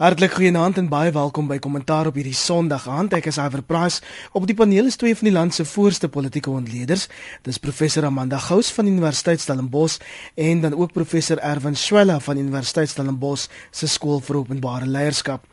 Hartlik 0.00 0.32
goeienaand 0.32 0.78
en 0.80 0.86
baie 0.88 1.10
welkom 1.12 1.44
by 1.44 1.58
Kommentaar 1.60 2.08
op 2.08 2.14
hierdie 2.16 2.32
Sondag 2.32 2.86
aand. 2.88 3.12
Ek 3.18 3.26
is 3.28 3.36
Iver 3.36 3.60
Price. 3.60 4.00
Op 4.32 4.46
die 4.48 4.54
paneel 4.56 4.86
is 4.88 4.94
twee 4.96 5.12
van 5.12 5.26
die 5.28 5.32
land 5.34 5.52
se 5.52 5.66
voorste 5.68 6.08
politieke 6.08 6.48
ontleeders. 6.48 7.02
Dis 7.44 7.58
professor 7.60 8.06
Amanda 8.08 8.38
Gous 8.40 8.70
van 8.72 8.88
Universiteit 8.88 9.42
Stellenbosch 9.44 9.98
en 10.40 10.62
dan 10.62 10.72
ook 10.72 10.94
professor 10.96 11.36
Erwin 11.44 11.76
Swela 11.76 12.16
van 12.24 12.40
Universiteit 12.40 12.88
Stellenbosch 12.88 13.52
se 13.76 13.90
skool 13.92 14.22
vir 14.24 14.38
openbare 14.38 14.88
leierskap. 14.88 15.44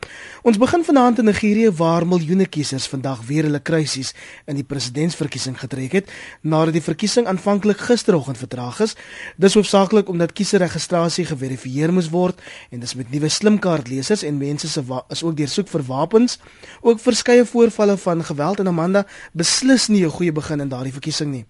Ons 0.47 0.61
begin 0.63 0.87
vanaand 0.87 1.19
in 1.19 1.27
Nigerië 1.27 1.73
waar 1.75 2.07
miljoene 2.07 2.47
kiesers 2.47 2.87
vandag 2.87 3.25
weer 3.27 3.49
hulle 3.49 3.59
kruisies 3.59 4.13
in 4.47 4.55
die 4.55 4.63
presidentsverkiesing 4.63 5.59
getrek 5.59 5.99
het 5.99 6.15
nadat 6.39 6.79
die 6.79 6.85
verkiesing 6.87 7.27
aanvanklik 7.27 7.83
gisteroggend 7.89 8.39
vertraag 8.39 8.79
is. 8.87 8.95
Dis 9.35 9.59
hoofsaaklik 9.59 10.07
omdat 10.07 10.31
kieserregistrasie 10.31 11.27
geverifieer 11.33 11.91
moes 11.91 12.07
word 12.15 12.39
en 12.71 12.79
dis 12.79 12.95
met 12.95 13.11
nuwe 13.11 13.27
slimkaartlesers 13.41 14.23
en 14.23 14.36
mense 14.37 14.67
se 14.67 14.83
is 15.09 15.23
ook 15.23 15.35
deursoek 15.37 15.67
vir 15.67 15.83
wapens, 15.83 16.39
ook 16.81 16.99
verskeie 16.99 17.45
voorvalle 17.45 17.97
van 17.97 18.23
geweld 18.23 18.59
en 18.59 18.67
Amanda 18.67 19.05
beslis 19.33 19.87
nie 19.87 20.05
'n 20.05 20.09
goeie 20.09 20.31
begin 20.31 20.59
in 20.59 20.69
daardie 20.69 20.93
verkiesing 20.93 21.31
nie. 21.31 21.45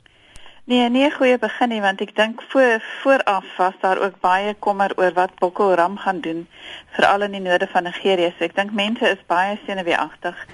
Nee, 0.67 0.89
nie 0.89 1.05
'n 1.05 1.11
goeie 1.11 1.37
begin 1.39 1.69
nie 1.69 1.81
want 1.81 2.01
ek 2.01 2.15
dink 2.15 2.41
voor 2.49 2.81
vooraf 3.01 3.45
was 3.57 3.73
daar 3.81 3.99
ook 3.99 4.19
baie 4.19 4.55
kommer 4.59 4.91
oor 4.97 5.13
wat 5.13 5.39
Boko 5.39 5.69
Haram 5.69 5.97
gaan 5.97 6.19
doen 6.19 6.47
veral 6.91 7.21
in 7.21 7.31
die 7.31 7.41
noorde 7.41 7.67
van 7.67 7.83
Nigerië. 7.83 8.33
So 8.37 8.43
ek 8.43 8.55
dink 8.55 8.71
mense 8.71 9.09
is 9.09 9.25
baie 9.27 9.59
senuweeagtig. 9.65 10.47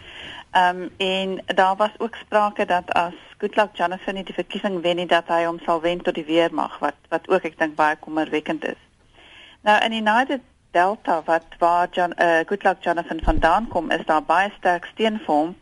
Ehm 0.51 0.81
um, 0.81 0.89
en 0.97 1.41
daar 1.45 1.75
was 1.75 1.89
ook 1.97 2.15
sprake 2.15 2.65
dat 2.65 2.93
as 2.93 3.13
Goodluck 3.37 3.75
Jonathan 3.75 4.13
nie 4.13 4.23
die 4.23 4.33
verkiesing 4.33 4.81
wen 4.81 4.95
nie 4.95 5.05
dat 5.05 5.27
hy 5.27 5.43
hom 5.45 5.59
sal 5.65 5.81
wen 5.81 6.01
tot 6.01 6.15
die 6.15 6.25
weermag 6.25 6.79
wat 6.79 6.95
wat 7.09 7.29
ook 7.29 7.43
ek 7.43 7.57
dink 7.57 7.75
baie 7.75 7.95
kommerwekkend 7.95 8.65
is. 8.65 8.81
Nou 9.61 9.83
in 9.83 9.91
die 9.91 10.01
United 10.01 10.41
Delta 10.73 11.21
wat 11.25 11.45
waar 11.59 11.87
John 11.91 12.13
uh, 12.17 12.39
Goodluck 12.45 12.83
Jonathan 12.83 13.19
vandaan 13.23 13.67
kom 13.67 13.91
is 13.91 14.05
daar 14.05 14.23
baie 14.23 14.49
sterk 14.57 14.85
steun 14.85 15.19
vir 15.25 15.35
hom 15.35 15.55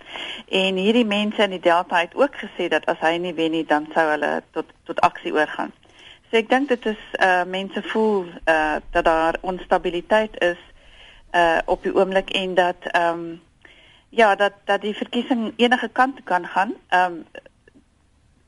en 0.47 0.79
hierdie 0.79 1.05
mense 1.05 1.43
in 1.43 1.55
die 1.55 1.59
Delta 1.59 1.99
het 1.99 2.15
ook 2.15 2.37
gesê 2.43 2.70
dat 2.71 2.87
as 2.91 3.04
hy 3.04 3.17
nie 3.20 3.34
wen 3.35 3.51
nie 3.51 3.65
dan 3.67 3.89
sou 3.93 4.07
hulle 4.13 4.32
tot 4.55 4.71
tot 4.87 5.04
aksie 5.07 5.34
oorgaan. 5.35 5.73
So 6.29 6.39
ek 6.39 6.49
dink 6.49 6.71
dit 6.71 6.85
is 6.93 7.04
uh 7.20 7.43
mense 7.43 7.84
voel 7.91 8.32
uh 8.48 8.79
dat 8.95 9.05
daar 9.05 9.39
onstabiliteit 9.41 10.39
is 10.39 10.59
uh 11.35 11.59
op 11.65 11.84
die 11.84 11.95
oomblik 11.95 12.32
en 12.32 12.55
dat 12.55 12.91
ehm 12.91 13.20
um, 13.20 13.41
ja 14.09 14.35
dat 14.35 14.54
dat 14.65 14.82
die 14.82 14.95
verkiesing 14.95 15.54
enige 15.57 15.89
kant 15.89 16.23
kan 16.23 16.48
gaan. 16.48 16.76
Ehm 16.87 17.12
um, 17.12 17.26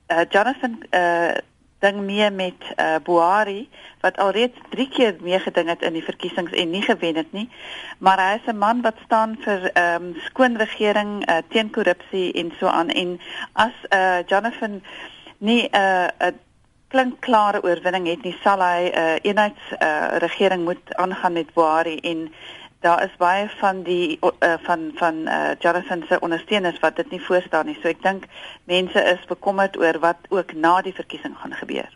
uh, 0.07 0.23
Jonathan 0.29 0.79
uh 0.91 1.35
ding 1.83 1.99
mee 2.07 2.29
met 2.31 2.59
uh, 2.75 2.95
Buhari 3.03 3.67
wat 4.03 4.17
alreeds 4.17 4.59
3 4.69 4.89
keer 4.89 5.15
meegeding 5.21 5.67
het 5.69 5.81
in 5.81 5.97
die 5.97 6.03
verkiesings 6.03 6.51
en 6.51 6.71
nie 6.71 6.81
gewen 6.81 7.19
het 7.19 7.31
nie. 7.31 7.49
Maar 7.97 8.21
hy 8.23 8.31
is 8.39 8.47
'n 8.51 8.57
man 8.57 8.81
wat 8.81 9.03
staan 9.05 9.35
vir 9.43 9.69
ehm 9.73 10.03
um, 10.03 10.15
skoon 10.29 10.57
regering 10.57 11.11
uh, 11.29 11.37
teen 11.49 11.71
korrupsie 11.71 12.31
en 12.33 12.53
so 12.59 12.67
aan 12.67 12.89
en 12.89 13.19
as 13.53 13.75
uh, 13.89 14.19
Jonathan 14.25 14.81
nie 15.37 15.67
'n 15.69 15.75
uh, 15.75 16.27
'n 16.27 16.39
klink 16.93 17.19
klare 17.19 17.63
oorwinning 17.63 18.07
het 18.07 18.23
nie, 18.23 18.37
sal 18.43 18.61
hy 18.61 18.81
'n 18.89 18.97
uh, 18.97 19.15
eenheids 19.21 19.63
uh, 19.81 20.57
moet 20.57 20.95
aangaan 20.95 21.33
met 21.33 21.53
Buhari 21.53 21.97
en 21.97 22.33
daar 22.83 23.03
is 23.03 23.15
baie 23.17 23.47
van 23.59 23.83
die 23.87 24.19
uh, 24.21 24.53
van 24.67 24.91
van 24.99 25.15
uh, 25.25 25.55
Jonathan 25.59 26.03
se 26.07 26.19
ondersteuners 26.19 26.79
wat 26.79 26.95
dit 26.95 27.11
nie 27.11 27.21
voorstaan 27.21 27.65
nie. 27.65 27.77
So 27.81 27.87
ek 27.87 28.03
dink 28.03 28.27
mense 28.69 29.03
is 29.15 29.27
bekommerd 29.27 29.77
oor 29.79 29.99
wat 30.03 30.27
ook 30.29 30.53
na 30.53 30.81
die 30.85 30.95
verkiesing 30.95 31.37
gaan 31.39 31.55
gebeur. 31.59 31.89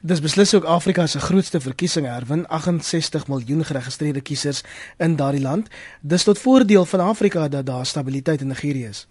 Dis 0.00 0.20
beslis 0.24 0.54
ook 0.54 0.64
Afrika 0.64 1.06
se 1.06 1.20
grootste 1.20 1.60
verkiesing 1.60 2.06
herwin 2.08 2.46
68 2.48 3.26
miljoen 3.28 3.64
geregistreerde 3.64 4.20
kiesers 4.20 4.62
in 4.98 5.16
daardie 5.16 5.42
land. 5.44 5.68
Dis 6.00 6.24
tot 6.24 6.38
voordeel 6.38 6.84
van 6.84 7.00
Afrika 7.00 7.48
dat 7.48 7.66
daar 7.66 7.86
stabiliteit 7.86 8.40
in 8.40 8.52
Nigerië 8.52 8.86
is. 8.86 9.06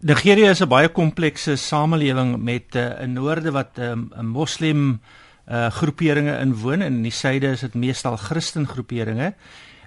Nigerië 0.00 0.48
is 0.48 0.60
'n 0.60 0.68
baie 0.68 0.88
komplekse 0.88 1.56
samelewing 1.56 2.36
met 2.42 2.74
uh, 2.74 3.02
'n 3.02 3.12
noorde 3.12 3.50
wat 3.50 3.78
'n 3.78 4.10
um, 4.18 4.26
moslim 4.26 5.00
uh, 5.48 5.70
groeperinge 5.70 6.38
inwoon 6.38 6.80
en 6.80 6.94
in 6.94 7.02
die 7.02 7.12
suide 7.12 7.46
is 7.46 7.60
dit 7.60 7.74
meestal 7.74 8.16
Christen 8.16 8.66
groeperinge. 8.66 9.34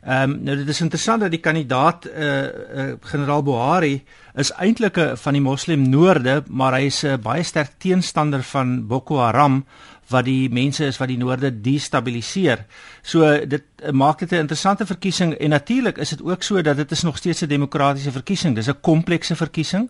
Ehm 0.01 0.31
um, 0.31 0.39
nou 0.43 0.55
dit 0.57 0.67
is 0.67 0.81
interessant 0.81 1.21
dat 1.21 1.29
die 1.29 1.39
kandidaat 1.39 2.05
eh 2.05 2.25
uh, 2.25 2.45
uh, 2.75 2.93
generaal 3.01 3.43
Buhari 3.43 4.03
is 4.33 4.51
eintlik 4.51 4.97
'n 4.97 5.17
van 5.17 5.33
die 5.33 5.41
moslim 5.41 5.89
noorde, 5.89 6.43
maar 6.47 6.73
hy 6.73 6.85
is 6.85 7.03
'n 7.03 7.07
uh, 7.07 7.17
baie 7.17 7.43
sterk 7.43 7.71
teenstander 7.77 8.43
van 8.43 8.87
Boko 8.87 9.17
Haram 9.17 9.65
wat 10.09 10.25
die 10.25 10.49
mense 10.49 10.85
is 10.85 10.97
wat 10.97 11.07
die 11.07 11.17
noorde 11.17 11.61
destabiliseer. 11.61 12.65
So 13.01 13.45
dit 13.45 13.63
uh, 13.83 13.91
maak 13.91 14.19
dit 14.19 14.31
'n 14.31 14.35
interessante 14.35 14.85
verkiesing 14.85 15.33
en 15.33 15.49
natuurlik 15.49 15.97
is 15.97 16.09
dit 16.09 16.23
ook 16.23 16.43
so 16.43 16.61
dat 16.61 16.77
dit 16.77 16.91
is 16.91 17.03
nog 17.03 17.17
steeds 17.17 17.41
'n 17.41 17.47
demokratiese 17.47 18.11
verkiesing. 18.11 18.55
Dis 18.55 18.67
'n 18.69 18.81
komplekse 18.81 19.35
verkiesing 19.35 19.89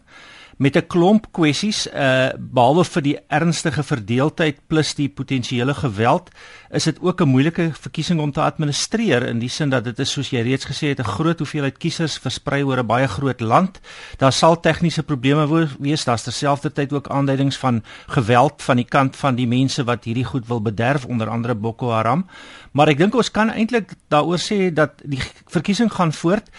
met 0.62 0.78
'n 0.78 0.88
klomp 0.88 1.26
kwessies 1.34 1.88
uh 1.88 2.30
behalwe 2.38 2.84
vir 2.86 3.02
die 3.02 3.18
ernstige 3.28 3.84
verdeeldheid 3.84 4.60
plus 4.68 4.94
die 4.94 5.10
potensiële 5.10 5.74
geweld 5.74 6.30
is 6.70 6.84
dit 6.84 6.98
ook 7.02 7.22
'n 7.22 7.28
moeilike 7.28 7.72
verkiesing 7.74 8.20
om 8.20 8.32
te 8.32 8.42
administreer 8.42 9.28
in 9.28 9.40
die 9.40 9.50
sin 9.50 9.70
dat 9.70 9.84
dit 9.84 10.00
is 10.00 10.12
soos 10.12 10.30
jy 10.30 10.42
reeds 10.42 10.66
gesê 10.66 10.88
het 10.88 11.00
'n 11.00 11.14
groot 11.18 11.40
hoeveelheid 11.40 11.78
kiesers 11.78 12.18
versprei 12.18 12.64
oor 12.64 12.78
'n 12.78 12.86
baie 12.86 13.08
groot 13.08 13.40
land. 13.40 13.80
Daar 14.18 14.34
sal 14.34 14.60
tegniese 14.60 15.04
probleme 15.04 15.68
wees, 15.80 16.04
daar's 16.04 16.24
terselfdertyd 16.24 16.94
ook 16.94 17.10
aanduidings 17.10 17.58
van 17.58 17.84
geweld 18.08 18.62
van 18.62 18.76
die 18.76 18.86
kant 18.86 19.16
van 19.16 19.36
die 19.36 19.48
mense 19.48 19.84
wat 19.84 20.04
hierdie 20.04 20.26
goed 20.26 20.48
wil 20.48 20.62
bederf 20.62 21.06
onder 21.06 21.30
andere 21.30 21.56
Boko 21.56 21.90
Haram. 21.90 22.28
Maar 22.72 22.88
ek 22.88 22.98
dink 22.98 23.16
ons 23.16 23.32
kan 23.32 23.50
eintlik 23.50 23.94
daaroor 24.08 24.40
sê 24.40 24.74
dat 24.74 24.92
die 25.04 25.22
verkiesing 25.48 25.92
gaan 25.92 26.14
voort. 26.14 26.50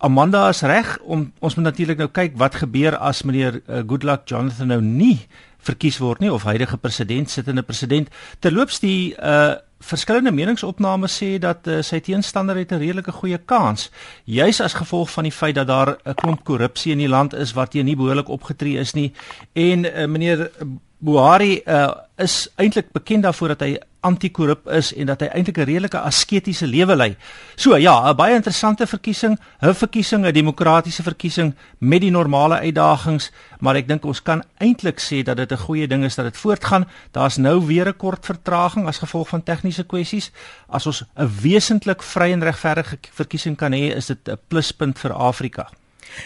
Amanda 0.00 0.48
is 0.48 0.62
reg 0.62 0.98
om 1.04 1.26
ons 1.40 1.54
moet 1.54 1.64
natuurlik 1.64 1.98
nou 2.00 2.08
kyk 2.08 2.36
wat 2.40 2.54
gebeur 2.62 2.96
as 2.96 3.22
meneer 3.22 3.60
uh, 3.60 3.82
Goodluck 3.86 4.24
Jonathan 4.24 4.72
nou 4.72 4.80
nie 4.80 5.18
verkies 5.60 5.98
word 6.00 6.22
nie 6.24 6.30
of 6.32 6.46
huidige 6.48 6.78
president 6.80 7.30
sittende 7.30 7.62
president. 7.62 8.08
Terloops 8.40 8.80
die 8.80 9.12
uh 9.16 9.58
verskillende 9.80 10.28
meningsopnames 10.36 11.14
sê 11.16 11.38
dat 11.40 11.64
uh, 11.64 11.78
sy 11.80 12.02
teenstander 12.04 12.58
het 12.60 12.72
'n 12.72 12.82
redelike 12.82 13.12
goeie 13.12 13.38
kans 13.38 13.88
juis 14.24 14.60
as 14.60 14.76
gevolg 14.76 15.08
van 15.10 15.24
die 15.24 15.32
feit 15.32 15.54
dat 15.54 15.66
daar 15.66 15.96
'n 16.04 16.14
klomp 16.14 16.44
korrupsie 16.44 16.92
in 16.92 16.98
die 16.98 17.08
land 17.08 17.32
is 17.32 17.52
wat 17.52 17.72
nie 17.72 17.96
behoorlik 17.96 18.28
opgetree 18.28 18.78
is 18.78 18.92
nie. 18.92 19.12
En 19.52 19.84
uh, 19.84 20.06
meneer 20.06 20.50
Buhari 20.98 21.62
uh, 21.64 21.90
is 22.16 22.48
eintlik 22.56 22.92
bekend 22.92 23.22
daarvoor 23.22 23.48
dat 23.48 23.60
hy 23.60 23.78
anti-korrup 24.00 24.68
is 24.68 24.94
en 24.94 25.06
dat 25.06 25.20
hy 25.20 25.26
eintlik 25.26 25.58
'n 25.58 25.68
redelike 25.68 25.98
asketiese 25.98 26.66
lewe 26.66 26.96
lei. 26.96 27.16
So 27.56 27.76
ja, 27.76 28.10
'n 28.10 28.16
baie 28.16 28.34
interessante 28.34 28.86
verkiesing, 28.86 29.38
'n 29.60 29.74
verkiesing, 29.74 30.26
'n 30.26 30.32
demokratiese 30.32 31.02
verkiesing 31.02 31.54
met 31.78 32.00
die 32.00 32.10
normale 32.10 32.58
uitdagings, 32.58 33.30
maar 33.60 33.76
ek 33.76 33.88
dink 33.88 34.04
ons 34.04 34.22
kan 34.22 34.42
eintlik 34.58 35.00
sê 35.00 35.22
dat 35.22 35.36
dit 35.36 35.52
'n 35.52 35.56
goeie 35.56 35.86
ding 35.86 36.04
is 36.04 36.14
dat 36.14 36.24
dit 36.24 36.36
voortgaan. 36.36 36.88
Daar's 37.10 37.36
nou 37.36 37.66
weer 37.66 37.88
'n 37.88 37.96
kort 37.96 38.24
vertraging 38.24 38.86
as 38.86 38.98
gevolg 38.98 39.28
van 39.28 39.42
tegniese 39.42 39.84
kwessies. 39.84 40.30
As 40.68 40.86
ons 40.86 41.04
'n 41.16 41.30
wesentlik 41.42 42.02
vry 42.02 42.32
en 42.32 42.42
regverdige 42.42 42.98
verkiesing 43.12 43.56
kan 43.56 43.72
hê, 43.72 43.94
is 43.96 44.06
dit 44.06 44.28
'n 44.28 44.38
pluspunt 44.48 44.98
vir 44.98 45.12
Afrika. 45.12 45.68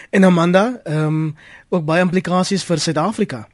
En 0.09 0.23
Amanda, 0.23 0.79
ehm 0.83 1.05
um, 1.05 1.35
ook 1.69 1.85
baie 1.85 2.01
implikasies 2.01 2.63
vir 2.63 2.79
Suid-Afrika. 2.79 3.47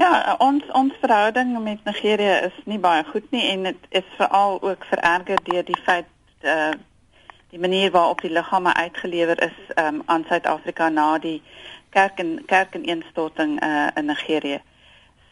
Ja, 0.00 0.34
ons 0.38 0.64
ons 0.72 0.94
verhouding 1.00 1.50
met 1.62 1.84
Nigerië 1.84 2.36
is 2.46 2.54
nie 2.64 2.78
baie 2.80 3.02
goed 3.04 3.26
nie 3.34 3.42
en 3.50 3.66
dit 3.68 3.82
is 3.98 4.06
veral 4.16 4.54
ook 4.62 4.86
vererger 4.88 5.42
deur 5.44 5.66
die 5.68 5.80
feit 5.84 6.08
eh 6.40 6.52
uh, 6.52 6.78
die 7.50 7.60
manier 7.60 7.90
waarop 7.90 8.20
die 8.24 8.30
liggame 8.30 8.72
uitgelewer 8.74 9.42
is 9.42 9.58
um, 9.74 10.02
aan 10.06 10.24
Suid-Afrika 10.28 10.88
na 10.88 11.18
die 11.18 11.42
kerk 11.90 12.18
en 12.18 12.44
kerk 12.46 12.74
en 12.74 12.84
instorting 12.84 13.60
eh 13.60 13.68
uh, 13.68 13.86
in 13.94 14.04
Nigerië. 14.04 14.62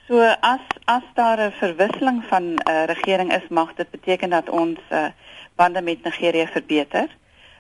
So 0.09 0.21
as 0.41 0.61
as 0.85 1.09
daar 1.15 1.41
'n 1.47 1.53
verwisseling 1.53 2.25
van 2.25 2.45
'n 2.53 2.61
uh, 2.71 2.85
regering 2.85 3.33
is, 3.33 3.49
mag 3.49 3.75
dit 3.75 3.91
beteken 3.91 4.31
dat 4.31 4.49
ons 4.49 4.79
eh 4.89 4.99
uh, 4.99 5.11
bande 5.57 5.83
met 5.83 6.05
Nigerië 6.05 6.47
verbeter. 6.47 7.09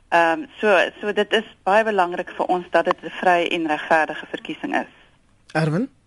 Ehm 0.09 0.41
um, 0.41 0.47
so 0.61 0.91
so 1.01 1.13
dit 1.13 1.33
is 1.33 1.57
baie 1.63 1.85
belangrik 1.85 2.31
vir 2.37 2.47
ons 2.47 2.67
dat 2.71 2.85
dit 2.85 3.03
'n 3.03 3.11
vry 3.11 3.47
en 3.47 3.67
regverdige 3.67 4.27
verkiesing 4.27 4.75
is. 4.75 4.93
Erwin 5.53 5.98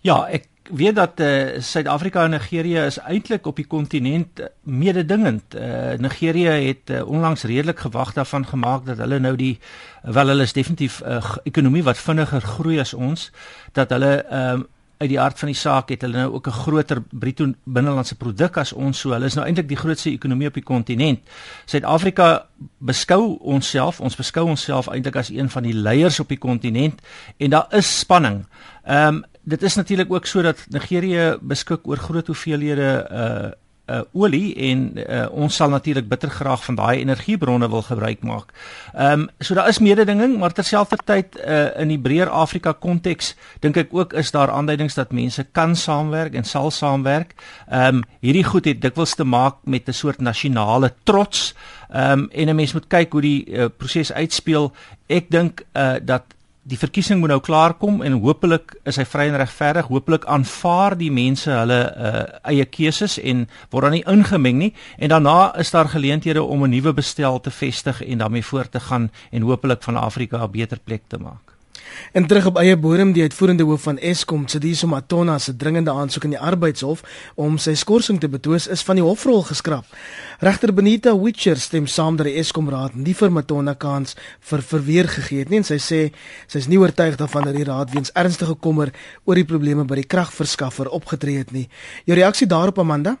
Ja, 0.00 0.28
ek 0.30 0.46
weet 0.70 0.94
dat 0.94 1.20
eh 1.20 1.56
uh, 1.56 1.62
Suid-Afrika 1.62 2.24
en 2.24 2.30
Nigerië 2.30 2.84
is 2.86 2.98
eintlik 2.98 3.46
op 3.46 3.56
die 3.56 3.66
kontinent 3.66 4.40
uh, 4.40 4.46
mededingend. 4.62 5.54
Eh 5.54 5.92
uh, 5.92 5.98
Nigerië 5.98 6.48
het 6.66 6.90
uh, 6.90 7.08
onlangs 7.08 7.42
redelik 7.42 7.78
gewag 7.78 8.12
daarvan 8.12 8.46
gemaak 8.46 8.86
dat 8.86 8.98
hulle 8.98 9.18
nou 9.18 9.36
die 9.36 9.58
wel 10.02 10.26
hulle 10.26 10.42
is 10.42 10.52
definitief 10.52 11.00
'n 11.02 11.10
uh, 11.10 11.36
ekonomie 11.42 11.82
wat 11.82 11.98
vinniger 11.98 12.40
groei 12.40 12.78
as 12.80 12.94
ons, 12.94 13.32
dat 13.72 13.90
hulle 13.90 14.22
ehm 14.22 14.58
uh, 14.58 14.64
uit 14.98 15.08
die 15.12 15.20
aard 15.20 15.38
van 15.38 15.50
die 15.50 15.58
saak 15.58 15.92
het 15.92 16.02
hulle 16.02 16.16
nou 16.16 16.32
ook 16.34 16.46
'n 16.46 16.50
groter 16.50 17.02
bruto 17.10 17.52
binnelandse 17.64 18.14
produk 18.14 18.56
as 18.56 18.72
ons, 18.72 18.98
so 18.98 19.10
hulle 19.10 19.26
is 19.26 19.34
nou 19.34 19.46
eintlik 19.46 19.68
die 19.68 19.76
grootste 19.76 20.10
ekonomie 20.10 20.46
op 20.46 20.54
die 20.54 20.62
kontinent. 20.62 21.20
Suid-Afrika 21.64 22.46
beskou 22.78 23.38
onsself, 23.40 24.00
ons 24.00 24.16
beskou 24.16 24.44
onsself 24.48 24.88
eintlik 24.88 25.16
as 25.16 25.28
een 25.30 25.50
van 25.50 25.62
die 25.62 25.74
leiers 25.74 26.20
op 26.20 26.28
die 26.28 26.38
kontinent 26.38 27.00
en 27.36 27.50
daar 27.50 27.66
is 27.70 27.98
spanning. 27.98 28.46
Ehm 28.84 29.14
um, 29.14 29.24
dit 29.48 29.62
is 29.62 29.74
natuurlik 29.74 30.12
ook 30.12 30.26
so 30.26 30.42
dat 30.42 30.66
Nigerië 30.68 31.38
beskik 31.40 31.88
oor 31.88 31.96
groot 31.96 32.26
hoeveelhede 32.26 32.90
uh 33.10 33.56
uh, 33.88 34.00
olie 34.12 34.52
en 34.68 34.82
uh, 35.00 35.26
ons 35.32 35.54
sal 35.54 35.70
natuurlik 35.72 36.08
bitter 36.08 36.30
graag 36.32 36.64
van 36.64 36.76
daai 36.78 37.00
energiebronne 37.00 37.68
wil 37.72 37.82
gebruik 37.86 38.24
maak. 38.26 38.52
Ehm 38.94 39.24
um, 39.24 39.26
so 39.40 39.54
daar 39.54 39.68
is 39.68 39.78
mededinging, 39.78 40.36
maar 40.38 40.52
terselfdertyd 40.52 41.38
uh, 41.40 41.80
in 41.80 41.88
die 41.88 42.00
breër 42.00 42.28
Afrika 42.28 42.72
konteks 42.72 43.34
dink 43.64 43.76
ek 43.80 43.94
ook 43.96 44.12
is 44.12 44.30
daar 44.34 44.52
aanduidings 44.52 44.94
dat 44.98 45.12
mense 45.12 45.46
kan 45.52 45.76
saamwerk 45.76 46.34
en 46.34 46.44
sal 46.44 46.70
saamwerk. 46.70 47.34
Ehm 47.68 48.02
um, 48.02 48.04
hierdie 48.20 48.44
goed 48.44 48.68
het 48.68 48.82
dikwels 48.82 49.14
te 49.14 49.24
maak 49.24 49.64
met 49.64 49.88
'n 49.88 49.92
soort 49.92 50.20
nasionale 50.20 50.92
trots. 51.04 51.54
Ehm 51.88 52.12
um, 52.12 52.28
en 52.30 52.48
'n 52.48 52.56
mens 52.56 52.72
moet 52.72 52.86
kyk 52.86 53.12
hoe 53.12 53.22
die 53.22 53.46
uh, 53.46 53.66
proses 53.76 54.12
uitspeel. 54.12 54.72
Ek 55.06 55.30
dink 55.30 55.64
uh, 55.72 55.96
dat 56.02 56.22
die 56.68 56.78
verkiesing 56.78 57.20
moet 57.20 57.32
nou 57.32 57.40
klaar 57.40 57.74
kom 57.80 58.02
en 58.04 58.18
hopelik 58.22 58.74
is 58.88 58.98
hy 59.00 59.06
vry 59.08 59.28
en 59.30 59.38
regverdig. 59.40 59.88
Hopelik 59.88 60.26
aanvaar 60.28 60.98
die 61.00 61.10
mense 61.14 61.50
hulle 61.50 61.80
uh, 61.88 62.24
eie 62.52 62.66
keuses 62.68 63.16
en 63.18 63.46
word 63.72 63.88
dan 63.88 63.96
nie 63.96 64.04
ingemeng 64.10 64.60
nie 64.60 64.72
en 64.98 65.14
daarna 65.14 65.54
is 65.60 65.72
daar 65.72 65.88
geleenthede 65.88 66.42
om 66.42 66.64
'n 66.64 66.70
nuwe 66.76 66.92
bestel 66.92 67.40
te 67.40 67.50
vestig 67.50 68.02
en 68.04 68.18
daarmee 68.18 68.44
voort 68.44 68.72
te 68.72 68.80
gaan 68.80 69.10
en 69.30 69.42
hopelik 69.42 69.82
van 69.82 69.96
Afrika 69.96 70.44
'n 70.44 70.50
beter 70.50 70.78
plek 70.84 71.02
te 71.08 71.18
maak. 71.18 71.57
En 72.12 72.26
terug 72.26 72.46
op 72.46 72.56
eie 72.56 72.76
bodem 72.76 73.12
die 73.12 73.22
uitvoerende 73.22 73.64
hoof 73.68 73.82
van 73.82 73.98
Eskom, 73.98 74.46
Sidiso 74.48 74.86
Matona 74.86 75.38
se 75.38 75.56
dringende 75.56 75.92
aansoek 75.92 76.24
in 76.24 76.34
die 76.36 76.40
arbeidshof 76.40 77.02
om 77.34 77.58
sy 77.58 77.74
skorsing 77.74 78.20
te 78.20 78.28
betwis 78.28 78.66
is 78.66 78.82
van 78.82 78.96
die 78.98 79.04
hofrol 79.04 79.42
geskraap. 79.42 79.84
Regter 80.40 80.72
Benita 80.74 81.14
Witcher 81.18 81.58
stem 81.60 81.86
saam 81.86 82.16
dat 82.16 82.26
die 82.30 82.38
Eskom 82.40 82.70
raad 82.70 82.96
nie 82.96 83.14
vir 83.14 83.30
Matona 83.30 83.74
kans 83.74 84.16
vir 84.50 84.64
verweer 84.72 85.08
gegee 85.08 85.44
het 85.44 85.52
nie 85.52 85.62
en 85.62 85.68
sy 85.68 85.78
sê 85.82 86.00
sy 86.46 86.62
is 86.62 86.68
nie 86.70 86.80
oortuig 86.80 87.18
daarvan 87.20 87.50
dat 87.50 87.56
die 87.58 87.68
raad 87.68 87.94
weens 87.94 88.12
ernstige 88.14 88.56
kommer 88.56 88.92
oor 89.24 89.38
die 89.38 89.48
probleme 89.48 89.84
by 89.84 90.00
die 90.00 90.08
kragverskaffer 90.08 90.88
opgetree 90.88 91.42
het 91.42 91.52
nie. 91.52 91.68
Jou 92.06 92.16
reaksie 92.18 92.48
daarop 92.48 92.78
Amanda? 92.78 93.18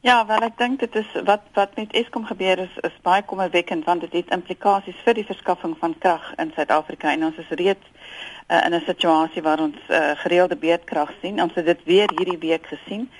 Ja, 0.00 0.26
wel 0.26 0.44
ek 0.46 0.58
dink 0.58 0.78
dit 0.78 0.94
is 0.94 1.06
wat 1.26 1.42
wat 1.58 1.72
met 1.74 1.92
Eskom 1.92 2.22
gebeur 2.24 2.58
is 2.62 2.74
is 2.86 2.98
baie 3.02 3.22
kommerwekkend 3.22 3.84
want 3.84 4.00
dit 4.00 4.12
het 4.12 4.28
implikasies 4.30 5.00
vir 5.02 5.16
die 5.18 5.24
verskaffing 5.26 5.74
van 5.80 5.96
krag 5.98 6.28
in 6.38 6.52
Suid-Afrika 6.54 7.10
en 7.10 7.24
ons 7.26 7.40
is 7.42 7.50
reeds 7.58 7.88
uh, 8.46 8.60
in 8.66 8.76
'n 8.78 8.84
situasie 8.86 9.42
waar 9.42 9.58
ons 9.64 9.80
uh, 9.88 10.12
gereelde 10.22 10.56
beerdkrag 10.56 11.10
sien. 11.20 11.42
Ons 11.42 11.54
het 11.54 11.66
dit 11.66 11.82
weer 11.84 12.14
hierdie 12.14 12.38
week 12.38 12.66
gesien. 12.66 13.10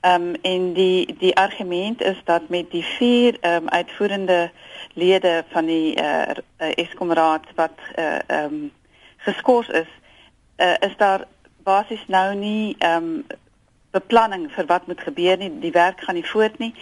Ehm 0.00 0.22
um, 0.22 0.34
en 0.42 0.72
die 0.72 1.16
die 1.18 1.36
argument 1.36 2.02
is 2.02 2.20
dat 2.24 2.48
met 2.48 2.70
die 2.70 2.84
vier 2.84 3.36
ehm 3.40 3.62
um, 3.62 3.68
uitvoerende 3.68 4.50
lede 4.92 5.44
van 5.48 5.66
die 5.66 5.96
uh, 5.96 6.36
Eskom 6.76 7.12
raad 7.12 7.46
wat 7.54 7.80
ehm 7.94 8.20
uh, 8.28 8.44
um, 8.44 8.72
geskort 9.16 9.72
is, 9.72 9.90
uh, 10.56 10.74
is 10.80 10.96
daar 10.96 11.24
basies 11.62 12.04
nou 12.06 12.34
nie 12.34 12.76
ehm 12.78 13.04
um, 13.04 13.26
beplanning 13.98 14.48
vir 14.54 14.66
wat 14.66 14.86
moet 14.86 15.00
gebeur 15.00 15.36
nie. 15.36 15.50
Die 15.60 15.74
werk 15.74 16.00
gaan 16.06 16.18
nie 16.18 16.26
voort 16.26 16.58
nie. 16.58 16.72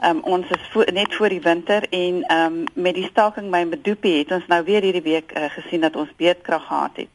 Ehm 0.00 0.16
um, 0.16 0.22
ons 0.36 0.50
is 0.50 0.68
vo 0.72 0.84
net 0.92 1.14
voor 1.14 1.28
die 1.28 1.40
winter 1.40 1.88
en 1.90 2.22
ehm 2.22 2.60
um, 2.60 2.64
met 2.74 2.94
die 2.94 3.08
staking 3.10 3.50
by 3.50 3.64
Medupi 3.70 4.18
het 4.18 4.32
ons 4.38 4.46
nou 4.52 4.62
weer 4.64 4.82
hierdie 4.82 5.08
week 5.10 5.32
uh, 5.32 5.50
gesien 5.58 5.80
dat 5.80 5.96
ons 5.96 6.16
beerdkrag 6.16 6.66
gehad 6.66 7.02
het. 7.02 7.12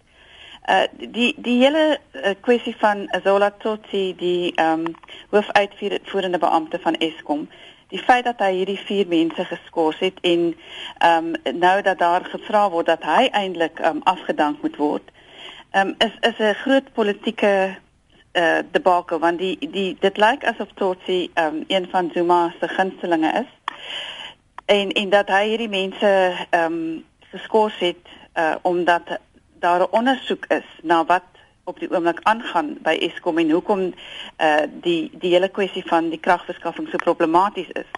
Uh 0.69 1.09
die 1.15 1.33
die 1.37 1.57
hele 1.63 1.99
uh, 2.13 2.35
kwessie 2.41 2.75
van 2.77 3.07
Azola 3.15 3.51
Tsotsi 3.51 4.13
die 4.17 4.53
ehm 4.55 4.85
um, 4.85 4.95
hoofuitvoerende 5.29 6.37
beampte 6.37 6.79
van 6.79 6.95
Eskom 6.97 7.47
Die 7.89 8.01
feit 8.05 8.27
dat 8.27 8.41
hy 8.43 8.51
hierdie 8.53 8.77
vier 8.85 9.07
mense 9.09 9.45
geskort 9.49 10.01
het 10.03 10.17
en 10.21 10.41
ehm 10.97 11.29
um, 11.33 11.57
nou 11.57 11.81
dat 11.81 11.97
daar 11.97 12.25
gevra 12.25 12.67
word 12.69 12.85
dat 12.85 13.03
hy 13.03 13.29
eintlik 13.33 13.79
ehm 13.79 13.97
um, 13.97 14.01
afgedank 14.03 14.61
moet 14.61 14.77
word, 14.77 15.11
ehm 15.71 15.87
um, 15.87 15.95
is 16.05 16.13
is 16.29 16.37
'n 16.37 16.59
groot 16.61 16.93
politieke 16.93 17.77
uh 18.39 18.59
debakel 18.71 19.19
want 19.19 19.39
die 19.39 19.57
die 19.71 19.97
dit 19.99 20.17
lyk 20.17 20.43
asof 20.43 20.71
Totsi 20.75 21.31
um 21.35 21.63
een 21.67 21.87
van 21.91 22.09
Zuma 22.13 22.53
se 22.59 22.67
gunstelinge 22.67 23.31
is. 23.43 23.51
En 24.65 24.91
en 24.91 25.09
dat 25.09 25.27
hy 25.27 25.43
hierdie 25.47 25.69
mense 25.69 26.11
um 26.51 27.05
geskort 27.31 27.79
het 27.79 28.05
uh 28.35 28.55
omdat 28.61 29.19
daar 29.59 29.79
'n 29.79 29.91
ondersoek 29.91 30.45
is 30.45 30.67
na 30.81 31.05
wat 31.05 31.23
op 31.63 31.79
die 31.79 31.91
oomblik 31.91 32.19
aangaan 32.23 32.77
by 32.81 32.95
Eskom 32.99 33.37
en 33.37 33.51
hoekom 33.51 33.81
uh 34.37 34.63
die 34.81 35.09
die 35.13 35.33
hele 35.33 35.49
kwessie 35.49 35.83
van 35.85 36.09
die 36.09 36.19
kragverskaffing 36.19 36.87
so 36.89 36.97
problematies 36.97 37.69
is. 37.69 37.89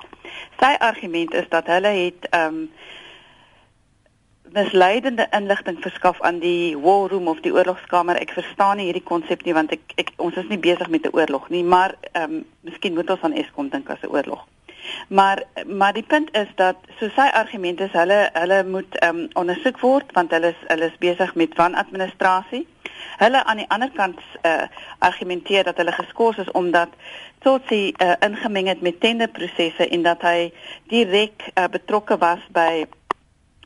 Sy 0.59 0.75
argument 0.79 1.33
is 1.33 1.49
dat 1.49 1.67
hulle 1.67 1.88
het 1.88 2.27
um 2.35 2.71
misleidende 4.53 5.27
inligting 5.31 5.77
verskaf 5.81 6.21
aan 6.21 6.39
die 6.39 6.77
war 6.77 7.09
room 7.09 7.27
of 7.27 7.39
die 7.39 7.53
oorlogskamer. 7.53 8.19
Ek 8.19 8.33
verstaan 8.36 8.77
nie 8.77 8.89
hierdie 8.89 9.07
konsep 9.07 9.45
nie 9.45 9.56
want 9.56 9.71
ek, 9.71 9.83
ek 10.01 10.12
ons 10.18 10.38
is 10.38 10.50
nie 10.51 10.59
besig 10.59 10.89
met 10.89 11.06
'n 11.07 11.15
oorlog 11.15 11.50
nie, 11.50 11.63
maar 11.63 11.95
ehm 12.12 12.24
um, 12.24 12.45
miskien 12.62 12.94
moet 12.94 13.09
ons 13.09 13.21
aan 13.21 13.38
Eskom 13.44 13.69
dink 13.69 13.89
as 13.89 14.03
'n 14.03 14.12
oorlog. 14.12 14.48
Maar 15.07 15.44
maar 15.65 15.94
die 15.94 16.03
punt 16.03 16.36
is 16.36 16.48
dat 16.56 16.75
so 17.00 17.09
sy 17.15 17.27
argument 17.33 17.80
is 17.80 17.92
hulle 17.92 18.30
hulle 18.33 18.63
moet 18.63 18.98
ehm 19.00 19.18
um, 19.18 19.27
ondersoek 19.33 19.80
word 19.80 20.12
want 20.12 20.31
hulle 20.31 20.48
is 20.48 20.62
hulle 20.68 20.86
is 20.86 20.98
besig 21.00 21.36
met 21.36 21.56
wanadministrasie. 21.56 22.68
Hulle 23.18 23.44
aan 23.44 23.57
die 23.57 23.69
ander 23.69 23.92
kant 23.94 24.19
uh, 24.42 24.63
argumenteer 25.00 25.63
dat 25.63 25.77
hulle 25.77 25.92
geskort 25.92 26.38
is 26.38 26.51
omdat 26.51 26.89
tot 27.39 27.62
sy 27.69 27.94
uh, 27.98 28.13
ingemeng 28.19 28.68
het 28.68 28.81
met 28.81 29.00
tenderprosesse 29.00 29.88
en 29.88 30.03
dat 30.03 30.21
hy 30.21 30.51
direk 30.89 31.48
uh, 31.53 31.68
betrokke 31.71 32.18
was 32.18 32.42
by 32.53 32.86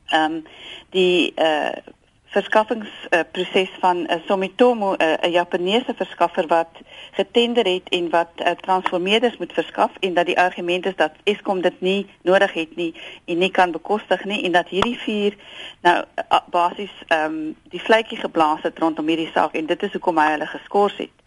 ehm 0.05 0.31
um, 0.31 0.43
die 0.89 1.33
uh 1.35 1.93
verskaffingsproses 2.35 3.71
uh, 3.71 3.79
van 3.79 3.97
uh, 3.97 4.15
Sumitomo 4.27 4.93
'n 4.93 5.03
uh, 5.03 5.31
Japaneese 5.31 5.93
verskaffer 5.95 6.47
wat 6.47 6.67
getender 7.11 7.65
het 7.65 7.89
en 7.89 8.09
wat 8.09 8.31
uh, 8.37 8.51
transformeerders 8.51 9.37
moet 9.37 9.53
verskaf 9.53 9.91
en 9.99 10.13
dat 10.13 10.25
die 10.25 10.39
argument 10.39 10.85
is 10.85 10.95
dat 10.95 11.11
Eskom 11.23 11.61
dit 11.61 11.81
nie 11.81 12.07
nodig 12.21 12.53
het 12.53 12.75
nie 12.75 12.93
en 13.25 13.37
nie 13.37 13.51
kan 13.51 13.71
bekostig 13.71 14.25
nie 14.25 14.43
en 14.43 14.51
dat 14.51 14.67
hierdie 14.67 14.97
vier 14.97 15.37
nou 15.81 15.97
uh, 16.03 16.39
basies 16.49 16.95
ehm 17.07 17.25
um, 17.25 17.55
die 17.69 17.81
vletjie 17.81 18.17
geblaas 18.17 18.61
het 18.61 18.79
rondom 18.79 19.07
hierdie 19.07 19.31
saak 19.33 19.53
en 19.53 19.65
dit 19.65 19.83
is 19.83 19.91
hoekom 19.91 20.17
hy 20.17 20.31
hulle 20.31 20.47
geskort 20.47 20.97
het. 20.97 21.24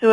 So 0.00 0.12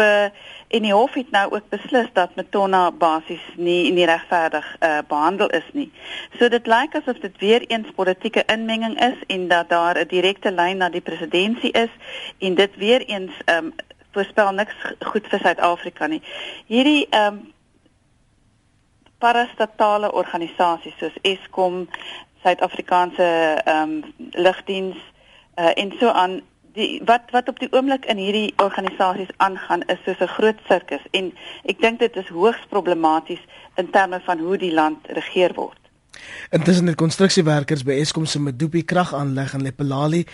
en 0.67 0.83
die 0.83 0.93
hof 0.93 1.13
het 1.13 1.29
nou 1.31 1.51
ook 1.51 1.69
beslis 1.69 2.07
dat 2.13 2.35
Metona 2.35 2.91
basies 2.91 3.43
nie 3.55 3.91
nie 3.91 4.05
regverdig 4.05 4.65
uh, 4.79 4.97
behandel 5.07 5.47
is 5.47 5.67
nie. 5.71 5.91
So 6.39 6.49
dit 6.51 6.67
lyk 6.67 6.95
asof 6.95 7.21
dit 7.23 7.37
weer 7.39 7.63
eens 7.67 7.91
politieke 7.95 8.43
inmenging 8.51 8.97
is 8.99 9.21
en 9.27 9.47
dat 9.47 9.69
daar 9.69 9.99
'n 9.99 10.07
direkte 10.07 10.51
lyn 10.51 10.77
na 10.77 10.89
die 10.89 11.01
presidentskap 11.01 11.75
is 11.75 11.93
en 12.39 12.55
dit 12.55 12.75
weer 12.75 13.01
eens 13.05 13.31
ehm 13.45 13.65
um, 13.65 13.73
voorspel 14.11 14.51
niks 14.51 14.75
goed 14.99 15.27
vir 15.27 15.39
Suid-Afrika 15.39 16.07
nie. 16.07 16.21
Hierdie 16.65 17.07
ehm 17.09 17.33
um, 17.33 17.53
parastatale 19.17 20.11
organisasies 20.11 20.97
soos 20.97 21.17
Eskom, 21.21 21.87
Suid-Afrikaanse 22.43 23.23
ehm 23.63 23.81
um, 23.81 24.03
lugdiens 24.31 24.97
uh, 25.55 25.71
en 25.73 25.93
so 25.99 26.07
aan 26.07 26.41
die 26.77 27.01
wat 27.09 27.31
wat 27.33 27.49
op 27.49 27.59
die 27.59 27.69
oomblik 27.73 28.05
in 28.11 28.19
hierdie 28.21 28.53
organisasies 28.61 29.33
aangaan 29.43 29.83
is 29.93 29.99
soos 30.05 30.21
'n 30.21 30.35
groot 30.37 30.59
sirkus 30.69 31.03
en 31.11 31.33
ek 31.65 31.81
dink 31.81 31.99
dit 31.99 32.15
is 32.15 32.29
hoogs 32.29 32.63
problematies 32.69 33.43
in 33.75 33.89
terme 33.89 34.19
van 34.25 34.39
hoe 34.39 34.57
die 34.57 34.73
land 34.73 34.99
regeer 35.07 35.53
word. 35.53 35.79
Intussen 36.49 36.87
het 36.87 36.95
konstruksiewerkers 36.95 37.83
by 37.83 37.97
Eskom 38.01 38.25
se 38.25 38.39
Medupi 38.39 38.83
kragaanleg 38.83 39.53
in 39.53 39.61
Lepelali 39.61 40.25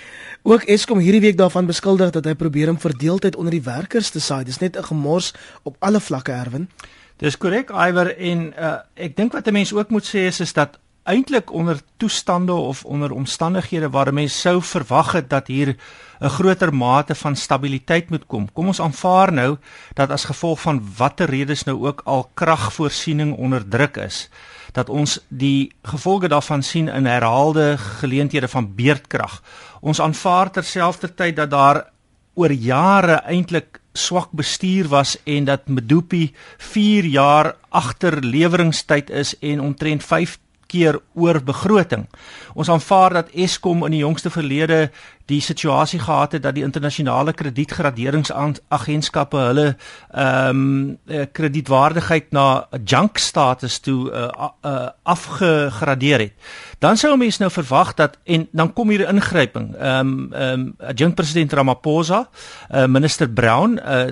ook 0.43 0.63
Eskom 0.63 0.99
hierdie 0.99 1.21
week 1.21 1.37
daarvan 1.37 1.65
beskuldig 1.65 2.09
dat 2.09 2.25
hy 2.25 2.35
probeer 2.35 2.69
om 2.69 2.79
verdeeldheid 2.79 3.35
onder 3.35 3.51
die 3.51 3.63
werkers 3.65 4.09
te 4.09 4.19
saai. 4.19 4.43
Dis 4.43 4.59
net 4.59 4.77
'n 4.77 4.83
gemors 4.83 5.33
op 5.63 5.75
alle 5.79 5.99
vlakke 5.99 6.31
erwin. 6.31 6.69
Dis 7.17 7.37
korrek 7.37 7.69
Iwer 7.69 8.17
en 8.17 8.53
uh, 8.59 8.77
ek 8.95 9.15
dink 9.15 9.33
wat 9.33 9.47
'n 9.47 9.53
mens 9.53 9.73
ook 9.73 9.89
moet 9.89 10.05
sê 10.05 10.27
is 10.27 10.39
is 10.39 10.53
dat 10.53 10.79
eintlik 11.03 11.51
onder 11.51 11.81
toestande 11.97 12.53
of 12.53 12.85
onder 12.85 13.11
omstandighede 13.11 13.89
waar 13.89 14.13
mense 14.13 14.39
sou 14.39 14.61
verwag 14.61 15.11
het 15.11 15.29
dat 15.29 15.47
hier 15.47 15.75
'n 16.19 16.29
groter 16.29 16.73
mate 16.73 17.15
van 17.15 17.35
stabiliteit 17.35 18.09
moet 18.09 18.25
kom. 18.25 18.51
Kom 18.51 18.67
ons 18.67 18.81
aanvaar 18.81 19.33
nou 19.33 19.57
dat 19.93 20.09
as 20.09 20.23
gevolg 20.23 20.61
van 20.61 20.83
watter 20.97 21.29
redes 21.29 21.63
nou 21.63 21.87
ook 21.87 22.01
al 22.05 22.29
kragvoorsiening 22.33 23.35
onder 23.37 23.67
druk 23.67 23.97
is, 23.97 24.29
dat 24.71 24.89
ons 24.89 25.19
die 25.27 25.75
gevolge 25.81 26.27
daarvan 26.27 26.63
sien 26.63 26.87
in 26.87 27.05
herhaalde 27.05 27.77
geleenthede 27.77 28.47
van 28.47 28.75
beerdkrag. 28.75 29.41
Ons 29.81 30.01
aanvaar 30.01 30.51
terselfdertyd 30.51 31.35
dat 31.35 31.49
daar 31.49 31.91
oor 32.33 32.51
jare 32.51 33.21
eintlik 33.29 33.79
swak 33.93 34.31
bestuur 34.31 34.87
was 34.87 35.17
en 35.23 35.45
dat 35.45 35.67
Medupi 35.67 36.33
4 36.57 37.05
jaar 37.05 37.55
agter 37.69 38.23
leweringstyd 38.23 39.09
is 39.09 39.35
en 39.39 39.61
omtrent 39.61 40.03
keer 40.73 40.97
oor 41.13 41.37
begroting. 41.45 42.07
Ons 42.57 42.69
aanvaar 42.73 43.21
dat 43.21 43.33
Eskom 43.33 43.85
in 43.85 43.91
die 43.97 44.01
jongste 44.01 44.29
verlede 44.33 44.89
die 45.31 45.39
situasie 45.41 45.99
gehad 46.03 46.31
het 46.35 46.43
dat 46.43 46.55
die 46.57 46.65
internasionale 46.65 47.33
kredietgraderingsagentskappe 47.33 49.37
hulle 49.37 49.75
ehm 50.11 50.49
um, 50.49 50.97
kredietwaardigheid 51.31 52.31
na 52.35 52.67
'n 52.71 52.83
junk 52.85 53.17
status 53.17 53.79
toe 53.79 54.11
uh, 54.11 54.29
uh, 54.65 54.87
afgegradeer 55.03 56.19
het. 56.19 56.33
Dan 56.79 56.97
sou 56.97 57.17
mense 57.17 57.41
nou 57.41 57.51
verwag 57.51 57.93
dat 57.93 58.17
en 58.23 58.47
dan 58.51 58.73
kom 58.73 58.89
hier 58.89 59.07
'n 59.07 59.15
ingryping. 59.15 59.75
Ehm 59.75 60.07
um, 60.07 60.33
ehm 60.33 60.59
um, 60.59 60.75
adjunkt 60.79 61.15
president 61.15 61.53
Ramaphosa, 61.53 62.29
uh, 62.71 62.85
minister 62.85 63.29
Brown, 63.29 63.79
uh, 63.85 64.05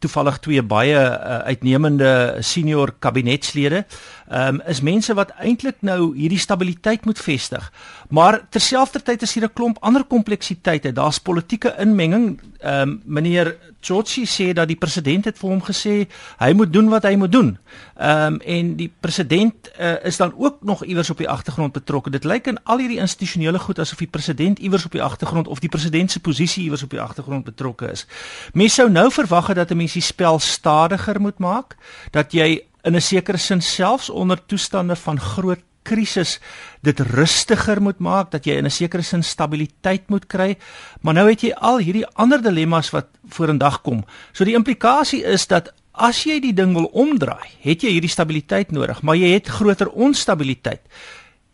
toevallig 0.00 0.38
twee 0.44 0.62
baie 0.62 0.96
uh, 0.96 1.38
uitnemende 1.50 2.40
senior 2.40 2.94
kabinetslede 2.98 3.84
um, 4.32 4.60
is 4.70 4.80
mense 4.80 5.14
wat 5.18 5.32
eintlik 5.38 5.82
nou 5.86 6.12
hierdie 6.16 6.40
stabiliteit 6.40 7.04
moet 7.08 7.20
vestig. 7.20 7.70
Maar 8.08 8.40
terselfdertyd 8.50 9.22
is 9.22 9.34
hier 9.34 9.44
'n 9.44 9.52
klomp 9.54 9.78
ander 9.80 10.04
kompleksiteite. 10.04 10.92
Daar's 10.92 11.18
politieke 11.20 11.74
inmenging. 11.78 12.40
Ehm 12.60 12.88
um, 12.88 13.02
meneer 13.04 13.56
Georgie 13.80 14.26
sê 14.26 14.52
dat 14.52 14.68
die 14.68 14.76
president 14.76 15.24
het 15.24 15.38
vir 15.38 15.48
hom 15.48 15.62
gesê 15.64 15.94
hy 16.38 16.50
moet 16.52 16.72
doen 16.72 16.88
wat 16.92 17.06
hy 17.08 17.14
moet 17.16 17.32
doen. 17.32 17.54
Ehm 17.96 18.34
um, 18.34 18.40
en 18.40 18.74
die 18.76 18.90
president 19.00 19.70
uh, 19.80 19.94
is 20.04 20.16
dan 20.16 20.34
ook 20.36 20.58
nog 20.62 20.84
iewers 20.84 21.10
op 21.10 21.18
die 21.18 21.28
agtergrond 21.28 21.72
betrokke. 21.72 22.10
Dit 22.10 22.24
lyk 22.24 22.46
in 22.46 22.62
al 22.64 22.78
hierdie 22.78 23.00
institusionele 23.00 23.58
goed 23.58 23.78
asof 23.78 23.98
die 23.98 24.10
president 24.10 24.58
iewers 24.58 24.84
op 24.84 24.92
die 24.92 25.02
agtergrond 25.02 25.48
of 25.48 25.58
die 25.58 25.68
president 25.68 26.10
se 26.10 26.20
posisie 26.20 26.64
iewers 26.64 26.82
op 26.82 26.90
die 26.90 27.00
agtergrond 27.00 27.44
betrokke 27.44 27.90
is. 27.90 28.06
Mense 28.52 28.74
sou 28.74 28.90
nou 28.90 29.10
verwag 29.10 29.46
het 29.46 29.56
dat 29.56 29.70
'n 29.70 29.76
mens 29.76 29.92
die 29.92 30.02
spel 30.02 30.38
stadiger 30.38 31.20
moet 31.20 31.38
maak, 31.38 31.76
dat 32.10 32.32
jy 32.32 32.60
in 32.82 32.96
'n 32.96 33.00
sekere 33.00 33.38
sin 33.38 33.62
selfs 33.62 34.10
onder 34.10 34.46
toestande 34.46 34.96
van 34.96 35.20
groot 35.20 35.60
krisis 35.82 36.38
dit 36.82 37.00
rustiger 37.00 37.80
moet 37.82 37.98
maak 37.98 38.30
dat 38.30 38.46
jy 38.46 38.56
in 38.56 38.66
'n 38.66 38.70
sekere 38.70 39.02
sin 39.02 39.22
stabiliteit 39.22 40.08
moet 40.08 40.26
kry. 40.26 40.56
Maar 41.00 41.14
nou 41.14 41.28
het 41.28 41.40
jy 41.40 41.52
al 41.52 41.78
hierdie 41.78 42.06
ander 42.14 42.42
dilemma's 42.42 42.90
wat 42.90 43.06
vorendag 43.28 43.82
kom. 43.82 44.04
So 44.32 44.44
die 44.44 44.54
implikasie 44.54 45.24
is 45.24 45.46
dat 45.46 45.72
as 45.92 46.24
jy 46.24 46.40
die 46.40 46.54
ding 46.54 46.72
wil 46.74 46.88
omdraai 46.92 47.48
het 47.60 47.82
jy 47.82 47.90
hierdie 47.90 48.10
stabiliteit 48.10 48.70
nodig 48.70 49.02
maar 49.02 49.16
jy 49.16 49.32
het 49.34 49.48
groter 49.48 49.88
onstabiliteit. 49.88 50.80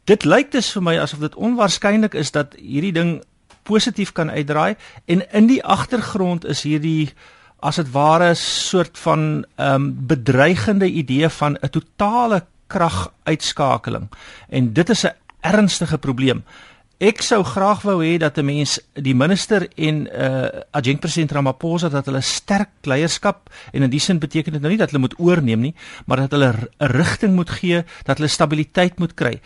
Dit 0.05 0.25
lyk 0.25 0.53
dus 0.53 0.71
vir 0.73 0.83
my 0.83 0.99
asof 0.99 1.21
dit 1.21 1.35
onwaarskynlik 1.35 2.15
is 2.15 2.31
dat 2.31 2.55
hierdie 2.55 2.93
ding 2.93 3.23
positief 3.67 4.13
kan 4.13 4.31
uitdraai 4.31 4.77
en 5.07 5.25
in 5.33 5.47
die 5.47 5.63
agtergrond 5.65 6.45
is 6.45 6.63
hierdie 6.63 7.11
as 7.67 7.81
dit 7.81 7.89
ware 7.91 8.35
soort 8.35 8.99
van 8.99 9.45
ehm 9.57 9.75
um, 9.75 10.07
bedreigende 10.07 10.87
idee 10.87 11.29
van 11.29 11.57
'n 11.63 11.71
totale 11.71 12.45
kraguitskakeling 12.67 14.09
en 14.49 14.73
dit 14.73 14.89
is 14.91 15.05
'n 15.05 15.15
ernstige 15.41 15.99
probleem. 15.99 16.45
Ek 16.97 17.21
sou 17.21 17.43
graag 17.45 17.83
wou 17.85 18.01
hê 18.01 18.17
dat 18.17 18.39
'n 18.39 18.45
mens 18.45 18.81
die 18.95 19.15
minister 19.15 19.69
en 19.77 20.09
uh 20.09 20.49
adjunkt 20.73 21.01
president 21.01 21.33
Ramaphosa 21.33 21.89
dat 21.89 22.07
hulle 22.07 22.21
sterk 22.21 22.71
leierskap 22.83 23.51
en 23.73 23.83
in 23.83 23.91
die 23.91 24.01
sin 24.01 24.19
beteken 24.19 24.53
dit 24.53 24.61
nou 24.61 24.71
nie 24.71 24.79
dat 24.79 24.91
hulle 24.91 25.01
moet 25.01 25.19
oorneem 25.19 25.61
nie, 25.61 25.75
maar 26.07 26.17
dat 26.17 26.31
hulle 26.31 26.53
'n 26.53 26.87
rigting 26.87 27.35
moet 27.35 27.51
gee, 27.51 27.85
dat 28.05 28.17
hulle 28.17 28.29
stabiliteit 28.29 28.99
moet 28.99 29.15
kry. 29.15 29.41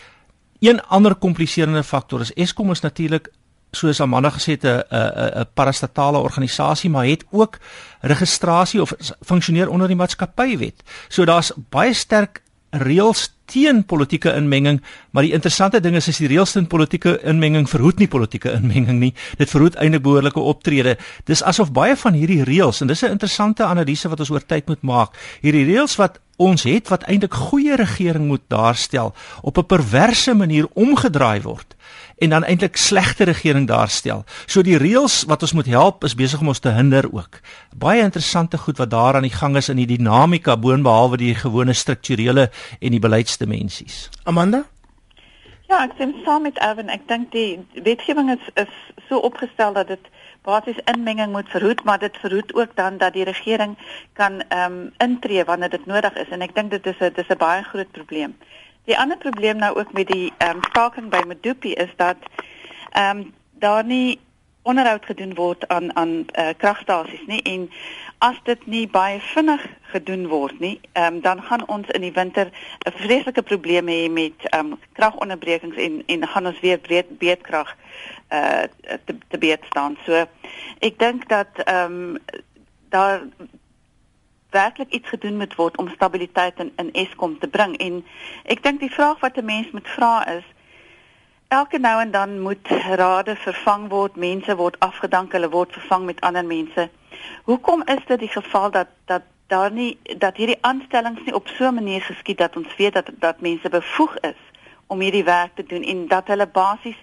Een 0.61 0.81
ander 0.81 1.15
kompliserende 1.15 1.83
faktor 1.83 2.21
is 2.21 2.33
Eskom 2.35 2.71
is 2.71 2.81
natuurlik 2.81 3.29
soos 3.73 4.00
Amanda 4.00 4.31
gesê 4.31 4.53
het 4.53 4.65
'n 4.65 4.83
'n 4.91 5.41
'n 5.41 5.47
parastatale 5.55 6.19
organisasie 6.19 6.91
maar 6.91 7.07
het 7.07 7.25
ook 7.31 7.59
registrasie 8.00 8.81
of 8.81 8.93
funksioneer 9.21 9.69
onder 9.69 9.89
die 9.89 9.97
maatskappywet. 9.97 10.83
So 11.09 11.25
daar's 11.25 11.53
baie 11.71 11.95
sterk 11.95 12.43
reëls 12.71 13.29
teen 13.50 13.83
politieke 13.85 14.31
inmenging, 14.37 14.79
maar 15.11 15.27
die 15.27 15.33
interessante 15.35 15.81
ding 15.83 15.97
is 15.99 16.09
is 16.09 16.21
die 16.23 16.29
reëls 16.31 16.55
teen 16.55 16.69
politieke 16.71 17.17
inmenging 17.27 17.67
verhoed 17.69 17.99
nie 17.99 18.09
politieke 18.09 18.53
inmenging 18.55 19.00
nie. 19.00 19.12
Dit 19.39 19.50
verhoed 19.50 19.77
eintlik 19.77 20.05
behoorlike 20.07 20.41
optrede. 20.41 20.97
Dis 21.27 21.43
asof 21.43 21.73
baie 21.75 21.97
van 21.97 22.15
hierdie 22.15 22.45
reëls 22.47 22.81
en 22.81 22.87
dis 22.87 23.03
'n 23.03 23.17
interessante 23.19 23.65
analise 23.65 24.09
wat 24.09 24.21
ons 24.21 24.31
oor 24.31 24.47
tyd 24.47 24.69
moet 24.69 24.83
maak. 24.83 25.17
Hierdie 25.43 25.65
reëls 25.65 25.97
wat 25.97 26.21
ons 26.37 26.62
het 26.62 26.89
wat 26.89 27.03
eintlik 27.03 27.35
goeie 27.35 27.77
regering 27.77 28.27
moet 28.27 28.43
daarstel 28.49 29.15
op 29.43 29.59
'n 29.59 29.67
perverse 29.67 30.35
manier 30.35 30.67
omgedraai 30.75 31.43
word 31.43 31.75
en 32.21 32.31
dan 32.31 32.45
eintlik 32.45 32.77
slegte 32.77 33.25
regering 33.25 33.67
daarstel. 33.69 34.25
So 34.47 34.62
die 34.62 34.79
reëls 34.79 35.23
wat 35.31 35.43
ons 35.43 35.55
moet 35.57 35.71
help 35.73 36.05
is 36.05 36.15
besig 36.15 36.41
om 36.41 36.53
ons 36.53 36.61
te 36.61 36.73
hinder 36.77 37.09
ook. 37.12 37.41
Baie 37.77 38.03
interessante 38.05 38.59
goed 38.59 38.79
wat 38.79 38.91
daar 38.91 39.17
aan 39.17 39.29
die 39.29 39.37
gang 39.37 39.57
is 39.57 39.69
in 39.73 39.81
die 39.81 39.89
dinamika 39.89 40.57
boonbehalwe 40.57 41.17
die 41.17 41.35
gewone 41.35 41.73
strukturele 41.73 42.50
en 42.81 42.91
die 42.91 43.00
beleidsdimensies. 43.00 44.09
Amanda? 44.25 44.67
Ja, 45.71 45.85
ek 45.87 45.93
stem 45.95 46.17
saam 46.25 46.43
met 46.43 46.59
Erwin. 46.59 46.89
Ek 46.91 47.07
dink 47.09 47.31
die 47.33 47.61
wetgewing 47.87 48.33
is 48.35 48.49
is 48.59 48.73
so 49.09 49.21
opgestel 49.23 49.73
dat 49.73 49.89
dit 49.89 50.09
basies 50.43 50.81
inmenging 50.91 51.33
moet 51.33 51.49
verhoed, 51.49 51.85
maar 51.85 52.00
dit 52.03 52.17
verhoed 52.21 52.55
ook 52.55 52.75
dan 52.77 52.99
dat 52.99 53.15
die 53.15 53.25
regering 53.25 53.77
kan 54.19 54.41
ehm 54.49 54.73
um, 54.73 54.93
intree 54.99 55.45
wanneer 55.45 55.71
dit 55.71 55.87
nodig 55.87 56.17
is 56.19 56.33
en 56.35 56.43
ek 56.43 56.55
dink 56.55 56.71
dit 56.71 56.87
is 56.87 57.00
'n 57.00 57.12
dis 57.15 57.31
'n 57.31 57.39
baie 57.39 57.62
groot 57.62 57.91
probleem. 57.93 58.35
Die 58.85 58.99
ander 58.99 59.17
probleem 59.17 59.57
nou 59.57 59.77
ook 59.77 59.93
met 59.93 60.07
die 60.07 60.33
ehm 60.39 60.57
um, 60.57 60.63
staking 60.69 61.11
by 61.11 61.23
Medupi 61.27 61.73
is 61.73 61.93
dat 61.97 62.17
ehm 62.91 63.19
um, 63.19 63.35
daar 63.53 63.85
nie 63.85 64.21
onderhoud 64.63 65.05
gedoen 65.05 65.35
word 65.35 65.69
aan 65.69 65.97
aan 65.97 66.27
uh, 66.39 66.49
kragstasies 66.57 67.27
nie 67.27 67.43
en 67.43 67.71
as 68.19 68.37
dit 68.45 68.67
nie 68.67 68.89
baie 68.89 69.21
vinnig 69.21 69.63
gedoen 69.93 70.27
word 70.29 70.59
nie, 70.61 70.81
ehm 70.93 71.15
um, 71.15 71.21
dan 71.21 71.43
gaan 71.43 71.69
ons 71.69 71.89
in 71.89 72.01
die 72.01 72.13
winter 72.13 72.51
'n 72.87 72.93
vreeslike 72.93 73.43
probleem 73.43 73.89
hê 73.89 74.11
met 74.11 74.49
ehm 74.49 74.73
um, 74.73 74.79
kragonderbrekings 74.93 75.77
en 75.77 76.03
en 76.07 76.29
gaan 76.29 76.47
ons 76.47 76.61
weer 76.61 76.79
breed 76.79 77.19
beedkrag 77.19 77.77
uh 78.33 78.63
te 79.05 79.17
te 79.29 79.39
beed 79.39 79.65
staan. 79.65 79.97
So 80.05 80.13
ek 80.79 80.99
dink 80.99 81.29
dat 81.29 81.49
ehm 81.65 81.93
um, 81.93 82.19
daar 82.89 83.21
werklik 84.50 84.90
iets 84.90 85.09
gedoen 85.09 85.37
moet 85.37 85.54
word 85.54 85.76
om 85.76 85.88
stabiliteit 85.88 86.59
in 86.59 86.73
in 86.76 86.92
Eskom 86.92 87.38
te 87.38 87.49
bring 87.49 87.76
en 87.76 88.04
ek 88.45 88.62
dink 88.62 88.80
die 88.80 88.95
vraag 88.95 89.21
wat 89.21 89.37
'n 89.37 89.45
mens 89.45 89.71
moet 89.71 89.88
vra 89.88 90.26
is 90.26 90.45
elke 91.50 91.78
nou 91.78 92.00
en 92.00 92.11
dan 92.11 92.40
moet 92.40 92.69
rade 92.97 93.37
vervang 93.37 93.88
word, 93.88 94.16
mense 94.16 94.57
word 94.57 94.76
afgedank, 94.78 95.33
hulle 95.33 95.49
word 95.50 95.73
vervang 95.73 96.04
met 96.04 96.21
ander 96.21 96.45
mense. 96.47 96.85
Hoekom 97.45 97.83
is 97.90 98.04
dit 98.07 98.19
die 98.19 98.30
geval 98.30 98.71
dat 98.71 98.92
dat 99.11 99.23
daar 99.50 99.73
nie 99.73 99.99
dat 100.23 100.37
hierdie 100.37 100.61
aanstellings 100.61 101.25
nie 101.25 101.35
op 101.35 101.49
so 101.49 101.66
'n 101.66 101.75
manier 101.75 102.02
geskied 102.02 102.38
dat 102.38 102.57
ons 102.57 102.76
weet 102.76 102.92
dat 102.92 103.11
dat 103.19 103.40
mense 103.40 103.69
bevoeg 103.69 104.19
is 104.19 104.40
om 104.87 105.00
hierdie 105.00 105.25
werk 105.25 105.54
te 105.54 105.66
doen 105.66 105.83
en 105.83 106.09
dat 106.09 106.26
hulle 106.26 106.47
basies 106.47 107.00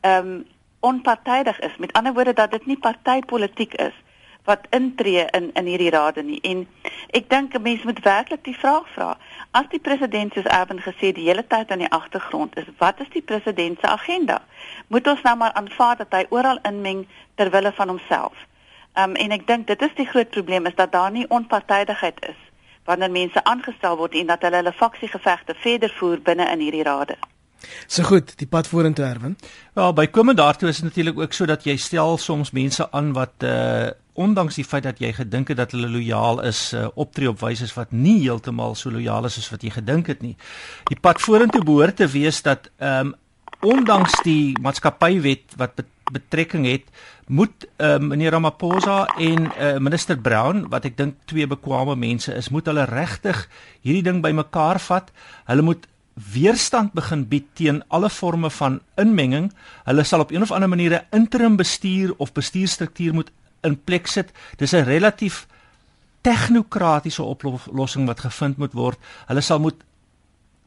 ehm 0.00 0.26
um, 0.26 0.46
onpartydig 0.80 1.60
is. 1.60 1.76
Met 1.76 1.92
ander 1.92 2.12
woorde 2.12 2.32
dat 2.32 2.50
dit 2.50 2.66
nie 2.66 2.78
partypolitiek 2.78 3.74
is 3.74 3.94
wat 4.44 4.66
intree 4.70 5.24
in 5.30 5.50
in 5.52 5.66
hierdie 5.66 5.90
rade 5.90 6.22
nie. 6.22 6.40
En 6.40 6.68
ek 7.10 7.30
dink 7.30 7.54
'n 7.54 7.62
mens 7.62 7.82
moet 7.82 8.02
werklik 8.02 8.44
die 8.44 8.58
vraag 8.58 8.88
vra. 8.94 9.16
As 9.50 9.68
die 9.70 9.80
president 9.80 10.32
soos 10.32 10.44
Erwin 10.44 10.80
gesê 10.80 11.12
die 11.12 11.28
hele 11.28 11.46
tyd 11.46 11.70
aan 11.70 11.78
die 11.78 11.90
agtergrond 11.90 12.56
is, 12.56 12.64
wat 12.78 13.00
is 13.00 13.08
die 13.12 13.22
president 13.22 13.78
se 13.80 13.86
agenda? 13.86 14.42
Moet 14.86 15.06
ons 15.06 15.22
nou 15.22 15.36
maar 15.36 15.52
aanvaar 15.52 15.96
dat 15.96 16.12
hy 16.12 16.26
oral 16.28 16.58
inmeng 16.62 17.06
ter 17.34 17.50
wille 17.50 17.72
van 17.72 17.88
homself? 17.88 18.46
Ehm 18.92 19.10
um, 19.10 19.16
en 19.16 19.30
ek 19.30 19.46
dink 19.46 19.66
dit 19.66 19.82
is 19.82 19.94
die 19.94 20.06
groot 20.06 20.30
probleem 20.30 20.66
is 20.66 20.74
dat 20.74 20.92
daar 20.92 21.10
nie 21.10 21.28
onpartydigheid 21.28 22.26
is 22.28 22.40
wanneer 22.84 23.10
mense 23.10 23.44
aangestel 23.44 23.96
word 23.96 24.14
en 24.14 24.26
dat 24.26 24.42
hulle 24.42 24.56
hulle 24.56 24.72
faksiegevegte 24.72 25.54
verder 25.54 25.92
voer 25.98 26.20
binne 26.20 26.50
in 26.50 26.58
hierdie 26.58 26.82
rade. 26.82 27.16
So 27.86 28.06
goed, 28.08 28.32
die 28.40 28.48
pad 28.48 28.68
vorentoe 28.70 29.04
herwin. 29.04 29.36
Ja, 29.76 29.90
bykomend 29.92 30.38
daartoe 30.40 30.68
is 30.68 30.82
natuurlik 30.82 31.18
ook 31.18 31.32
so 31.36 31.46
dat 31.46 31.64
jy 31.68 31.76
stel 31.76 32.18
soms 32.18 32.54
mense 32.56 32.86
aan 32.92 33.12
wat 33.16 33.44
uh 33.46 33.90
ondanks 34.20 34.58
die 34.58 34.66
feit 34.66 34.84
dat 34.84 34.98
jy 35.00 35.14
gedink 35.16 35.48
het 35.48 35.56
dat 35.56 35.70
hulle 35.72 35.88
lojaal 35.88 36.42
is, 36.44 36.58
uh, 36.76 36.90
optree 37.00 37.30
op 37.30 37.38
wyse 37.40 37.64
wat 37.72 37.94
nie 37.96 38.18
heeltemal 38.18 38.74
so 38.76 38.90
lojaal 38.92 39.24
is 39.24 39.38
as 39.40 39.46
wat 39.48 39.62
jy 39.64 39.70
gedink 39.72 40.10
het 40.12 40.20
nie. 40.20 40.34
Die 40.90 40.98
pad 41.00 41.22
vorentoe 41.24 41.62
behoort 41.64 41.96
te 42.02 42.08
wees 42.10 42.42
dat 42.44 42.68
ehm 42.78 43.14
um, 43.14 43.14
ondanks 43.60 44.14
die 44.24 44.56
maatskappywet 44.60 45.56
wat 45.60 45.74
bet 45.76 45.88
betrekking 46.10 46.64
het, 46.66 46.86
moet 47.30 47.66
uh, 47.78 47.98
meneer 48.02 48.34
Ramaphosa 48.34 49.04
en 49.18 49.44
uh, 49.46 49.76
minister 49.78 50.18
Brown 50.18 50.64
wat 50.72 50.88
ek 50.88 50.96
dink 50.98 51.20
twee 51.30 51.46
bekwame 51.46 51.94
mense 51.94 52.34
is, 52.34 52.48
moet 52.50 52.66
hulle 52.66 52.88
regtig 52.90 53.44
hierdie 53.86 54.02
ding 54.08 54.18
bymekaar 54.24 54.80
vat. 54.82 55.12
Hulle 55.46 55.66
moet 55.66 55.86
weerstand 56.14 56.92
begin 56.92 57.28
bied 57.28 57.46
teen 57.52 57.82
alle 57.88 58.10
forme 58.10 58.50
van 58.50 58.80
inmenging. 58.96 59.52
Hulle 59.84 60.04
sal 60.04 60.20
op 60.20 60.30
een 60.30 60.42
of 60.42 60.50
ander 60.50 60.68
manier 60.68 60.92
'n 60.92 61.16
interim 61.16 61.56
bestuur 61.56 62.14
of 62.16 62.32
bestuurstruktuur 62.32 63.14
moet 63.14 63.30
in 63.60 63.84
plek 63.84 64.06
sit. 64.06 64.32
Dis 64.56 64.72
'n 64.72 64.84
relatief 64.84 65.46
tegnokratiese 66.20 67.22
oplossing 67.22 68.06
wat 68.06 68.20
gevind 68.20 68.56
moet 68.56 68.72
word. 68.72 68.98
Hulle 69.26 69.40
sal 69.40 69.60
moet 69.60 69.84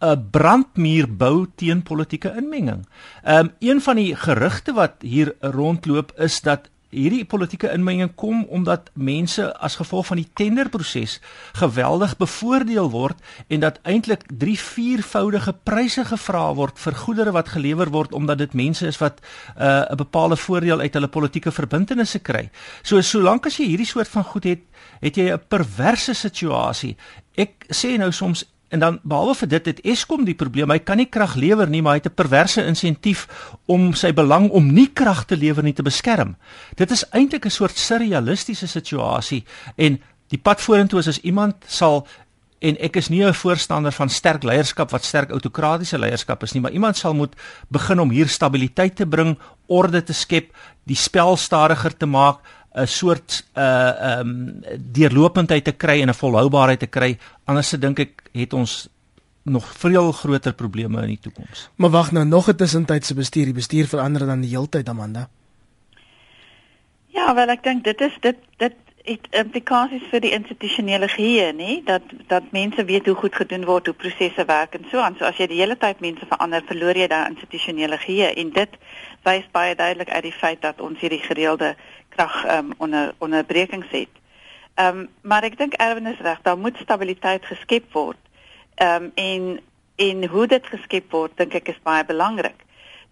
'n 0.03 0.29
brandmuur 0.31 1.07
bou 1.17 1.47
teen 1.55 1.83
politieke 1.83 2.33
inmenging. 2.35 2.87
Ehm 3.23 3.45
um, 3.45 3.51
een 3.59 3.81
van 3.81 3.95
die 3.95 4.15
gerugte 4.15 4.73
wat 4.73 4.93
hier 4.99 5.35
rondloop 5.39 6.11
is 6.17 6.41
dat 6.41 6.69
hierdie 6.93 7.25
politieke 7.25 7.71
inmenging 7.73 8.13
kom 8.15 8.43
omdat 8.53 8.91
mense 8.93 9.47
as 9.57 9.75
gevolg 9.79 10.07
van 10.11 10.21
die 10.21 10.29
tenderproses 10.39 11.19
geweldig 11.59 12.15
bevoordeel 12.17 12.89
word 12.93 13.19
en 13.47 13.63
dat 13.63 13.79
eintlik 13.83 14.25
3 14.29 14.57
4voudige 14.59 15.55
pryse 15.65 16.05
gevra 16.05 16.45
word 16.57 16.79
vir 16.79 16.97
goedere 17.03 17.33
wat 17.35 17.51
gelewer 17.55 17.91
word 17.93 18.13
omdat 18.13 18.37
dit 18.43 18.53
mense 18.53 18.87
is 18.87 18.99
wat 19.01 19.19
uh, 19.21 19.65
'n 19.89 19.93
uh, 19.93 19.97
bepaalde 20.03 20.37
voordeel 20.37 20.79
uit 20.79 20.93
hulle 20.93 21.07
politieke 21.07 21.51
verbintenisse 21.51 22.19
kry. 22.19 22.49
So 22.83 23.01
solank 23.01 23.45
as 23.45 23.57
jy 23.57 23.67
hierdie 23.73 23.89
soort 23.89 24.07
van 24.07 24.23
goed 24.23 24.43
het, 24.43 24.61
het 25.01 25.15
jy 25.15 25.31
'n 25.33 25.41
perverse 25.47 26.13
situasie. 26.13 26.95
Ek 27.35 27.65
sê 27.73 27.97
nou 27.97 28.11
soms 28.11 28.45
En 28.73 28.81
dan 28.81 28.99
behalwe 29.03 29.35
vir 29.43 29.51
dit 29.51 29.65
het 29.69 29.81
Eskom 29.93 30.23
die 30.25 30.37
probleem, 30.37 30.71
hy 30.73 30.79
kan 30.81 30.97
nie 30.97 31.09
krag 31.09 31.35
lewer 31.37 31.69
nie, 31.69 31.81
maar 31.85 31.93
hy 31.93 32.01
het 32.01 32.09
'n 32.09 32.17
perverse 32.17 32.65
insentief 32.65 33.27
om 33.65 33.93
sy 33.93 34.13
belang 34.13 34.49
om 34.49 34.73
nie 34.73 34.89
krag 34.93 35.25
te 35.25 35.37
lewer 35.37 35.63
nie 35.63 35.73
te 35.73 35.83
beskerm. 35.83 36.35
Dit 36.75 36.91
is 36.91 37.05
eintlik 37.11 37.45
'n 37.45 37.49
soort 37.51 37.77
surrealistiese 37.77 38.67
situasie 38.67 39.43
en 39.77 39.99
Die 40.33 40.41
pad 40.41 40.61
vorentoe 40.65 41.01
is 41.03 41.11
as 41.11 41.21
iemand 41.21 41.65
sal 41.69 42.07
en 42.63 42.77
ek 42.79 42.95
is 42.97 43.09
nie 43.11 43.21
'n 43.21 43.35
voorstander 43.35 43.91
van 43.91 44.09
sterk 44.09 44.43
leierskap 44.43 44.89
wat 44.91 45.03
sterk 45.03 45.29
autokratiese 45.29 45.99
leierskap 45.99 46.43
is 46.43 46.53
nie, 46.53 46.61
maar 46.61 46.71
iemand 46.71 46.97
sal 46.97 47.13
moet 47.13 47.35
begin 47.69 47.99
om 47.99 48.09
hier 48.09 48.27
stabiliteit 48.27 48.95
te 48.95 49.05
bring, 49.05 49.37
orde 49.67 50.03
te 50.03 50.13
skep, 50.13 50.55
die 50.83 50.95
spel 50.95 51.37
stadiger 51.37 51.97
te 51.97 52.05
maak, 52.05 52.39
'n 52.73 52.87
soort 52.87 53.45
uh 53.53 53.63
ehm 53.63 54.19
um, 54.19 54.63
deurlopendheid 54.91 55.63
te 55.63 55.71
kry 55.71 56.01
en 56.01 56.09
'n 56.09 56.13
volhoubaarheid 56.13 56.79
te 56.79 56.87
kry. 56.87 57.17
Anders 57.45 57.69
se 57.69 57.77
dink 57.77 57.99
ek 57.99 58.23
het 58.31 58.53
ons 58.53 58.89
nog 59.43 59.65
veel 59.77 60.11
groter 60.11 60.53
probleme 60.53 61.01
in 61.01 61.07
die 61.07 61.19
toekoms. 61.19 61.69
Maar 61.75 61.89
wag 61.89 62.11
nou, 62.11 62.25
nog 62.25 62.47
'n 62.47 62.55
tussentydse 62.55 63.13
bestuur, 63.13 63.45
die 63.45 63.53
bestuur 63.53 63.87
verander 63.87 64.25
dan 64.25 64.41
die 64.41 64.49
heeltyd, 64.49 64.89
Amanda. 64.89 65.29
Ja, 67.07 67.35
wel 67.35 67.47
ek 67.47 67.63
dink 67.63 67.83
dit 67.83 68.01
is 68.01 68.17
dit 68.19 68.35
dit 68.57 68.73
het 69.03 69.27
implikasies 69.35 70.03
vir 70.11 70.21
die 70.23 70.31
institusionele 70.31 71.07
geheue, 71.11 71.51
nê? 71.53 71.81
Dat 71.83 72.01
dat 72.27 72.43
mense 72.51 72.85
weet 72.85 73.05
hoe 73.05 73.15
goed 73.15 73.35
gedoen 73.35 73.65
word, 73.65 73.85
hoe 73.85 73.95
prosesse 73.95 74.45
werk 74.45 74.73
en 74.73 74.85
so 74.91 74.99
aan. 74.99 75.15
So 75.19 75.25
as 75.25 75.37
jy 75.37 75.47
die 75.51 75.59
hele 75.59 75.75
tyd 75.77 75.99
mense 75.99 76.25
verander, 76.25 76.63
verloor 76.65 76.95
jy 76.95 77.07
daai 77.11 77.29
institusionele 77.29 77.97
geheue 77.97 78.31
en 78.33 78.53
dit 78.55 78.77
wys 79.27 79.49
baie 79.51 79.75
duidelik 79.75 80.09
uit 80.09 80.23
die 80.23 80.31
feit 80.39 80.61
dat 80.61 80.81
ons 80.81 80.99
hierdie 80.99 81.19
gereelde 81.19 81.75
krag 82.15 82.35
um, 82.57 82.73
onder 82.77 83.13
onderbrekings 83.17 83.89
het. 83.91 84.13
Ehm 84.75 84.97
um, 84.97 85.07
maar 85.21 85.43
ek 85.43 85.57
dink 85.57 85.73
Erwin 85.73 86.09
is 86.09 86.21
reg, 86.21 86.41
daar 86.41 86.57
moet 86.57 86.77
stabiliteit 86.77 87.45
geskep 87.45 87.91
word. 87.93 88.21
Ehm 88.75 89.03
um, 89.03 89.11
en 89.15 89.59
en 89.95 90.25
hoe 90.25 90.47
dit 90.47 90.65
geskep 90.65 91.11
word, 91.11 91.37
dink 91.37 91.53
ek 91.53 91.67
is 91.75 91.83
baie 91.83 92.05
belangrik 92.05 92.63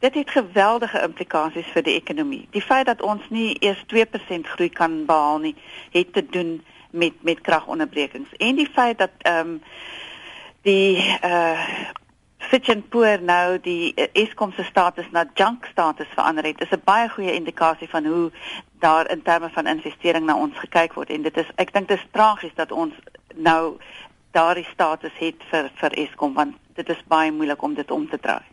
dit 0.01 0.13
het 0.13 0.29
geweldige 0.29 1.01
implikasies 1.01 1.69
vir 1.75 1.83
die 1.85 1.95
ekonomie. 1.99 2.45
Die 2.55 2.61
feit 2.61 2.87
dat 2.89 3.01
ons 3.05 3.27
nie 3.29 3.53
eers 3.61 3.81
2% 3.93 4.49
groei 4.55 4.69
kan 4.73 5.03
behaal 5.05 5.37
nie, 5.43 5.55
het 5.93 6.13
te 6.13 6.25
doen 6.25 6.55
met 6.91 7.21
met 7.23 7.41
kragonderbrekings. 7.41 8.33
En 8.37 8.55
die 8.55 8.69
feit 8.73 8.97
dat 8.97 9.13
ehm 9.17 9.47
um, 9.47 9.61
die 10.61 10.97
uh 11.25 11.67
Fitch 12.51 12.69
and 12.69 12.89
Poor 12.89 13.21
nou 13.23 13.59
die 13.63 13.93
uh, 13.95 14.09
Eskom 14.11 14.51
se 14.51 14.65
status 14.67 15.05
na 15.15 15.21
junk 15.39 15.69
status 15.71 16.09
verander 16.11 16.43
het, 16.43 16.59
is 16.61 16.73
'n 16.75 16.81
baie 16.83 17.07
goeie 17.09 17.33
indikasie 17.33 17.87
van 17.89 18.05
hoe 18.05 18.31
daar 18.79 19.11
in 19.11 19.21
terme 19.21 19.49
van 19.49 19.67
investering 19.67 20.25
na 20.25 20.35
ons 20.35 20.57
gekyk 20.59 20.93
word 20.93 21.09
en 21.09 21.21
dit 21.21 21.37
is 21.37 21.47
ek 21.55 21.71
dink 21.73 21.87
dit 21.87 21.97
is 21.97 22.07
tragies 22.11 22.55
dat 22.55 22.71
ons 22.71 22.93
nou 23.35 23.77
daardie 24.31 24.67
status 24.71 25.15
het 25.15 25.39
vir 25.51 25.71
vir 25.75 25.91
Eskom 26.03 26.33
want 26.33 26.55
dit 26.75 26.89
is 26.89 27.07
baie 27.07 27.31
moeilik 27.31 27.61
om 27.61 27.73
dit 27.73 27.91
om 27.91 28.09
te 28.09 28.19
draai. 28.19 28.43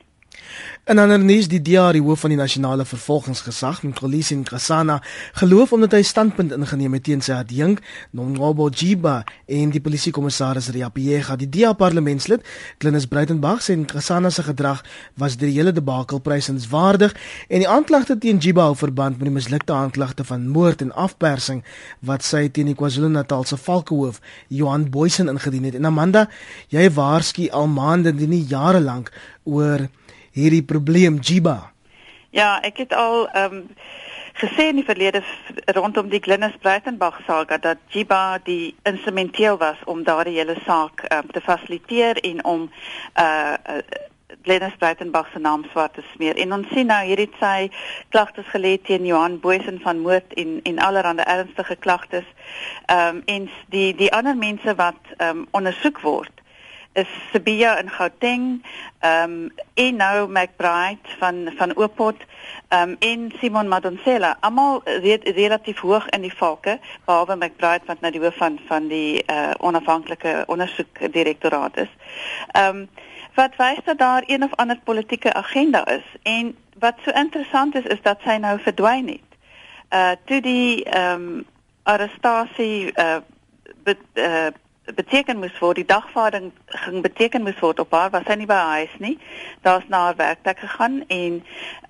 En 0.89 0.99
ander 0.99 1.19
nuus 1.21 1.49
die 1.53 1.61
DA 1.61 1.91
die 1.93 2.01
hoof 2.01 2.23
van 2.25 2.33
die 2.33 2.39
nasionale 2.39 2.85
vervolgingsgesag 2.89 3.83
Mkolisi 3.83 4.39
Nkosana 4.39 5.03
geloof 5.37 5.73
omdat 5.77 5.93
hy 5.99 6.03
standpunt 6.03 6.55
ingeneem 6.57 6.97
het 6.97 7.05
teen 7.05 7.21
sy 7.25 7.35
adjunk 7.37 7.83
Nongobo 8.17 8.71
Jiba 8.73 9.19
en 9.45 9.75
die 9.75 9.83
polisiekommissaris 9.85 10.71
Riapieга 10.73 11.37
die 11.37 11.51
DA 11.53 11.75
parlementslid 11.77 12.47
Klinus 12.81 13.09
Breitenberg 13.11 13.61
sê 13.65 13.77
Nkosana 13.77 14.33
se 14.33 14.47
gedrag 14.47 14.81
was 15.21 15.37
deur 15.37 15.51
die 15.51 15.59
hele 15.59 15.75
debakel 15.77 16.23
prysenswaardig 16.25 17.13
en 17.49 17.65
die 17.65 17.69
aanklagte 17.69 18.17
teen 18.17 18.41
Jiba 18.41 18.71
hou 18.71 18.79
verband 18.79 19.21
met 19.21 19.29
die 19.29 19.35
mislukte 19.35 19.77
aanklagte 19.77 20.25
van 20.25 20.49
moord 20.49 20.87
en 20.87 20.97
afpersing 20.97 21.61
wat 22.01 22.25
sy 22.25 22.47
teen 22.49 22.73
die 22.73 22.77
KwaZulu-Natal 22.79 23.45
se 23.45 23.61
valkehoof 23.61 24.21
Johan 24.49 24.89
Boysen 24.91 25.29
ingedien 25.29 25.69
het. 25.69 25.77
En 25.79 25.89
Amanda 25.89 26.27
jy 26.73 26.89
waarsku 26.97 27.49
al 27.53 27.69
maande 27.69 28.15
en 28.15 28.29
nie 28.33 28.45
jare 28.49 28.81
lank 28.81 29.13
oor 29.45 29.89
hierdie 30.39 30.65
probleem 30.65 31.19
Jiba? 31.21 31.73
Ja, 32.31 32.59
ek 32.63 32.85
het 32.85 32.93
al 32.95 33.27
ehm 33.29 33.55
um, 33.55 33.65
gesê 34.39 34.69
in 34.71 34.77
die 34.79 34.87
verlede 34.87 35.23
rondom 35.75 36.11
die 36.13 36.21
Glennis 36.23 36.55
Breitenberg 36.63 37.17
saak 37.27 37.51
dat 37.63 37.79
Jiba 37.91 38.39
die 38.47 38.75
instrumenteel 38.87 39.59
was 39.59 39.81
om 39.85 40.05
daardie 40.07 40.37
hele 40.39 40.55
saak 40.67 41.03
um, 41.11 41.27
te 41.35 41.41
fasiliteer 41.41 42.21
en 42.23 42.45
om 42.45 42.69
uh, 43.19 43.55
uh 43.55 43.81
Glennis 44.43 44.77
Breitenberg 44.79 45.27
se 45.33 45.39
naam 45.39 45.65
swart 45.73 45.95
te 45.95 46.03
smeer. 46.13 46.37
En 46.37 46.53
ons 46.53 46.69
sien 46.73 46.87
nou 46.87 47.01
hierdie 47.05 47.31
sy 47.41 47.71
klagtes 48.13 48.47
gelê 48.53 48.77
teen 48.85 49.07
Johan 49.09 49.39
Boysen 49.41 49.81
van 49.81 50.03
moord 50.05 50.35
en 50.37 50.61
en 50.69 50.79
allerlei 50.79 51.25
ernstige 51.25 51.77
klagtes. 51.77 52.29
Ehm 52.87 53.17
um, 53.17 53.23
en 53.27 53.49
die 53.75 53.95
die 53.95 54.13
ander 54.13 54.37
mense 54.37 54.75
wat 54.75 55.01
ehm 55.17 55.39
um, 55.39 55.47
ondersoek 55.51 56.01
word 56.01 56.45
is 56.99 57.07
Sibia 57.31 57.79
in 57.79 57.91
Gauteng, 57.91 58.63
ehm 58.99 59.33
um, 59.33 59.51
en 59.75 59.97
nou 59.97 60.29
McBride 60.29 61.17
van 61.19 61.53
van 61.57 61.77
Oopot, 61.77 62.17
ehm 62.69 62.91
um, 62.91 62.97
en 62.99 63.33
Simon 63.41 63.69
Madonsela, 63.69 64.37
almal 64.41 64.81
re 64.85 65.19
relatief 65.23 65.81
hoog 65.81 66.09
in 66.09 66.21
die 66.27 66.35
valke, 66.35 66.79
behalwe 67.05 67.37
McBride 67.37 67.87
wat 67.87 68.01
nou 68.01 68.13
die 68.13 68.21
hoof 68.21 68.37
van 68.37 68.59
van 68.67 68.89
die 68.89 69.23
uh, 69.27 69.51
onafhanklike 69.59 70.45
ondersoekdirektoraat 70.47 71.77
is. 71.77 71.93
Ehm 72.53 72.77
um, 72.77 72.89
wat 73.35 73.57
wys 73.57 73.79
dat 73.85 73.99
daar 73.99 74.23
een 74.27 74.43
of 74.43 74.55
ander 74.55 74.81
politieke 74.85 75.33
agenda 75.33 75.87
is 75.87 76.07
en 76.23 76.57
wat 76.79 76.95
so 77.05 77.11
interessant 77.11 77.75
is 77.75 77.85
is 77.85 78.03
dat 78.03 78.19
sy 78.25 78.37
nou 78.37 78.59
verdwyn 78.61 79.07
het. 79.07 79.29
Uh 79.91 80.11
toe 80.25 80.41
die 80.41 80.85
ehm 80.85 81.23
um, 81.23 81.47
arrestasie 81.83 82.93
bet, 83.85 83.99
uh 84.15 84.49
beteken 84.95 85.39
moes 85.39 85.59
word 85.59 85.81
die 85.81 85.89
dagvaarding 85.89 86.53
ging 86.67 87.03
beteken 87.03 87.43
moes 87.43 87.59
word 87.61 87.81
op 87.81 87.93
haar 87.93 88.11
was 88.11 88.25
sy 88.27 88.39
nie 88.39 88.47
by 88.47 88.55
haar 88.55 88.85
huis 88.85 88.97
nie. 88.99 89.19
Daar's 89.63 89.89
na 89.89 90.05
haar 90.09 90.17
werkplek 90.17 90.59
gegaan 90.59 91.03
en 91.07 91.43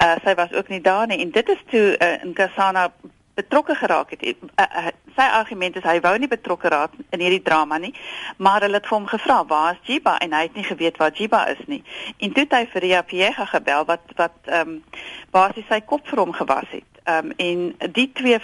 uh, 0.02 0.16
sy 0.24 0.34
was 0.34 0.52
ook 0.52 0.68
nie 0.68 0.80
daar 0.80 1.06
nie. 1.06 1.20
En 1.22 1.30
dit 1.30 1.48
is 1.48 1.62
toe 1.70 1.86
uh, 1.98 2.12
in 2.24 2.32
Kasana 2.32 2.90
betrokke 3.34 3.74
geraak 3.74 4.10
het. 4.10 4.22
Uh, 4.24 4.34
uh, 4.64 4.86
sy 5.14 5.26
argument 5.40 5.76
is 5.76 5.86
hy 5.86 6.00
wou 6.02 6.14
nie 6.18 6.30
betrokke 6.30 6.68
raak 6.74 6.94
in 7.14 7.22
hierdie 7.22 7.42
drama 7.42 7.78
nie 7.78 7.92
maar 8.36 8.62
hulle 8.62 8.78
het 8.78 8.86
vir 8.86 8.96
hom 8.96 9.06
gevra 9.06 9.38
waar 9.46 9.78
is 9.78 9.86
Jiba? 9.86 10.16
En 10.18 10.34
hy 10.34 10.42
het 10.46 10.54
nie 10.54 10.66
geweet 10.66 10.98
waar 10.98 11.14
Jiba 11.14 11.46
is 11.54 11.62
nie. 11.66 11.82
En 12.18 12.32
toe 12.32 12.46
het 12.46 12.54
hy 12.54 12.64
vir 12.72 12.86
Ria 12.86 13.02
Piega 13.02 13.46
gebel 13.54 13.86
wat 13.86 14.14
wat 14.16 14.38
ehm 14.46 14.76
um, 14.78 14.84
basies 15.30 15.66
sy 15.68 15.80
kop 15.86 16.06
vir 16.08 16.24
hom 16.24 16.32
gewas 16.32 16.70
het 16.70 16.97
um, 17.08 17.30
en 17.36 17.76
die 17.92 18.10
twee 18.12 18.38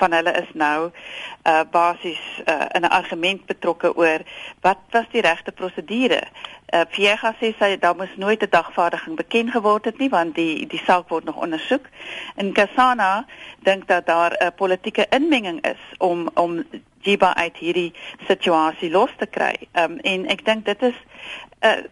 van 0.00 0.12
hulle 0.12 0.32
is 0.32 0.50
nou 0.52 0.90
uh 1.48 1.60
basies 1.70 2.22
uh 2.44 2.66
in 2.72 2.82
'n 2.82 2.90
argument 2.90 3.46
betrokke 3.46 3.96
oor 3.96 4.20
wat 4.60 4.78
was 4.90 5.06
die 5.10 5.20
regte 5.20 5.52
prosedure. 5.52 6.22
Uh 6.72 6.80
Piega 6.90 7.34
sê 7.40 7.54
sy 7.58 7.76
daar 7.78 7.96
moes 7.96 8.16
nooit 8.16 8.42
'n 8.42 8.50
dagvaardiging 8.50 9.16
bekend 9.16 9.50
geword 9.50 9.84
het 9.84 9.98
nie 9.98 10.08
want 10.08 10.34
die 10.34 10.66
die 10.66 10.82
saak 10.84 11.08
word 11.08 11.24
nog 11.24 11.36
ondersoek. 11.36 11.86
En 12.34 12.52
Kasana 12.52 13.26
dink 13.58 13.86
dat 13.88 14.06
daar 14.06 14.36
'n 14.40 14.54
politieke 14.54 15.06
inmenging 15.10 15.64
is 15.66 15.82
om 15.98 16.28
om 16.34 16.64
Jiba 17.00 17.34
uit 17.34 17.56
hierdie 17.56 17.92
situasie 18.26 18.90
los 18.90 19.10
te 19.16 19.26
kry. 19.26 19.54
Ehm 19.72 19.92
um, 19.92 19.98
en 19.98 20.26
ek 20.26 20.44
dink 20.44 20.64
dit 20.64 20.82
is 20.82 20.96
uh 21.60 21.82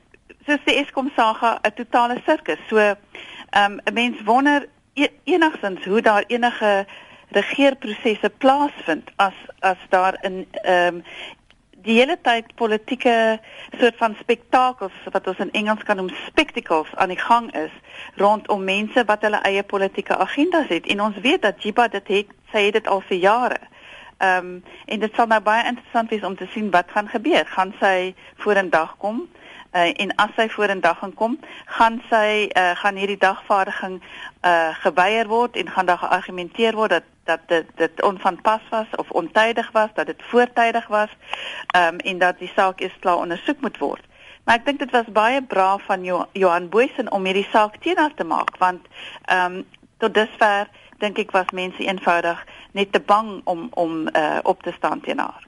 soos 0.47 0.65
die 0.65 0.77
Eskom 0.77 1.11
saga 1.17 1.59
'n 1.63 1.75
totale 1.75 2.21
sirkus. 2.27 2.59
So 2.69 2.77
ehm 2.77 2.97
um, 3.73 3.81
'n 3.85 3.95
mens 3.95 4.23
wonder 4.25 4.69
E-, 4.97 5.13
enigstens 5.25 5.85
hoe 5.85 6.01
daar 6.01 6.25
enige 6.27 6.87
regeerprosesse 7.29 8.31
plaasvind 8.39 9.11
as 9.17 9.35
as 9.59 9.77
daar 9.89 10.19
in 10.21 10.47
ehm 10.51 10.95
um, 10.95 11.03
die 11.87 11.99
hele 11.99 12.17
tyd 12.23 12.55
politieke 12.55 13.41
soort 13.79 13.97
van 13.97 14.17
spektakels 14.21 14.97
wat 15.13 15.27
ons 15.27 15.43
in 15.45 15.53
Engels 15.61 15.83
kan 15.87 15.97
noem 15.97 16.09
spectacles 16.27 16.95
aan 16.95 17.13
die 17.13 17.21
gang 17.29 17.53
is 17.55 17.75
rondom 18.15 18.65
mense 18.65 19.05
wat 19.05 19.23
hulle 19.23 19.43
eie 19.51 19.63
politieke 19.63 20.17
agendas 20.17 20.73
het 20.73 20.87
en 20.87 21.03
ons 21.03 21.21
weet 21.29 21.43
dat 21.43 21.63
Jiba 21.63 21.89
dit 21.93 22.09
het 22.15 22.33
sy 22.53 22.65
het 22.67 22.79
dit 22.81 22.89
al 22.89 23.05
vir 23.11 23.19
jare. 23.19 23.61
Ehm 24.19 24.47
um, 24.47 24.63
en 24.87 25.01
dit 25.01 25.15
sal 25.15 25.27
nou 25.27 25.41
baie 25.41 25.67
interessant 25.67 26.11
wees 26.11 26.23
om 26.25 26.37
te 26.37 26.47
sien 26.53 26.71
wat 26.71 26.91
gaan 26.91 27.09
gebeur. 27.09 27.47
Gaan 27.47 27.75
sy 27.81 28.15
vorendag 28.37 28.97
kom? 28.99 29.29
uh, 29.77 29.93
en 30.01 30.15
as 30.15 30.33
sy 30.37 30.49
vorendag 30.53 30.99
gaan 30.99 31.15
kom, 31.15 31.37
gaan 31.79 32.01
sy 32.11 32.49
uh, 32.49 32.73
gaan 32.81 32.99
hierdie 33.01 33.21
dagvaardiging 33.21 33.99
uh, 34.01 34.73
geweier 34.83 35.29
word 35.31 35.57
en 35.61 35.71
gaan 35.71 35.89
daar 35.91 36.03
geargumenteer 36.05 36.79
word 36.79 36.97
dat 36.97 37.13
dat 37.27 37.49
dit 37.51 37.71
dit 37.75 38.03
onvanpas 38.07 38.63
was 38.71 38.91
of 39.03 39.11
ontydig 39.11 39.71
was, 39.75 39.91
dat 39.95 40.07
dit 40.07 40.21
voortydig 40.31 40.87
was, 40.87 41.11
um, 41.77 41.97
en 41.99 42.19
dat 42.19 42.39
die 42.39 42.51
saak 42.55 42.81
is 42.81 42.95
klaar 43.01 43.19
ondersoek 43.19 43.61
moet 43.61 43.79
word. 43.83 44.05
Maar 44.45 44.61
ek 44.61 44.69
dink 44.69 44.79
dit 44.79 44.93
was 44.95 45.11
baie 45.11 45.43
braaf 45.43 45.83
van 45.91 46.05
jo 46.07 46.21
Johan 46.39 46.69
Boysen 46.71 47.11
om 47.11 47.27
hierdie 47.27 47.49
saak 47.51 47.81
teenoor 47.83 48.15
te 48.15 48.25
maak 48.25 48.55
want 48.63 48.87
ehm 49.27 49.59
um, 49.59 49.65
tot 49.99 50.15
dusver 50.15 50.69
dink 50.99 51.19
ek 51.19 51.31
was 51.31 51.51
mense 51.53 51.83
eenvoudig 51.83 52.39
net 52.73 52.93
te 52.93 53.01
bang 53.01 53.41
om 53.45 53.69
om 53.71 54.09
uh, 54.09 54.39
op 54.43 54.63
te 54.63 54.73
staan 54.77 55.01
teenoor 55.01 55.47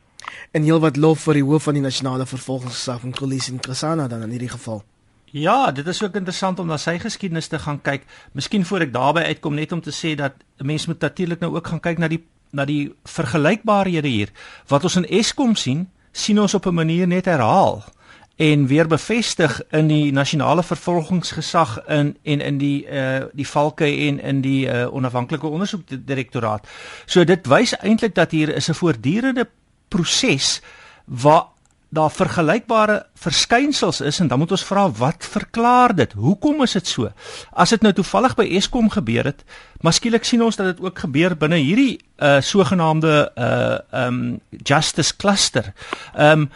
en 0.53 0.63
heelwat 0.63 0.97
lof 0.97 1.27
vir 1.27 1.41
die 1.41 1.47
hoof 1.47 1.69
van 1.69 1.79
die 1.79 1.85
nasionale 1.85 2.27
vervolgingsgesag 2.27 3.03
van 3.05 3.13
Kolisi 3.17 3.53
en 3.53 3.61
Krasana 3.65 4.09
dan 4.09 4.25
in 4.27 4.33
hierdie 4.37 4.53
geval. 4.53 4.83
Ja, 5.31 5.71
dit 5.73 5.87
is 5.87 6.01
ook 6.03 6.17
interessant 6.17 6.59
om 6.59 6.71
na 6.71 6.79
sy 6.81 6.97
geskiedenis 6.99 7.51
te 7.53 7.59
gaan 7.61 7.83
kyk. 7.85 8.07
Miskien 8.33 8.65
voor 8.65 8.87
ek 8.87 8.95
daarby 8.95 9.27
uitkom 9.29 9.59
net 9.59 9.73
om 9.77 9.83
te 9.85 9.93
sê 9.93 10.15
dat 10.17 10.41
'n 10.61 10.67
mens 10.67 10.87
moet 10.87 11.01
natuurlik 11.01 11.41
nou 11.41 11.55
ook 11.55 11.67
gaan 11.67 11.81
kyk 11.81 11.99
na 11.99 12.09
die 12.09 12.25
na 12.51 12.65
die 12.65 12.95
vergelykbarehede 13.05 14.09
hier. 14.09 14.31
Wat 14.69 14.85
ons 14.85 14.97
in 14.97 15.05
Eskom 15.05 15.55
sien, 15.55 15.91
sien 16.13 16.41
ons 16.41 16.55
op 16.55 16.67
'n 16.67 16.75
manier 16.75 17.07
net 17.07 17.25
herhaal 17.25 17.85
en 18.39 18.67
weer 18.67 18.87
bevestig 18.87 19.61
in 19.75 19.89
die 19.91 20.13
nasionale 20.13 20.63
vervolgingsgesag 20.63 21.79
in 21.87 22.17
en 22.23 22.41
in 22.41 22.59
die 22.59 22.87
uh 22.87 23.27
die 23.35 23.47
valke 23.47 23.85
en 23.85 24.21
in 24.21 24.41
die 24.41 24.67
uh 24.67 24.87
onafhanklike 24.95 25.47
ondersoekdirektoraat. 25.47 26.67
So 27.07 27.25
dit 27.25 27.47
wys 27.51 27.75
eintlik 27.83 28.15
dat 28.15 28.31
hier 28.31 28.55
is 28.55 28.71
'n 28.71 28.79
voortdurende 28.79 29.49
proses 29.89 30.61
waar 31.05 31.47
daar 31.89 32.11
vergelykbare 32.11 33.07
verskynsels 33.15 34.01
is 34.01 34.21
en 34.21 34.29
dan 34.29 34.39
moet 34.39 34.51
ons 34.51 34.65
vra 34.65 34.91
wat 34.91 35.25
verklaar 35.25 35.95
dit? 35.95 36.13
Hoekom 36.13 36.63
is 36.63 36.73
dit 36.73 36.87
so? 36.87 37.09
As 37.53 37.71
dit 37.71 37.83
nou 37.83 37.93
toevallig 37.93 38.35
by 38.35 38.45
Eskom 38.45 38.91
gebeur 38.93 39.25
het, 39.25 39.45
maar 39.81 39.93
skielik 39.93 40.25
sien 40.25 40.43
ons 40.43 40.57
dat 40.57 40.77
dit 40.77 40.85
ook 40.85 40.99
gebeur 40.99 41.37
binne 41.37 41.57
hierdie 41.57 41.99
uh 42.23 42.41
sogenaamde 42.41 43.33
uh 43.37 44.05
um 44.05 44.41
justice 44.51 45.17
cluster. 45.17 45.73
Um 46.15 46.51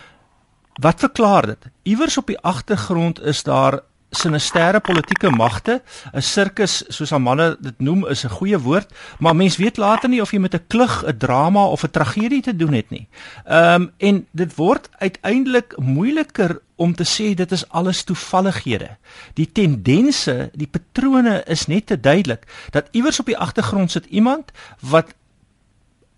wat 0.80 0.98
verklaar 0.98 1.46
dit? 1.46 1.66
Iewers 1.82 2.16
op 2.16 2.26
die 2.26 2.38
agtergrond 2.38 3.20
is 3.20 3.42
daar 3.42 3.80
sinisterre 4.12 4.80
politieke 4.80 5.30
magte. 5.30 5.82
'n 6.12 6.20
Sirkus, 6.20 6.84
soos 6.88 7.12
Amanda 7.12 7.56
dit 7.60 7.78
noem, 7.80 8.06
is 8.08 8.24
'n 8.24 8.28
goeie 8.28 8.58
woord, 8.58 8.92
maar 9.18 9.36
mens 9.36 9.56
weet 9.56 9.76
later 9.76 10.08
nie 10.08 10.20
of 10.20 10.30
jy 10.30 10.38
met 10.38 10.54
'n 10.54 10.64
klug, 10.66 11.04
'n 11.06 11.16
drama 11.16 11.64
of 11.66 11.82
'n 11.82 11.90
tragedie 11.90 12.42
te 12.42 12.56
doen 12.56 12.72
het 12.72 12.90
nie. 12.90 13.08
Ehm 13.44 13.82
um, 13.82 13.92
en 13.98 14.26
dit 14.30 14.54
word 14.54 14.88
uiteindelik 14.98 15.78
moeiliker 15.78 16.60
om 16.76 16.94
te 16.94 17.04
sê 17.04 17.34
dit 17.34 17.52
is 17.52 17.68
alles 17.68 18.04
toevallighede. 18.04 18.96
Die 19.34 19.52
tendense, 19.52 20.50
die 20.52 20.66
patrone 20.66 21.42
is 21.46 21.66
net 21.66 21.86
te 21.86 22.00
duidelik 22.00 22.46
dat 22.70 22.88
iewers 22.90 23.20
op 23.20 23.26
die 23.26 23.38
agtergrond 23.38 23.90
sit 23.90 24.06
iemand 24.06 24.52
wat 24.80 25.14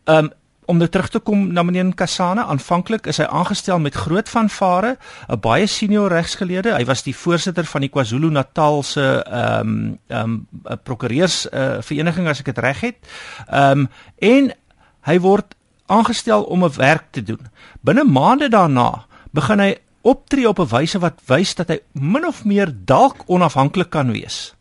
ehm 0.05 0.25
um, 0.25 0.33
om 0.67 0.79
nou 0.79 0.89
terug 0.89 1.09
te 1.09 1.19
kom 1.19 1.53
na 1.53 1.63
meneer 1.63 1.95
Kasane, 1.95 2.45
aanvanklik 2.45 3.07
is 3.07 3.19
hy 3.21 3.27
aangestel 3.29 3.79
met 3.79 3.95
groot 3.95 4.29
vanvare, 4.29 4.97
'n 5.29 5.41
baie 5.41 5.67
senior 5.67 6.09
regsgeleerde. 6.09 6.75
Hy 6.75 6.85
was 6.85 7.03
die 7.03 7.17
voorsitter 7.17 7.65
van 7.65 7.81
die 7.81 7.91
KwaZulu-Natal 7.91 8.83
se 8.83 9.23
ehm 9.25 9.69
um, 9.69 9.99
ehm 10.09 10.47
um, 10.65 10.79
prokureurs 10.83 11.47
uh, 11.53 11.81
vereniging 11.81 12.29
as 12.29 12.41
ek 12.41 12.47
dit 12.47 12.59
reg 12.59 12.81
het. 12.81 12.97
Ehm 13.49 13.79
um, 13.79 13.89
en 14.19 14.53
hy 15.05 15.19
word 15.21 15.55
aangestel 15.87 16.43
om 16.43 16.65
'n 16.65 16.77
werk 16.77 17.05
te 17.11 17.23
doen. 17.23 17.51
Binne 17.81 18.05
maande 18.05 18.49
daarna 18.49 19.07
begin 19.31 19.61
hy 19.61 19.77
optree 20.03 20.49
op 20.49 20.59
'n 20.59 20.69
wyse 20.69 20.99
wat 20.99 21.21
wys 21.27 21.55
dat 21.55 21.69
hy 21.69 21.79
min 21.93 22.27
of 22.27 22.45
meer 22.45 22.73
dalk 22.85 23.25
onafhanklik 23.27 23.91
kan 23.91 24.13
wees 24.13 24.55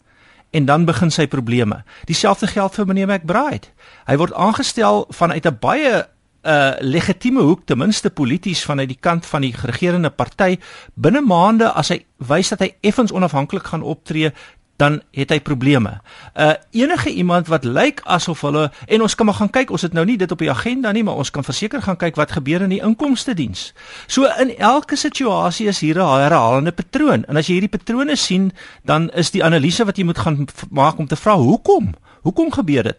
en 0.54 0.66
dan 0.66 0.86
begin 0.86 1.12
sy 1.12 1.26
probleme. 1.28 1.84
Dieselfde 2.06 2.48
geld 2.48 2.76
vir 2.78 2.86
meneer 2.86 3.08
McBride. 3.08 3.73
Hy 4.06 4.18
word 4.18 4.34
aangestel 4.34 5.06
vanuit 5.10 5.46
'n 5.46 5.58
baie 5.60 6.08
uh 6.44 6.74
legitieme 6.80 7.42
hoek 7.42 7.62
ten 7.66 7.78
minste 7.78 8.10
polities 8.10 8.64
vanuit 8.64 8.88
die 8.88 9.00
kant 9.00 9.26
van 9.26 9.42
die 9.42 9.56
regerende 9.62 10.10
party 10.10 10.58
binne 10.94 11.22
maande 11.22 11.72
as 11.72 11.90
hy 11.90 12.06
wys 12.18 12.50
dat 12.50 12.60
hy 12.60 12.76
effens 12.82 13.12
onafhanklik 13.12 13.64
gaan 13.64 13.82
optree 13.82 14.34
dan 14.76 15.02
het 15.12 15.30
hy 15.30 15.40
probleme. 15.40 16.02
Uh 16.34 16.54
enige 16.72 17.10
iemand 17.10 17.48
wat 17.48 17.64
lyk 17.64 18.02
asof 18.04 18.42
hulle 18.42 18.72
en 18.88 19.02
ons 19.02 19.16
kan 19.16 19.26
maar 19.26 19.38
gaan 19.40 19.50
kyk, 19.50 19.72
ons 19.72 19.86
het 19.86 19.94
nou 19.94 20.06
nie 20.06 20.18
dit 20.18 20.32
op 20.32 20.42
die 20.42 20.52
agenda 20.52 20.92
nie, 20.92 21.04
maar 21.04 21.20
ons 21.22 21.32
kan 21.32 21.46
verseker 21.46 21.82
gaan 21.82 21.98
kyk 21.98 22.18
wat 22.20 22.36
gebeur 22.36 22.66
in 22.66 22.74
die 22.74 22.82
inkomste 22.84 23.34
diens. 23.38 23.72
So 24.08 24.28
in 24.42 24.56
elke 24.58 24.96
situasie 25.00 25.68
is 25.68 25.80
hier 25.80 26.02
'n 26.02 26.22
herhalende 26.26 26.72
patroon. 26.72 27.26
En 27.26 27.38
as 27.38 27.48
jy 27.48 27.54
hierdie 27.54 27.78
patrone 27.78 28.16
sien, 28.16 28.52
dan 28.84 29.10
is 29.12 29.32
die 29.32 29.44
analise 29.44 29.86
wat 29.86 29.98
jy 29.98 30.04
moet 30.04 30.18
gaan 30.18 30.48
maak 30.70 30.98
om 30.98 31.08
te 31.08 31.16
vra 31.16 31.38
hoekom? 31.38 31.94
Hoekom 32.24 32.52
gebeur 32.52 32.84
dit? 32.84 32.98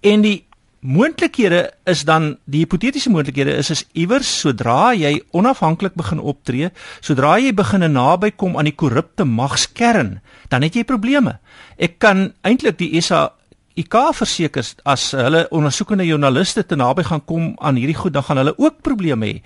En 0.00 0.22
die 0.24 0.46
moontlikhede 0.80 1.66
is 1.84 2.06
dan 2.08 2.38
die 2.48 2.62
hipotetiese 2.62 3.10
moontlikhede 3.12 3.52
is 3.60 3.70
is 3.70 3.82
iewers 3.92 4.28
sodra 4.40 4.94
jy 4.96 5.18
onafhanklik 5.36 5.96
begin 5.98 6.22
optree, 6.24 6.70
sodra 7.04 7.34
jy 7.38 7.52
begin 7.52 7.84
naby 7.92 8.30
kom 8.32 8.56
aan 8.56 8.70
die 8.70 8.76
korrupte 8.76 9.26
magskern, 9.28 10.20
dan 10.48 10.64
het 10.64 10.78
jy 10.78 10.86
probleme. 10.88 11.36
Ek 11.76 11.98
kan 12.00 12.30
eintlik 12.42 12.78
die 12.80 13.00
SA 13.04 13.28
IK 13.76 13.96
verseker 14.16 14.64
as 14.88 15.10
hulle 15.16 15.44
ondersoekende 15.54 16.08
joernaliste 16.08 16.64
te 16.66 16.76
naby 16.76 17.04
gaan 17.06 17.24
kom 17.24 17.52
aan 17.60 17.76
hierdie 17.76 17.96
goed, 17.96 18.16
dan 18.16 18.24
gaan 18.24 18.40
hulle 18.40 18.56
ook 18.56 18.80
probleme 18.82 19.26
hê. 19.26 19.36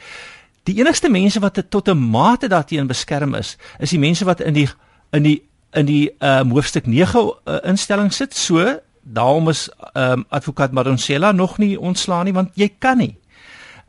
Die 0.65 0.79
enigste 0.81 1.11
mense 1.11 1.43
wat 1.43 1.59
tot 1.71 1.89
'n 1.89 1.99
mate 1.99 2.49
daarteen 2.49 2.87
beskerm 2.87 3.35
is, 3.35 3.57
is 3.79 3.91
die 3.91 3.99
mense 3.99 4.25
wat 4.25 4.41
in 4.41 4.55
die 4.55 4.69
in 5.13 5.23
die 5.23 5.43
in 5.75 5.87
die 5.87 6.11
um, 6.21 6.51
hoofstuk 6.51 6.87
9 6.87 7.21
uh, 7.21 7.59
instelling 7.65 8.13
sit. 8.13 8.35
So 8.35 8.81
daarom 9.05 9.49
is 9.49 9.69
um, 9.95 10.25
advokaat 10.29 10.73
Madonsela 10.73 11.33
nog 11.33 11.59
nie 11.59 11.81
ontslaan 11.81 12.25
nie 12.25 12.35
want 12.35 12.51
jy 12.55 12.73
kan 12.79 12.99
nie. 12.99 13.15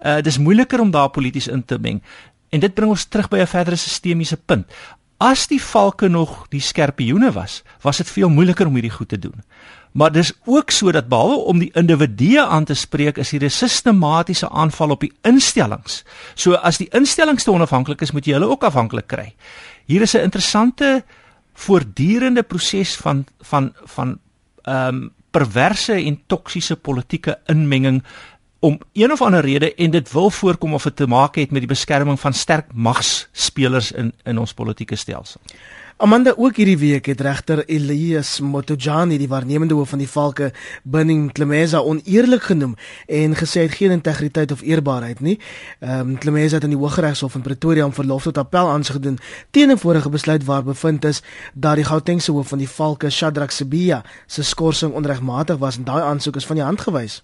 Uh 0.06 0.22
dis 0.22 0.38
moeiliker 0.38 0.80
om 0.80 0.92
daar 0.92 1.10
polities 1.10 1.48
in 1.48 1.66
te 1.66 1.80
meng. 1.80 2.04
En 2.50 2.60
dit 2.60 2.74
bring 2.74 2.90
ons 2.90 3.06
terug 3.06 3.30
by 3.30 3.38
'n 3.38 3.48
verdere 3.48 3.76
sistemiese 3.76 4.38
punt. 4.38 4.68
As 5.18 5.48
die 5.48 5.62
valke 5.62 6.08
nog 6.08 6.46
die 6.50 6.60
skerpioene 6.60 7.32
was, 7.32 7.64
was 7.82 7.98
dit 7.98 8.10
veel 8.10 8.30
moeiliker 8.30 8.68
om 8.68 8.74
hierdie 8.74 8.92
goed 8.92 9.10
te 9.10 9.20
doen. 9.20 9.44
Maar 9.96 10.12
dis 10.12 10.34
ook 10.46 10.72
so 10.72 10.92
dat 10.92 11.08
behalwe 11.08 11.36
om 11.36 11.60
die 11.60 11.72
individue 11.74 12.42
aan 12.44 12.64
te 12.64 12.74
spreek, 12.74 13.18
is 13.18 13.32
hier 13.32 13.44
'n 13.44 13.50
sistematiese 13.50 14.50
aanval 14.50 14.90
op 14.90 15.00
die 15.00 15.14
instellings. 15.22 16.04
So 16.34 16.54
as 16.54 16.78
die 16.78 16.90
instellings 16.92 17.44
te 17.44 17.52
onafhanklik 17.52 18.02
is, 18.02 18.12
moet 18.12 18.26
jy 18.26 18.34
hulle 18.34 18.50
ook 18.50 18.64
afhanklik 18.64 19.08
kry. 19.08 19.36
Hier 19.86 20.02
is 20.02 20.14
'n 20.14 20.24
interessante 20.24 21.04
voortdurende 21.54 22.44
proses 22.44 22.96
van 22.96 23.26
van 23.40 23.74
van 23.84 24.20
ehm 24.66 24.96
um, 24.96 25.12
perverse 25.36 25.94
en 25.94 26.22
toksiese 26.32 26.76
politieke 26.76 27.40
inmenging 27.52 28.04
om 28.60 28.80
een 28.94 29.12
of 29.12 29.22
ander 29.22 29.42
rede 29.44 29.74
en 29.76 29.92
dit 29.92 30.12
wil 30.12 30.30
voorkom 30.30 30.74
of 30.74 30.84
dit 30.84 30.96
te 30.96 31.08
maak 31.08 31.36
het 31.36 31.52
met 31.52 31.66
die 31.66 31.70
beskerming 31.70 32.20
van 32.20 32.34
sterk 32.34 32.74
magsspelers 32.74 33.92
in 33.92 34.14
in 34.24 34.38
ons 34.38 34.54
politieke 34.54 34.96
stelsel. 34.96 35.42
Amanda 35.98 36.34
ook 36.36 36.58
hierdie 36.60 36.78
week 36.78 37.06
het 37.08 37.22
regter 37.24 37.62
Elias 37.72 38.42
Motojani 38.44 39.16
die 39.18 39.30
waarnemende 39.32 39.78
hoof 39.78 39.94
van 39.94 40.02
die 40.04 40.10
Valke 40.12 40.50
binning 40.84 41.30
Klemesa 41.32 41.80
oneerlik 41.80 42.50
genoem 42.50 42.74
en 43.08 43.36
gesê 43.40 43.62
hy 43.62 43.70
het 43.70 43.78
geen 43.80 43.94
integriteit 43.96 44.52
of 44.52 44.60
eerbaarheid 44.62 45.22
nie. 45.24 45.38
Ehm 45.80 46.10
um, 46.10 46.18
Klemesa 46.20 46.60
het 46.60 46.68
in 46.68 46.74
die 46.76 46.80
Hooggeregshof 46.82 47.38
in 47.40 47.46
Pretoria 47.48 47.86
om 47.86 47.94
verlof 47.96 48.28
tot 48.28 48.42
appel 48.44 48.68
aansoek 48.74 48.98
gedoen 49.00 49.20
teen 49.52 49.72
'n 49.72 49.78
vorige 49.78 50.10
besluit 50.10 50.44
waar 50.44 50.64
bevind 50.64 51.06
is 51.06 51.22
dat 51.54 51.76
die 51.76 51.88
Gautengse 51.88 52.32
hoof 52.32 52.48
van 52.48 52.58
die 52.58 52.70
Valke 52.70 53.10
Shadrack 53.10 53.52
Sibia 53.52 54.04
se 54.26 54.44
skorsing 54.44 54.94
onregmatig 54.94 55.58
was 55.58 55.78
en 55.78 55.84
daai 55.84 56.04
aansoek 56.04 56.36
is 56.36 56.46
van 56.46 56.56
die 56.56 56.66
hand 56.66 56.82
gewys. 56.82 57.24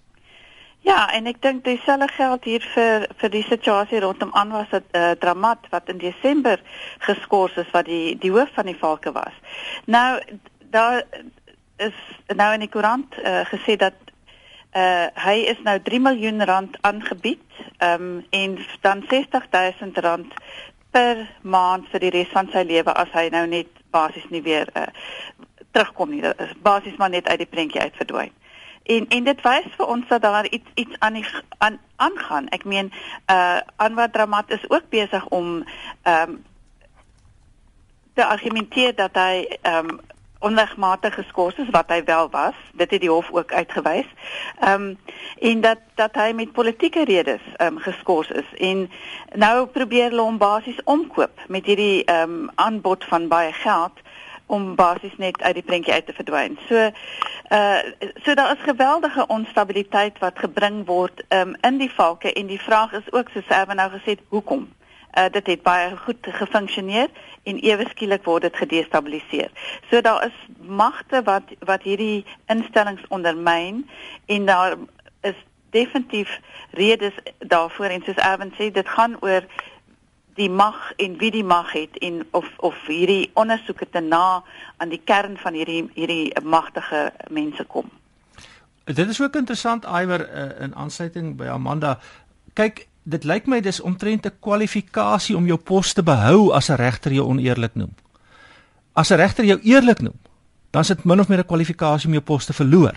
Ja, 0.82 1.12
en 1.14 1.28
ek 1.30 1.38
dink 1.42 1.62
dieselfde 1.64 2.08
geld 2.10 2.44
hier 2.44 2.64
vir 2.74 3.04
vir 3.20 3.30
die 3.30 3.44
situasie 3.46 4.00
rondom 4.02 4.32
aan 4.34 4.50
was 4.50 4.70
dit 4.70 4.82
'n 4.90 4.98
uh, 4.98 5.10
dramat 5.24 5.68
wat 5.70 5.88
in 5.88 5.98
Desember 5.98 6.58
geskort 6.98 7.56
is 7.56 7.70
wat 7.70 7.86
die 7.86 8.18
die 8.18 8.32
hoof 8.34 8.50
van 8.54 8.66
die 8.66 8.78
valke 8.78 9.12
was. 9.12 9.36
Nou 9.86 10.20
daar 10.70 11.04
is 11.76 11.94
nou 12.26 12.52
in 12.54 12.60
die 12.66 12.68
koerant 12.68 13.14
uh, 13.18 13.44
gesê 13.46 13.76
dat 13.76 13.94
uh, 14.74 15.06
hy 15.14 15.36
is 15.54 15.62
nou 15.62 15.78
3 15.80 16.00
miljoen 16.00 16.44
rand 16.44 16.76
aangebied 16.80 17.62
um, 17.78 18.26
en 18.30 18.58
dan 18.80 19.04
60000 19.08 19.98
rand 19.98 20.34
per 20.90 21.28
maand 21.42 21.88
vir 21.88 22.00
die 22.00 22.10
res 22.10 22.34
van 22.34 22.50
sy 22.52 22.66
lewe 22.66 22.92
as 22.92 23.08
hy 23.12 23.28
nou 23.28 23.46
net 23.46 23.68
basies 23.90 24.28
nie 24.30 24.42
weer 24.42 24.68
uh, 24.74 24.86
terugkom 25.70 26.10
nie. 26.10 26.22
Basies 26.62 26.96
maar 26.96 27.10
net 27.10 27.28
uit 27.28 27.38
die 27.38 27.52
prentjie 27.54 27.80
uit 27.80 27.96
verdwyn. 27.96 28.32
En 28.82 29.08
en 29.08 29.24
dit 29.24 29.42
wys 29.42 29.68
vir 29.76 29.86
ons 29.86 30.08
dat 30.08 30.22
daar 30.22 30.46
iets 30.48 30.70
iets 30.74 30.96
aan 30.98 31.12
die 31.12 31.26
aan 31.58 31.78
aangaan. 31.96 32.48
Ek 32.48 32.64
meen 32.64 32.92
uh 33.30 33.60
Anwar 33.76 34.10
Dramat 34.10 34.50
is 34.50 34.70
ook 34.70 34.88
besig 34.88 35.26
om 35.26 35.64
ehm 36.02 36.30
um, 36.30 36.44
te 38.14 38.24
argumenteer 38.24 38.94
dat 38.94 39.14
hy 39.14 39.58
ehm 39.62 39.88
um, 39.88 40.00
onregmatig 40.42 41.14
geskort 41.14 41.58
is 41.58 41.70
wat 41.70 41.88
hy 41.88 42.04
wel 42.04 42.30
was. 42.30 42.54
Dit 42.72 42.90
het 42.90 43.00
die 43.00 43.10
hof 43.10 43.30
ook 43.30 43.52
uitgewys. 43.52 44.08
Ehm 44.58 44.82
um, 44.82 44.98
en 45.38 45.60
dat 45.60 45.78
dat 45.94 46.14
hy 46.14 46.32
met 46.34 46.52
politieke 46.52 47.04
redes 47.04 47.40
ehm 47.56 47.74
um, 47.74 47.78
geskort 47.78 48.30
is 48.30 48.54
en 48.58 48.90
nou 49.34 49.66
probeer 49.66 50.10
hulle 50.10 50.22
hom 50.22 50.38
basies 50.38 50.82
omkoop 50.84 51.40
met 51.48 51.66
hierdie 51.66 52.04
ehm 52.04 52.30
um, 52.30 52.50
aanbod 52.54 53.04
van 53.04 53.28
baie 53.28 53.52
geld 53.52 54.01
om 54.52 54.74
basies 54.74 55.16
net 55.16 55.42
uit 55.42 55.54
die 55.54 55.64
prentjie 55.64 55.92
uit 55.92 56.06
te 56.06 56.12
verdwyn. 56.12 56.58
So 56.68 56.90
uh 57.56 57.80
so 58.24 58.34
daar 58.34 58.52
is 58.52 58.64
geweldige 58.64 59.26
onstabiliteit 59.26 60.18
wat 60.18 60.38
gebring 60.38 60.84
word 60.86 61.24
um, 61.28 61.56
in 61.60 61.78
die 61.78 61.90
valke 61.90 62.32
en 62.32 62.46
die 62.46 62.60
vraag 62.60 62.92
is 62.92 63.12
ook 63.12 63.32
soos 63.32 63.48
Erwin 63.48 63.80
nou 63.80 63.88
gesê 63.94 64.16
het, 64.16 64.24
hoekom? 64.28 64.68
Uh 65.16 65.28
dit 65.32 65.46
het 65.46 65.62
baie 65.62 65.96
goed 66.04 66.28
gefunksioneer 66.40 67.08
en 67.42 67.62
ewe 67.64 67.88
skielik 67.90 68.24
word 68.24 68.42
dit 68.48 68.56
gedestabiliseer. 68.56 69.50
So 69.90 70.00
daar 70.00 70.26
is 70.26 70.38
magte 70.60 71.22
wat 71.24 71.56
wat 71.60 71.88
hierdie 71.88 72.24
instellings 72.46 73.08
ondermyn 73.08 73.86
en 74.26 74.46
daar 74.46 74.76
is 75.20 75.38
definitief 75.72 76.40
redes 76.70 77.16
daarvoor 77.38 77.86
en 77.96 78.04
soos 78.04 78.20
Erwin 78.20 78.52
sê 78.58 78.68
dit 78.72 78.88
gaan 78.88 79.16
oor 79.20 79.48
die 80.34 80.50
mag 80.50 80.92
en 80.96 81.16
wie 81.18 81.30
die 81.30 81.44
mag 81.44 81.72
het 81.72 81.98
en 81.98 82.22
of 82.30 82.46
of 82.56 82.76
hierdie 82.86 83.30
ondersoeke 83.34 83.88
te 83.90 84.00
na 84.00 84.42
aan 84.76 84.88
die 84.88 85.00
kern 85.04 85.36
van 85.36 85.54
hierdie 85.54 85.90
hierdie 85.94 86.32
magtige 86.42 87.12
mense 87.30 87.64
kom. 87.64 87.90
Dit 88.84 89.08
is 89.08 89.20
ook 89.20 89.36
interessant 89.36 89.84
Iwer 89.84 90.26
uh, 90.26 90.64
in 90.64 90.74
aansluiting 90.74 91.36
by 91.36 91.52
Amanda. 91.52 91.98
Kyk, 92.58 92.86
dit 93.02 93.24
lyk 93.24 93.46
my 93.46 93.60
dis 93.60 93.80
omtrent 93.80 94.26
'n 94.26 94.38
kwalifikasie 94.40 95.36
om 95.36 95.46
jou 95.46 95.58
pos 95.58 95.92
te 95.92 96.02
behou 96.02 96.52
as 96.52 96.70
'n 96.70 96.76
regter 96.76 97.12
jou 97.12 97.26
oneerlik 97.26 97.74
noem. 97.74 97.94
As 98.92 99.10
'n 99.10 99.16
regter 99.16 99.44
jou 99.44 99.60
eerlik 99.62 100.00
noem, 100.00 100.18
dan 100.70 100.82
is 100.82 100.88
dit 100.88 101.04
min 101.04 101.20
of 101.20 101.28
meer 101.28 101.38
'n 101.38 101.46
kwalifikasie 101.46 102.06
om 102.06 102.12
jou 102.12 102.24
pos 102.24 102.44
te 102.44 102.52
verloor. 102.52 102.96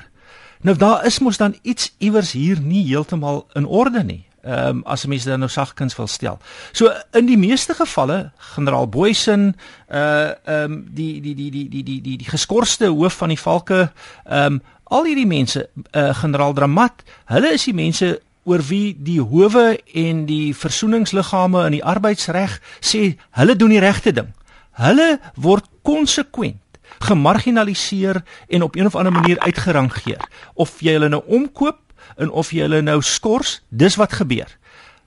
Nou 0.61 0.77
daar 0.77 1.05
is 1.05 1.19
mos 1.19 1.37
dan 1.37 1.55
iets 1.61 1.93
iewers 1.97 2.31
hier 2.31 2.59
nie 2.59 2.87
heeltemal 2.87 3.47
in 3.53 3.65
orde 3.65 4.03
nie. 4.03 4.25
Ehm 4.45 4.67
um, 4.67 4.81
as 4.85 5.05
mense 5.05 5.29
dan 5.29 5.39
nou 5.39 5.49
sagkens 5.49 5.95
wil 5.95 6.07
stel. 6.07 6.37
So 6.71 6.91
in 7.17 7.25
die 7.25 7.37
meeste 7.37 7.73
gevalle 7.73 8.31
generaal 8.53 8.87
Booysen, 8.87 9.55
uh 9.89 9.97
eh, 9.97 10.35
ehm 10.45 10.71
um, 10.71 10.75
die 10.93 11.21
die 11.21 11.35
die 11.35 11.49
die 11.51 11.69
die 11.69 11.83
die 11.83 12.01
die, 12.01 12.17
die 12.17 12.29
geskorste 12.29 12.87
hoof 12.87 13.13
van 13.13 13.33
die 13.33 13.39
valke, 13.39 13.91
ehm 14.23 14.53
um, 14.53 14.61
al 14.83 15.09
hierdie 15.09 15.25
mense, 15.25 15.69
uh 15.97 16.13
generaal 16.13 16.53
Dramat, 16.53 17.01
hulle 17.25 17.53
is 17.57 17.65
die 17.65 17.73
mense 17.73 18.19
oor 18.43 18.61
wie 18.69 18.93
die 18.99 19.21
howe 19.21 19.79
en 19.93 20.25
die 20.29 20.53
versoeningsliggame 20.53 21.65
in 21.65 21.79
die 21.79 21.83
arbeidsreg 21.83 22.59
sê 22.79 23.15
hulle 23.39 23.55
doen 23.57 23.73
die 23.73 23.81
regte 23.81 24.13
ding. 24.13 24.29
Hulle 24.77 25.17
word 25.41 25.65
konsekwent 25.81 26.61
gemarginaliseer 27.01 28.21
en 28.47 28.61
op 28.61 28.75
een 28.75 28.85
of 28.85 28.95
ander 28.95 29.11
manier 29.11 29.39
uitgerangeer. 29.39 30.21
Of 30.53 30.77
jy 30.85 30.99
hulle 30.99 31.09
nou 31.09 31.23
omkoop 31.25 31.81
en 32.17 32.31
of 32.31 32.51
jy 32.51 32.65
hulle 32.67 32.81
nou 32.85 33.01
skors, 33.01 33.59
dis 33.69 33.97
wat 33.99 34.13
gebeur. 34.13 34.49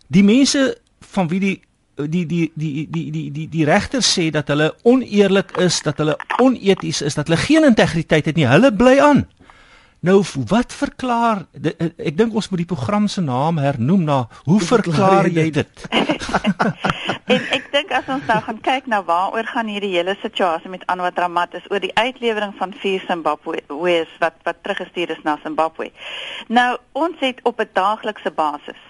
Die 0.09 0.25
mense 0.25 0.77
van 1.13 1.29
wie 1.29 1.41
die 1.41 1.57
die 2.07 2.27
die 2.27 2.53
die 2.55 2.87
die 2.91 3.11
die 3.11 3.31
die 3.35 3.49
die 3.51 3.65
regter 3.67 4.03
sê 4.05 4.29
dat 4.31 4.49
hulle 4.53 4.71
oneerlik 4.87 5.57
is, 5.59 5.81
dat 5.83 5.99
hulle 5.99 6.15
oneties 6.39 7.03
is, 7.03 7.17
dat 7.19 7.27
hulle 7.27 7.41
geen 7.41 7.67
integriteit 7.67 8.29
het 8.31 8.37
nie, 8.39 8.47
hulle 8.47 8.71
bly 8.75 8.99
aan. 9.03 9.25
Nou 10.01 10.21
wat 10.47 10.73
verklaar 10.73 11.41
ek 11.59 12.15
dink 12.17 12.35
ons 12.35 12.49
moet 12.53 12.61
die 12.63 12.71
program 12.71 13.09
se 13.11 13.21
naam 13.21 13.59
hernoem 13.59 14.05
na 14.07 14.19
hoe 14.47 14.61
verklaar 14.63 15.27
jy 15.27 15.49
dit? 15.51 15.87
en 17.35 17.49
ek 17.57 17.67
dink 17.73 17.91
as 17.99 18.07
ons 18.15 18.29
nou 18.31 18.39
gaan 18.47 18.61
kyk 18.63 18.87
na 18.87 19.03
waaroor 19.03 19.51
gaan 19.51 19.67
hierdie 19.67 19.97
hele 19.97 20.15
situasie 20.23 20.71
met 20.71 20.87
Anwar 20.87 21.17
Dramat 21.17 21.59
is 21.59 21.67
oor 21.73 21.83
die 21.83 21.95
uitlewering 21.99 22.55
van 22.61 22.77
vier 22.79 23.03
Zimbabweërs 23.11 24.15
wat 24.23 24.39
wat 24.47 24.63
teruggestuur 24.63 25.17
is 25.17 25.25
na 25.27 25.35
Zimbabwe. 25.43 25.91
Nou 26.47 26.71
ons 26.93 27.19
het 27.25 27.43
op 27.43 27.59
'n 27.59 27.71
daaglikse 27.73 28.31
basis 28.31 28.83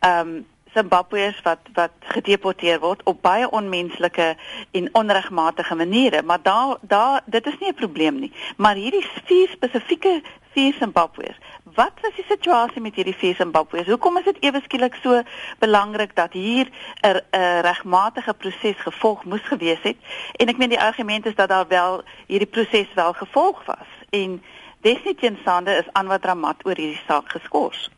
ehm 0.00 0.28
um, 0.28 0.40
Zimbabweërs 0.74 1.42
wat 1.42 1.58
wat 1.74 1.90
gedeporteer 2.00 2.80
word 2.80 3.02
op 3.04 3.22
baie 3.22 3.50
onmenslike 3.50 4.36
en 4.70 4.88
onregmatige 4.92 5.74
maniere, 5.74 6.22
maar 6.22 6.42
daar 6.42 6.76
daar 6.80 7.20
dit 7.24 7.46
is 7.46 7.58
nie 7.58 7.70
'n 7.70 7.74
probleem 7.74 8.18
nie. 8.18 8.32
Maar 8.56 8.74
hierdie 8.74 9.06
vier 9.24 9.48
spesifieke 9.48 10.22
vier 10.52 10.74
Zimbabweërs. 10.78 11.38
Wat 11.74 11.92
was 12.02 12.14
die 12.14 12.24
situasie 12.28 12.80
met 12.80 12.94
hierdie 12.94 13.16
vier 13.16 13.34
Zimbabweërs? 13.34 13.86
Hoekom 13.86 14.16
is 14.16 14.24
dit 14.24 14.36
ewe 14.40 14.60
skielik 14.64 14.94
so 15.02 15.22
belangrik 15.58 16.16
dat 16.16 16.32
hier 16.32 16.68
'n 17.00 17.20
regmatige 17.60 18.34
proses 18.34 18.76
gevolg 18.76 19.24
moes 19.24 19.42
gewees 19.42 19.82
het? 19.82 19.96
En 20.36 20.48
ek 20.48 20.56
meen 20.56 20.68
die 20.68 20.80
argument 20.80 21.26
is 21.26 21.34
dat 21.34 21.48
daar 21.48 21.68
wel 21.68 22.02
hierdie 22.26 22.48
proses 22.48 22.94
wel 22.94 23.12
gevolg 23.12 23.64
was 23.64 23.88
en 24.10 24.42
desnietensande 24.80 25.76
is 25.76 25.92
aan 25.92 26.06
wat 26.06 26.22
dramat 26.22 26.66
oor 26.66 26.76
hierdie 26.76 27.02
saak 27.06 27.30
geskort. 27.30 27.90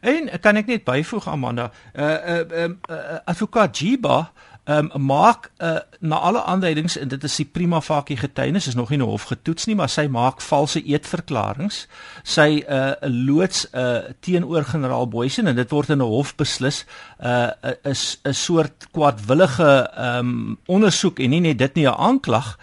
En 0.00 0.30
kan 0.40 0.56
ek 0.56 0.66
net 0.66 0.84
byvoeg 0.84 1.28
Amanda, 1.28 1.70
uh 1.94 2.04
uh, 2.04 2.44
uh, 2.50 2.70
uh 2.90 3.18
advokaat 3.24 3.78
Jiba 3.78 4.32
um, 4.68 4.90
maak 5.06 5.50
uh, 5.58 5.76
na 6.00 6.16
alle 6.16 6.42
aanduidings 6.42 6.96
en 6.98 7.08
dit 7.08 7.24
is 7.24 7.36
die 7.40 7.46
prima 7.52 7.80
facie 7.80 8.16
getuienis 8.16 8.66
is 8.66 8.76
nog 8.76 8.90
nie 8.92 8.98
nou 9.00 9.08
hof 9.10 9.28
getoets 9.30 9.66
nie, 9.68 9.76
maar 9.78 9.90
sy 9.92 10.06
maak 10.12 10.42
valse 10.44 10.82
eetverklaringe. 10.84 11.86
Sy 12.28 12.62
uh 12.64 12.92
loods 13.02 13.66
uh 13.72 14.12
teenoor 14.24 14.66
generaal 14.68 15.08
Boysen 15.10 15.48
en 15.50 15.56
dit 15.56 15.70
word 15.70 15.94
in 15.94 16.02
'n 16.02 16.12
hof 16.12 16.34
beslis 16.36 16.84
uh 17.20 17.50
is 17.84 18.20
'n 18.24 18.34
soort 18.34 18.88
kwadwillige 18.92 19.90
um 19.96 20.58
ondersoek 20.66 21.20
en 21.20 21.30
nie 21.30 21.40
net 21.40 21.58
dit 21.58 21.74
nie 21.74 21.86
'n 21.86 21.98
aanklag. 21.98 22.58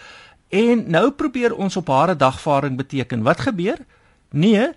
En 0.50 0.86
nou 0.92 1.12
probeer 1.12 1.56
ons 1.56 1.76
op 1.76 1.88
haar 1.88 2.18
dagvaarding 2.18 2.78
beteken. 2.78 3.24
Wat 3.24 3.40
gebeur? 3.40 3.78
Nee, 4.32 4.70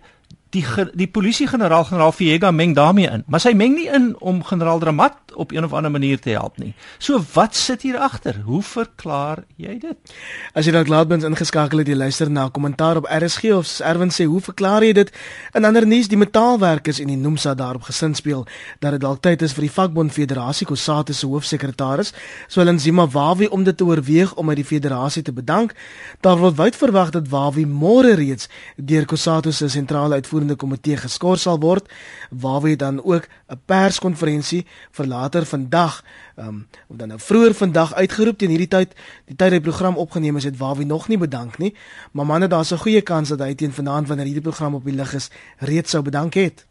die 0.50 0.64
die 0.96 1.08
polisie-generaal 1.12 1.84
generaal 1.84 2.12
Viega 2.12 2.50
meng 2.50 2.74
daarmee 2.74 3.08
in, 3.11 3.24
maar 3.26 3.40
sy 3.40 3.52
meng 3.52 3.74
nie 3.76 3.88
in 3.92 4.14
om 4.24 4.40
generaal 4.44 4.78
Dramat 4.80 5.34
op 5.38 5.52
een 5.52 5.64
of 5.64 5.72
ander 5.72 5.90
manier 5.90 6.18
te 6.18 6.30
help 6.30 6.56
nie. 6.58 6.72
So 6.98 7.20
wat 7.34 7.56
sit 7.56 7.82
hier 7.82 7.98
agter? 7.98 8.40
Hoe 8.44 8.62
verklaar 8.62 9.44
jy 9.56 9.78
dit? 9.78 10.14
As 10.54 10.66
jy 10.66 10.72
dalk 10.72 10.88
laat 10.88 11.08
bent 11.08 11.26
ingeskakel 11.28 11.82
het 11.82 11.90
jy 11.92 11.94
luister 11.94 12.30
na 12.30 12.46
'n 12.46 12.50
kommentaar 12.50 12.96
op 12.96 13.06
RSG 13.06 13.52
of 13.52 13.80
Erwin 13.80 14.11
sê 14.11 14.24
hoe 14.24 14.40
verklaar 14.40 14.82
jy 14.82 14.92
dit? 14.92 15.12
In 15.54 15.64
ander 15.64 15.87
nuus 15.87 16.08
die 16.08 16.16
metaalwerkers 16.16 17.00
en 17.00 17.06
die 17.06 17.16
Nomsa 17.16 17.54
daarop 17.54 17.82
gesin 17.82 18.14
speel 18.14 18.46
dat 18.78 18.90
dit 18.90 19.00
dalk 19.00 19.22
tyd 19.22 19.42
is 19.42 19.52
vir 19.52 19.62
die 19.62 19.72
vakbond 19.72 20.12
Federasie 20.12 20.66
Kosatu 20.66 21.12
se 21.12 21.26
hoofsekretaris, 21.26 22.12
Swelin 22.48 22.80
Zima 22.80 23.06
Wawi 23.06 23.46
om 23.46 23.64
dit 23.64 23.76
te 23.76 23.84
oorweeg 23.84 24.34
om 24.34 24.48
uit 24.48 24.56
die 24.56 24.64
federasie 24.64 25.22
te 25.22 25.32
bedank. 25.32 25.74
Daar 26.20 26.38
word 26.38 26.56
wyd 26.56 26.76
verwag 26.76 27.11
dat 27.11 27.28
Wawi 27.28 27.66
môre 27.66 28.14
reeds 28.14 28.48
deur 28.76 29.04
Kosatu 29.04 29.52
se 29.52 29.68
sentrale 29.68 30.14
uitvoerende 30.38 30.57
komitee 30.57 30.96
geskort 30.96 31.40
sal 31.40 31.59
word, 31.59 31.88
waar 32.31 32.62
hy 32.62 32.77
dan 32.77 33.03
ook 33.03 33.29
'n 33.48 33.61
perskonferensie 33.66 34.66
vir 34.92 35.07
later 35.07 35.44
vandag, 35.44 36.05
ehm 36.37 36.48
um, 36.48 36.66
of 36.88 36.96
dan 36.96 37.09
nou 37.09 37.18
vroeër 37.18 37.55
vandag 37.55 37.94
uitgeroep 37.94 38.38
teen 38.38 38.51
hierdie 38.51 38.68
tyd, 38.68 38.94
die 39.27 39.37
tyd 39.37 39.53
hy 39.53 39.61
program 39.61 39.96
opgeneem 39.96 40.37
is, 40.37 40.44
het 40.44 40.59
waar 40.59 40.77
hy 40.77 40.85
nog 40.85 41.09
nie 41.09 41.18
bedank 41.18 41.59
nie, 41.59 41.74
maar 42.12 42.27
manne 42.27 42.48
daar's 42.48 42.72
'n 42.72 42.79
goeie 42.79 43.03
kans 43.03 43.29
dat 43.29 43.40
hy 43.40 43.55
teen 43.55 43.72
vanaand 43.72 44.09
wanneer 44.09 44.27
hierdie 44.27 44.51
program 44.51 44.74
op 44.74 44.85
die 44.85 44.94
lig 44.94 45.14
is, 45.14 45.31
reeds 45.59 45.90
sou 45.90 46.03
bedank 46.03 46.35
het. 46.35 46.67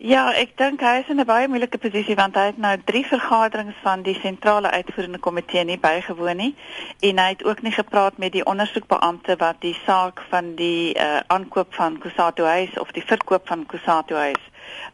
Ja, 0.00 0.30
ek 0.32 0.54
dink 0.56 0.80
hy 0.80 1.02
is 1.02 1.08
in 1.12 1.20
'n 1.20 1.28
baie 1.28 1.48
moeilike 1.48 1.76
posisie 1.76 2.14
want 2.16 2.34
hy 2.34 2.46
het 2.48 2.56
nou 2.56 2.72
3 2.88 3.02
vergaderings 3.04 3.76
van 3.82 4.02
die 4.02 4.14
sentrale 4.16 4.70
uitvoerende 4.70 5.18
komitee 5.18 5.64
nie 5.64 5.76
bygewoon 5.78 6.36
nie 6.36 6.54
en 7.00 7.18
hy 7.18 7.26
het 7.28 7.44
ook 7.44 7.60
nie 7.62 7.72
gepraat 7.72 8.16
met 8.16 8.32
die 8.32 8.44
ondersoekbeampte 8.44 9.36
wat 9.36 9.60
die 9.60 9.76
saak 9.84 10.22
van 10.30 10.54
die 10.56 10.96
uh, 10.96 11.20
aankoop 11.26 11.74
van 11.74 11.98
Kusatu 11.98 12.44
huis 12.44 12.78
of 12.78 12.96
die 12.96 13.04
verkoop 13.04 13.46
van 13.46 13.66
Kusatu 13.66 14.14
huis 14.14 14.40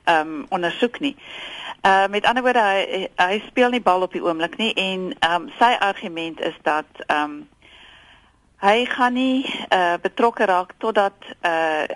ehm 0.05 0.21
um, 0.27 0.47
ondersoek 0.49 0.99
nie. 1.01 1.17
Uh 1.87 2.07
met 2.11 2.27
ander 2.27 2.43
woorde 2.43 2.67
hy 2.67 3.09
hy 3.17 3.43
speel 3.47 3.71
nie 3.71 3.83
bal 3.83 4.03
op 4.03 4.13
die 4.13 4.25
oomblik 4.25 4.57
nie 4.57 4.75
en 4.75 5.15
ehm 5.19 5.43
um, 5.43 5.53
sy 5.59 5.77
argument 5.79 6.41
is 6.41 6.59
dat 6.63 7.07
ehm 7.07 7.23
um, 7.23 7.49
hy 8.59 8.85
gaan 8.85 9.13
nie 9.13 9.47
uh 9.71 9.95
betrokke 10.03 10.45
raak 10.45 10.75
totdat 10.79 11.15
uh 11.43 11.87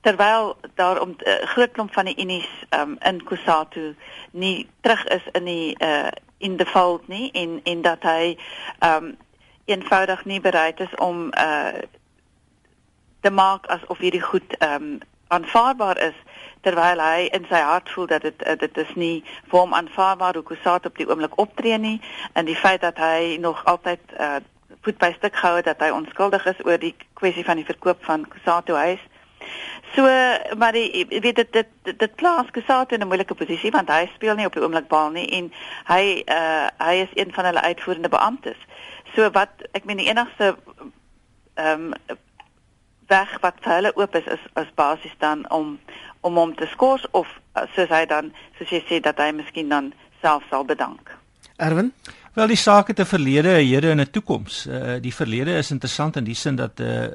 terwyl 0.00 0.56
daar 0.74 1.00
om 1.00 1.08
'n 1.08 1.28
uh, 1.28 1.46
groot 1.46 1.70
klomp 1.70 1.92
van 1.92 2.04
die 2.04 2.18
unies 2.18 2.48
um, 2.70 2.96
in 2.98 3.24
Kusatu 3.24 3.94
nie 4.30 4.68
terug 4.80 5.04
is 5.04 5.22
in 5.32 5.44
die 5.44 5.76
uh 5.82 6.08
in 6.38 6.66
fold 6.66 7.08
nie 7.08 7.30
en 7.30 7.60
en 7.64 7.82
dat 7.82 8.02
hy 8.02 8.38
um 8.78 9.16
eenvoudig 9.64 10.24
nie 10.24 10.40
bereid 10.40 10.80
is 10.80 10.94
om 10.94 11.32
uh 11.36 11.82
te 13.20 13.30
maak 13.30 13.66
asof 13.66 13.98
hierdie 13.98 14.22
goed 14.22 14.56
um 14.62 14.98
aanvaarbaar 15.28 15.98
is 15.98 16.14
terwyl 16.60 17.00
hy 17.00 17.28
in 17.36 17.46
sy 17.48 17.60
hart 17.64 17.90
voel 17.90 18.06
dat 18.06 18.22
dit 18.22 18.46
uh, 18.46 18.56
dit 18.58 18.80
is 18.82 18.94
nie 18.94 19.24
vir 19.50 19.58
hom 19.58 19.74
aanvaarbaar 19.74 20.34
hoe 20.34 20.42
Kusatu 20.42 20.90
op 20.90 20.96
die 20.96 21.08
oomblik 21.08 21.38
optree 21.38 21.78
nie. 21.78 22.00
En 22.32 22.44
die 22.44 22.56
feit 22.56 22.80
dat 22.80 22.98
hy 22.98 23.36
nog 23.40 23.64
altyd 23.64 24.16
uh 24.18 24.40
voet 24.80 24.96
by 24.96 25.10
stuk 25.12 25.34
gehou 25.36 25.56
het 25.56 25.66
dat 25.68 25.80
hy 25.84 25.90
onskuldig 25.92 26.46
is 26.46 26.60
oor 26.64 26.78
die 26.80 26.94
kwessie 27.18 27.44
van 27.44 27.58
die 27.60 27.66
verkoop 27.68 28.04
van 28.04 28.22
Kusatu 28.28 28.72
huis 28.74 29.02
So 29.94 30.02
maar 30.56 30.72
die 30.72 31.06
weet 31.08 31.36
dit 31.36 31.52
dit 31.52 31.66
dit, 31.82 31.98
dit 31.98 32.14
plaas 32.14 32.46
Gesaat 32.52 32.92
in 32.92 33.00
'n 33.00 33.06
moeilike 33.06 33.34
posisie 33.34 33.70
want 33.70 33.88
hy 33.88 34.10
speel 34.14 34.34
nie 34.34 34.46
op 34.46 34.52
die 34.52 34.62
oomblik 34.62 34.88
bal 34.88 35.10
nie 35.10 35.26
en 35.26 35.52
hy 35.84 36.22
uh 36.26 36.66
hy 36.78 36.94
is 36.94 37.14
een 37.14 37.32
van 37.32 37.44
hulle 37.44 37.62
uitvoerende 37.62 38.08
beamptes. 38.08 38.60
So 39.14 39.30
wat 39.30 39.50
ek 39.72 39.84
meen 39.84 39.96
die 39.96 40.08
enigste 40.08 40.56
ehm 41.54 41.92
um, 41.92 42.18
weg 43.06 43.40
wat 43.40 43.54
vir 43.60 43.74
hulle 43.74 43.96
oop 43.96 44.14
is 44.14 44.26
is 44.26 44.44
as 44.52 44.70
basies 44.74 45.16
dan 45.18 45.50
om 45.50 45.78
om 46.20 46.36
hom 46.36 46.54
te 46.54 46.66
skors 46.66 47.06
of 47.10 47.28
soos 47.74 47.88
hy 47.88 48.04
dan 48.06 48.32
soos 48.58 48.70
jy 48.70 48.82
sê 48.88 49.00
dat 49.00 49.18
hy 49.18 49.30
miskien 49.32 49.68
dan 49.68 49.92
self 50.20 50.44
sal 50.50 50.64
bedank. 50.64 51.16
Erwin 51.56 51.92
Wel 52.30 52.46
die 52.46 52.56
saak 52.56 52.86
het 52.86 53.00
'n 53.00 53.04
verlede, 53.04 53.48
'n 53.48 53.66
hede 53.66 53.90
en 53.90 54.00
'n 54.00 54.10
toekoms. 54.10 54.66
Uh 54.66 55.00
die 55.00 55.14
verlede 55.14 55.52
is 55.52 55.70
interessant 55.70 56.16
in 56.16 56.24
die 56.24 56.34
sin 56.34 56.56
dat 56.56 56.80
uh 56.80 57.06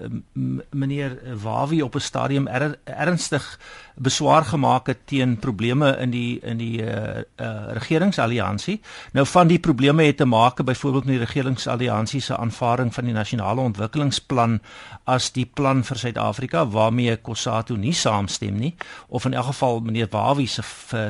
meneer 0.70 1.20
Wawi 1.42 1.82
op 1.82 1.96
'n 1.96 2.00
stadium 2.00 2.48
er, 2.48 2.78
ernstig 2.84 3.60
beswaar 3.96 4.46
gemaak 4.46 4.88
het 4.88 5.08
teen 5.08 5.40
probleme 5.40 5.98
in 5.98 6.10
die 6.10 6.40
in 6.40 6.58
die 6.58 6.82
uh, 6.82 7.24
uh 7.40 7.72
regeringsalliansie. 7.72 8.82
Nou 9.12 9.26
van 9.26 9.48
die 9.48 9.60
probleme 9.60 10.04
het 10.04 10.18
te 10.18 10.26
maak 10.26 10.64
byvoorbeeld 10.64 11.06
met 11.06 11.14
die 11.14 11.26
regeringsalliansie 11.26 12.22
se 12.22 12.38
aanvaarding 12.38 12.94
van 12.94 13.06
die 13.06 13.14
nasionale 13.14 13.62
ontwikkelingsplan 13.62 14.60
as 15.04 15.32
die 15.32 15.46
plan 15.54 15.84
vir 15.84 15.98
Suid-Afrika 15.98 16.68
waarmee 16.68 17.16
Kossatu 17.18 17.78
nie 17.78 17.94
saamstem 17.94 18.56
nie 18.56 18.76
of 19.08 19.26
in 19.26 19.34
elk 19.34 19.46
geval 19.46 19.80
meneer 19.80 20.08
Wawi 20.10 20.48
se 20.48 20.62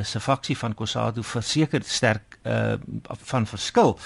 se 0.03 0.19
faksie 0.19 0.57
van 0.57 0.73
Kossatu 0.73 1.23
verseker 1.23 1.81
sterk 1.83 2.34
uh 2.45 2.73
van 3.25 3.45
verskil. 3.45 3.97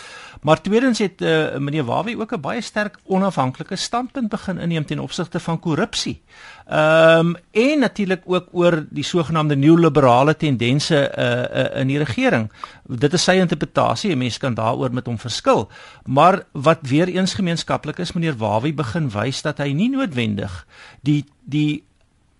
Maar 0.41 0.61
tweedens 0.61 0.99
het 0.99 1.21
uh, 1.21 1.57
meneer 1.57 1.83
Wawi 1.85 2.17
ook 2.17 2.31
'n 2.33 2.41
baie 2.41 2.61
sterk 2.61 2.97
onafhanklike 3.05 3.75
standpunt 3.75 4.29
begin 4.29 4.57
inneem 4.57 4.85
ten 4.85 4.99
opsigte 4.99 5.39
van 5.39 5.59
korrupsie. 5.59 6.21
Ehm 6.67 7.19
um, 7.19 7.35
en 7.51 7.79
natuurlik 7.79 8.21
ook 8.25 8.47
oor 8.51 8.85
die 8.89 9.03
sogenaamde 9.03 9.55
neoliberale 9.55 10.35
tendense 10.35 11.13
uh, 11.17 11.25
uh, 11.25 11.79
in 11.79 11.87
die 11.87 11.97
regering. 11.97 12.51
Dit 12.85 13.13
is 13.13 13.23
sy 13.23 13.31
interpretasie, 13.31 14.11
'n 14.11 14.17
mens 14.17 14.37
kan 14.37 14.53
daaroor 14.53 14.93
met 14.93 15.05
hom 15.05 15.19
verskil. 15.19 15.69
Maar 16.05 16.43
wat 16.51 16.79
weer 16.81 17.07
eens 17.07 17.33
gemeenskaplik 17.33 17.97
is, 17.97 18.11
meneer 18.11 18.37
Wawi 18.37 18.73
begin 18.73 19.09
wys 19.09 19.41
dat 19.41 19.57
hy 19.57 19.71
nie 19.71 19.89
noodwendig 19.89 20.67
die 21.01 21.25
die 21.43 21.83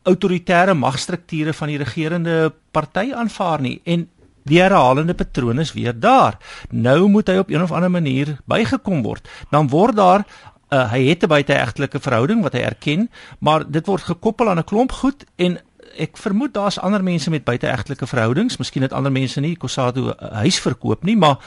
autoritaire 0.03 0.73
magstrukture 0.73 1.53
van 1.53 1.67
die 1.67 1.77
regerende 1.77 2.53
party 2.71 3.11
aanvaar 3.13 3.61
nie 3.61 3.81
en 3.83 4.07
die 4.49 4.61
herhalende 4.61 5.13
patroon 5.13 5.59
is 5.59 5.73
weer 5.73 5.93
daar. 5.93 6.37
Nou 6.69 7.07
moet 7.07 7.27
hy 7.27 7.37
op 7.41 7.49
een 7.49 7.61
of 7.61 7.71
ander 7.71 7.91
manier 7.91 8.37
bygekom 8.49 9.03
word. 9.05 9.27
Dan 9.53 9.69
word 9.69 9.95
daar 9.95 10.25
uh, 10.69 10.91
hy 10.91 11.07
het 11.09 11.23
'n 11.23 11.27
buiteegtelike 11.27 11.99
verhouding 11.99 12.41
wat 12.41 12.53
hy 12.53 12.59
erken, 12.59 13.09
maar 13.39 13.71
dit 13.71 13.85
word 13.85 14.03
gekoppel 14.03 14.49
aan 14.49 14.59
'n 14.59 14.63
klomp 14.63 14.91
goed 14.91 15.25
en 15.35 15.59
ek 15.97 16.17
vermoed 16.17 16.53
daar's 16.53 16.79
ander 16.79 17.03
mense 17.03 17.29
met 17.29 17.43
buiteegtelike 17.43 18.07
verhoudings, 18.07 18.57
miskien 18.57 18.81
het 18.81 18.93
ander 18.93 19.11
mense 19.11 19.39
nie 19.39 19.55
Kosado 19.57 20.13
huis 20.17 20.59
verkoop 20.59 21.03
nie, 21.03 21.17
maar 21.17 21.37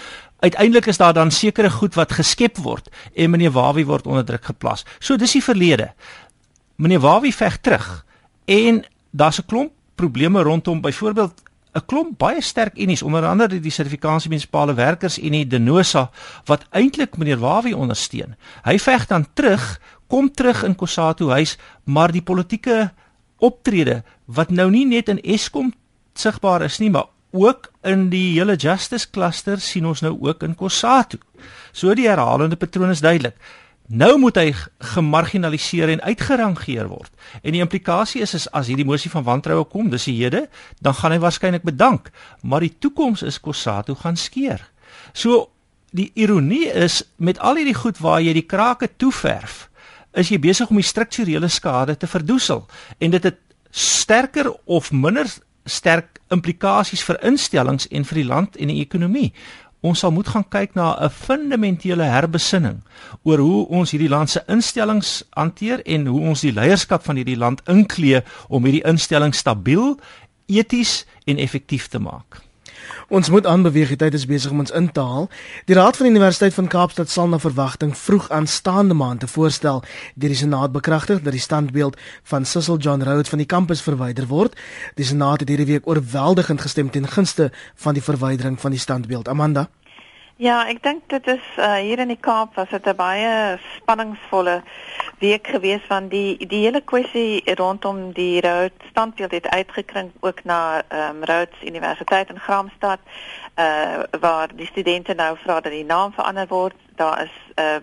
uiteindelik 0.40 0.86
is 0.86 0.96
daar 0.96 1.12
dan 1.12 1.30
sekere 1.30 1.70
goed 1.70 1.94
wat 1.94 2.12
geskep 2.12 2.58
word 2.58 2.90
en 3.14 3.30
meneer 3.30 3.50
Wawie 3.50 3.86
word 3.86 4.06
onder 4.06 4.24
druk 4.24 4.44
geplaas. 4.44 4.84
So 4.98 5.16
dis 5.16 5.32
die 5.32 5.42
verlede. 5.42 5.92
Meneer 6.76 7.00
Wawie 7.00 7.34
veg 7.34 7.60
terug 7.60 8.04
en 8.44 8.84
daar's 9.10 9.38
'n 9.38 9.46
klomp 9.46 9.72
probleme 9.94 10.42
rondom 10.42 10.80
byvoorbeeld 10.80 11.42
'n 11.72 11.86
klomp 11.86 12.18
baie 12.18 12.40
sterk 12.40 12.76
unies 12.76 13.02
onder 13.02 13.24
andere 13.26 13.60
die 13.60 13.72
sertifikasie 13.72 14.28
munisipale 14.30 14.74
werkers 14.74 15.18
unie 15.18 15.46
Denosa 15.46 16.10
wat 16.44 16.66
eintlik 16.70 17.16
meneer 17.16 17.40
Wawie 17.40 17.76
ondersteun. 17.76 18.36
Hy 18.64 18.78
veg 18.78 19.06
dan 19.06 19.26
terug, 19.34 19.80
kom 20.06 20.30
terug 20.30 20.62
in 20.62 20.76
Kosato 20.76 21.28
huis, 21.28 21.56
maar 21.84 22.12
die 22.12 22.22
politieke 22.22 22.90
optrede 23.38 24.02
wat 24.26 24.50
nou 24.50 24.70
nie 24.70 24.84
net 24.86 25.08
in 25.08 25.22
Eskom 25.22 25.72
sigbaar 26.14 26.62
is 26.62 26.78
nie, 26.78 26.90
maar 26.90 27.08
ook 27.32 27.70
in 27.82 28.10
die 28.12 28.36
hele 28.36 28.56
justice 28.56 29.08
cluster 29.10 29.60
sien 29.60 29.86
ons 29.86 30.02
nou 30.04 30.12
ook 30.20 30.42
in 30.42 30.54
Kosato. 30.54 31.18
So 31.72 31.94
die 31.94 32.08
herhalende 32.08 32.56
patroon 32.56 32.92
is 32.92 33.00
duidelik. 33.00 33.36
Nou 33.86 34.18
moet 34.18 34.36
hy 34.38 34.52
gemarginaliseer 34.94 35.90
en 35.92 36.02
uitgerangeer 36.02 36.86
word. 36.88 37.10
En 37.42 37.52
die 37.52 37.62
implikasie 37.64 38.22
is, 38.22 38.34
is 38.34 38.46
as 38.54 38.70
hierdie 38.70 38.86
mosie 38.86 39.10
van 39.10 39.26
wantroue 39.26 39.64
kom, 39.68 39.90
dis 39.90 40.06
die 40.08 40.16
hede, 40.20 40.46
dan 40.80 40.94
gaan 40.94 41.12
hy 41.12 41.18
waarskynlik 41.22 41.66
bedank, 41.66 42.12
maar 42.42 42.62
die 42.62 42.72
toekoms 42.78 43.24
is 43.26 43.40
Kossatu 43.42 43.96
gaan 43.98 44.16
skeer. 44.16 44.62
So 45.12 45.50
die 45.92 46.10
ironie 46.14 46.70
is 46.70 47.02
met 47.16 47.38
al 47.38 47.60
hierdie 47.60 47.76
goed 47.76 47.98
waar 48.00 48.22
jy 48.22 48.32
die 48.38 48.48
krake 48.48 48.88
toeverf, 48.96 49.66
is 50.16 50.30
jy 50.32 50.38
besig 50.40 50.70
om 50.70 50.80
die 50.80 50.86
strukturele 50.86 51.48
skade 51.48 51.96
te 51.96 52.08
verdoesel 52.08 52.66
en 53.00 53.14
dit 53.14 53.24
het 53.24 53.38
sterker 53.72 54.50
of 54.64 54.92
minder 54.92 55.28
sterk 55.64 56.20
implikasies 56.34 57.04
vir 57.06 57.20
instellings 57.24 57.88
en 57.88 58.04
vir 58.04 58.20
die 58.20 58.28
land 58.28 58.56
en 58.60 58.72
die 58.72 58.82
ekonomie 58.82 59.30
ons 59.82 59.98
sal 59.98 60.12
moet 60.14 60.28
gaan 60.30 60.46
kyk 60.48 60.74
na 60.78 60.94
'n 60.94 61.10
fundamentele 61.10 62.06
herbesinning 62.06 62.82
oor 63.22 63.38
hoe 63.38 63.66
ons 63.68 63.90
hierdie 63.90 64.08
land 64.08 64.30
se 64.30 64.42
instellings 64.46 65.24
hanteer 65.34 65.82
en 65.82 66.06
hoe 66.06 66.20
ons 66.20 66.40
die 66.40 66.52
leierskap 66.52 67.04
van 67.04 67.16
hierdie 67.16 67.36
land 67.36 67.60
inklee 67.66 68.22
om 68.48 68.64
hierdie 68.64 68.86
instellings 68.86 69.38
stabiel, 69.38 69.98
eties 70.46 71.04
en 71.24 71.38
effektief 71.38 71.88
te 71.88 71.98
maak. 71.98 72.51
Ons 73.12 73.28
moet 73.28 73.44
aanbeweeg, 73.46 73.90
die 73.92 73.98
tyd 74.00 74.14
is 74.16 74.22
besig 74.24 74.54
om 74.54 74.62
ons 74.62 74.70
in 74.72 74.86
te 74.88 75.02
haal. 75.04 75.26
Die 75.68 75.74
Raad 75.76 75.98
van 75.98 76.06
die 76.06 76.14
Universiteit 76.14 76.54
van 76.56 76.70
Kaapstad 76.72 77.10
sal 77.12 77.28
na 77.28 77.36
verwagting 77.42 77.90
vroeg 77.92 78.30
aanstaande 78.32 78.96
maand 78.96 79.20
te 79.20 79.28
voorstel 79.28 79.82
deur 80.14 80.32
die 80.32 80.38
Senaat 80.40 80.72
bekragtig 80.72 81.20
dat 81.20 81.36
die 81.36 81.42
standbeeld 81.44 81.98
van 82.32 82.48
Cecil 82.48 82.80
John 82.80 83.04
Rhodes 83.04 83.28
van 83.28 83.44
die 83.44 83.50
kampus 83.52 83.84
verwyder 83.84 84.30
word. 84.32 84.56
Die 84.96 85.04
Senaat 85.04 85.44
het 85.44 85.52
hierdie 85.52 85.68
week 85.74 85.92
oorweldigend 85.92 86.64
gestem 86.64 86.88
ten 86.88 87.04
gunste 87.04 87.50
van 87.84 88.00
die 88.00 88.06
verwydering 88.08 88.56
van 88.60 88.72
die 88.72 88.80
standbeeld. 88.80 89.28
Amanda 89.28 89.68
Ja, 90.40 90.62
ek 90.64 90.78
dink 90.82 91.02
dit 91.12 91.26
is 91.28 91.44
uh, 91.58 91.74
hier 91.84 92.00
in 92.00 92.08
die 92.08 92.20
Kaap 92.20 92.54
was 92.56 92.70
dit 92.72 92.86
'n 92.88 92.96
baie 92.96 93.58
spanningsvolle 93.76 94.62
week 95.20 95.46
gewees 95.46 95.84
van 95.86 96.08
die 96.08 96.46
die 96.46 96.64
hele 96.64 96.80
kwessie 96.80 97.42
rondom 97.60 98.12
die 98.12 98.40
Rhodes 98.40 98.88
standbeeld 98.90 99.30
het 99.30 99.48
uitgekring 99.48 100.10
ook 100.20 100.44
na 100.44 100.82
ehm 100.88 101.16
um, 101.16 101.24
Rhodes 101.24 101.62
Universiteit 101.62 102.30
in 102.30 102.40
Graamsstad 102.40 102.98
uh 103.58 104.02
waar 104.20 104.48
die 104.56 104.66
studente 104.66 105.14
nou 105.14 105.36
vra 105.36 105.60
dat 105.60 105.72
die 105.72 105.84
naam 105.84 106.12
verander 106.12 106.48
word. 106.48 106.74
Daar 106.96 107.22
is 107.22 107.36
'n 107.56 107.60
uh, 107.60 107.76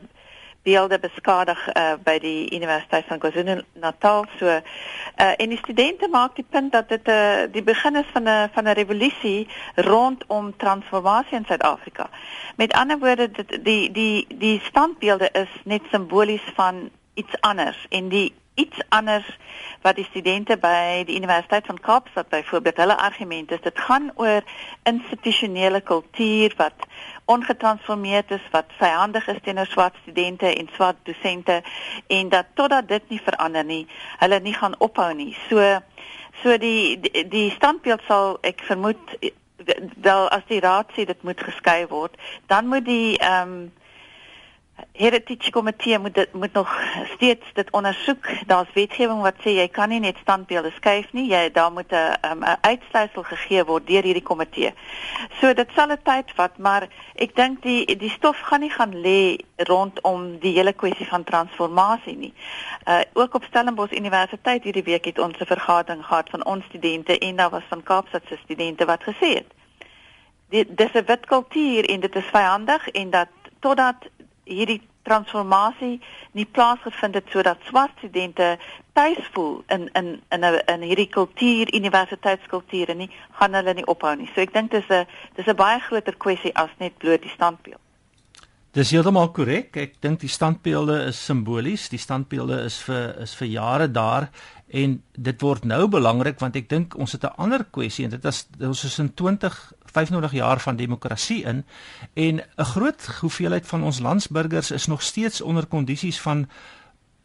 beelde 0.64 1.00
beskadig 1.00 1.60
uh, 1.74 1.94
by 2.04 2.18
die 2.20 2.56
Universiteit 2.56 3.06
van 3.08 3.20
KwaZulu-Natal. 3.20 4.26
So 4.40 4.46
uh 4.46 4.62
en 5.16 5.50
die 5.50 5.58
studente 5.58 6.08
maak 6.08 6.36
die 6.36 6.46
punt 6.50 6.72
dat 6.72 6.90
dit 6.90 7.08
'n 7.08 7.12
uh, 7.12 7.52
die 7.52 7.64
begin 7.64 7.96
is 7.96 8.10
van 8.14 8.24
'n 8.24 8.50
van 8.54 8.64
'n 8.64 8.78
revolusie 8.82 9.48
rondom 9.76 10.58
transformasie 10.58 11.38
in 11.38 11.46
Suid-Afrika. 11.46 12.10
Met 12.56 12.74
ander 12.74 13.00
woorde 13.00 13.32
dit 13.32 13.60
die 13.64 13.92
die 13.92 14.26
die 14.28 14.60
standbeelde 14.64 15.30
is 15.32 15.50
net 15.64 15.82
simbolies 15.92 16.48
van 16.56 16.90
iets 17.14 17.42
anders 17.42 17.86
en 17.90 18.10
die 18.10 18.34
iets 18.60 18.80
anders 18.90 19.38
wat 19.82 19.96
die 19.96 20.08
studente 20.10 20.58
by 20.60 21.04
die 21.08 21.16
Universiteit 21.16 21.66
van 21.66 21.80
Kaapstad 21.80 22.30
byvoorbeeld 22.30 22.82
hulle 22.84 22.98
argument 22.98 23.52
is 23.56 23.62
dit 23.64 23.80
gaan 23.88 24.12
oor 24.16 24.44
institusionele 24.84 25.82
kultuur 25.82 26.54
wat 26.58 26.88
ongetransformeerd 27.30 28.32
is 28.32 28.46
wat 28.52 28.72
vyandig 28.78 29.28
is 29.28 29.42
teenoor 29.44 29.70
swart 29.70 29.96
studente 30.02 30.50
en 30.50 30.70
swart 30.74 30.98
dosente 31.04 31.62
en 32.08 32.30
dat 32.30 32.46
totdat 32.54 32.88
dit 32.88 33.10
nie 33.10 33.22
verander 33.24 33.66
nie, 33.66 33.84
hulle 34.18 34.40
nie 34.40 34.54
gaan 34.54 34.78
ophou 34.78 35.14
nie. 35.14 35.36
So 35.50 35.80
so 36.42 36.58
die 36.58 37.00
die, 37.00 37.28
die 37.28 37.50
standbeeld 37.52 38.02
sal 38.08 38.38
ek 38.42 38.64
vermoed 38.66 39.18
wel 40.02 40.30
as 40.34 40.46
die 40.48 40.62
raad 40.64 40.90
sê 40.96 41.06
dit 41.06 41.24
moet 41.28 41.42
geskei 41.44 41.84
word, 41.92 42.16
dan 42.48 42.72
moet 42.72 42.88
die 42.88 43.18
ehm 43.18 43.54
um, 43.60 43.68
heritage 44.94 45.52
komitee 45.52 46.00
moet 46.00 46.14
dit 46.14 46.34
moet 46.34 46.54
nog 46.54 46.82
steeds 47.14 47.46
dit 47.54 47.72
ondersoek. 47.72 48.30
Daar's 48.48 48.74
wetgewing 48.74 49.22
wat 49.22 49.36
sê 49.44 49.56
jy 49.58 49.68
kan 49.68 49.90
nie 49.90 50.00
net 50.00 50.18
standbeelde 50.22 50.72
skuif 50.76 51.14
nie. 51.14 51.28
Jy 51.32 51.52
daar 51.52 51.72
moet 51.72 51.92
'n 51.92 52.18
um, 52.32 52.44
'n 52.44 52.58
uitsluitsel 52.62 53.24
gegee 53.24 53.66
word 53.66 53.88
deur 53.88 54.04
hierdie 54.04 54.24
komitee. 54.24 54.74
So 55.40 55.54
dit 55.54 55.70
sal 55.76 55.92
'n 55.92 56.02
tyd 56.04 56.32
vat, 56.36 56.58
maar 56.58 56.88
ek 57.16 57.36
dink 57.36 57.62
die 57.62 57.98
die 57.98 58.10
stof 58.10 58.40
gaan 58.40 58.60
nie 58.60 58.72
gaan 58.72 58.94
lê 59.02 59.38
rondom 59.56 60.40
die 60.40 60.54
hele 60.54 60.74
kwessie 60.74 61.08
van 61.08 61.24
transformasie 61.24 62.18
nie. 62.18 62.34
Uh 62.88 63.02
ook 63.14 63.34
op 63.34 63.44
Stellenbosch 63.44 63.92
Universiteit 63.92 64.64
hierdie 64.64 64.84
week 64.84 65.06
het 65.06 65.20
ons 65.20 65.38
'n 65.40 65.46
vergadering 65.46 66.06
gehad 66.06 66.30
van 66.30 66.46
ons 66.46 66.66
studente 66.66 67.18
en 67.18 67.36
daar 67.36 67.50
was 67.50 67.68
van 67.70 67.84
Kaapstad 67.84 68.22
se 68.28 68.38
studente 68.44 68.86
wat 68.86 69.04
gesê 69.04 69.36
het 69.36 69.58
dit 70.50 70.78
dis 70.78 70.94
'n 70.94 71.06
wit 71.06 71.26
kultuur 71.26 71.86
en 71.90 72.00
dit 72.00 72.16
is 72.16 72.30
vyandig 72.32 72.90
en 72.90 73.10
dat 73.10 73.28
totdat 73.60 73.96
hierdie 74.50 74.82
transformasie 75.08 76.00
nie 76.38 76.46
plaasgevind 76.46 77.18
het 77.18 77.32
sodat 77.34 77.62
swart 77.70 77.96
studente 77.98 78.58
tuis 78.98 79.22
voel 79.34 79.64
in 79.76 79.90
in 79.94 80.08
in 80.30 80.46
'n 80.46 80.62
in 80.74 80.88
hierdie 80.90 81.10
kultuur 81.10 81.74
universiteitskulture 81.74 82.94
nie 82.94 83.12
gaan 83.40 83.54
hulle 83.54 83.74
nie 83.74 83.88
ophou 83.88 84.16
nie. 84.16 84.30
So 84.36 84.42
ek 84.42 84.54
dink 84.54 84.72
dis 84.72 84.90
'n 84.90 85.06
dis 85.36 85.48
'n 85.48 85.56
baie 85.56 85.80
groter 85.80 86.18
kwessie 86.18 86.56
as 86.56 86.70
net 86.80 86.98
bloot 86.98 87.22
die 87.22 87.36
standbeeld. 87.38 87.82
Dis 88.72 88.92
heeltemal 88.92 89.32
korrek. 89.32 89.78
Ek 89.78 89.96
dink 90.02 90.20
die 90.20 90.30
standbeelde 90.30 91.06
is 91.10 91.26
simbolies. 91.26 91.90
Die 91.90 91.98
standbeelde 91.98 92.62
is 92.64 92.78
vir 92.86 93.16
is 93.22 93.34
vir 93.36 93.48
jare 93.48 93.92
daar 93.92 94.30
en 94.70 95.04
dit 95.18 95.42
word 95.42 95.66
nou 95.66 95.88
belangrik 95.90 96.40
want 96.40 96.56
ek 96.56 96.70
dink 96.70 96.94
ons 96.96 97.12
het 97.12 97.24
'n 97.24 97.34
ander 97.38 97.66
kwessie 97.66 98.06
en 98.06 98.12
dit 98.12 98.26
is 98.26 98.48
ons 98.62 98.84
is 98.84 99.00
in 99.00 99.14
20 99.14 99.74
25 99.92 100.32
jaar 100.32 100.60
van 100.60 100.76
demokrasie 100.76 101.44
in 101.44 101.66
en 102.14 102.36
'n 102.56 102.64
groot 102.64 103.06
hoeveelheid 103.06 103.68
van 103.68 103.84
ons 103.84 104.00
landsburgers 104.00 104.72
is 104.72 104.86
nog 104.86 105.02
steeds 105.02 105.42
onder 105.42 105.66
kondisies 105.66 106.22
van 106.22 106.50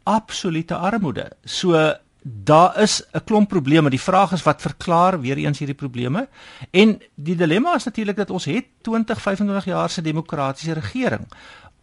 absolute 0.03 0.75
armoede. 0.75 1.31
So 1.43 1.93
daar 2.27 2.81
is 2.81 3.03
'n 3.11 3.23
klomp 3.23 3.49
probleme. 3.49 3.89
Die 3.89 4.01
vraag 4.01 4.31
is 4.31 4.43
wat 4.43 4.61
verklaar 4.61 5.19
weer 5.19 5.37
eens 5.37 5.57
hierdie 5.57 5.77
probleme? 5.77 6.27
En 6.71 7.01
die 7.15 7.35
dilemma 7.35 7.75
is 7.75 7.83
natuurlik 7.83 8.15
dat 8.15 8.29
ons 8.29 8.45
het 8.45 8.65
20, 8.81 9.21
25 9.21 9.65
jaar 9.65 9.89
se 9.89 10.01
demokratiese 10.01 10.73
regering. 10.73 11.27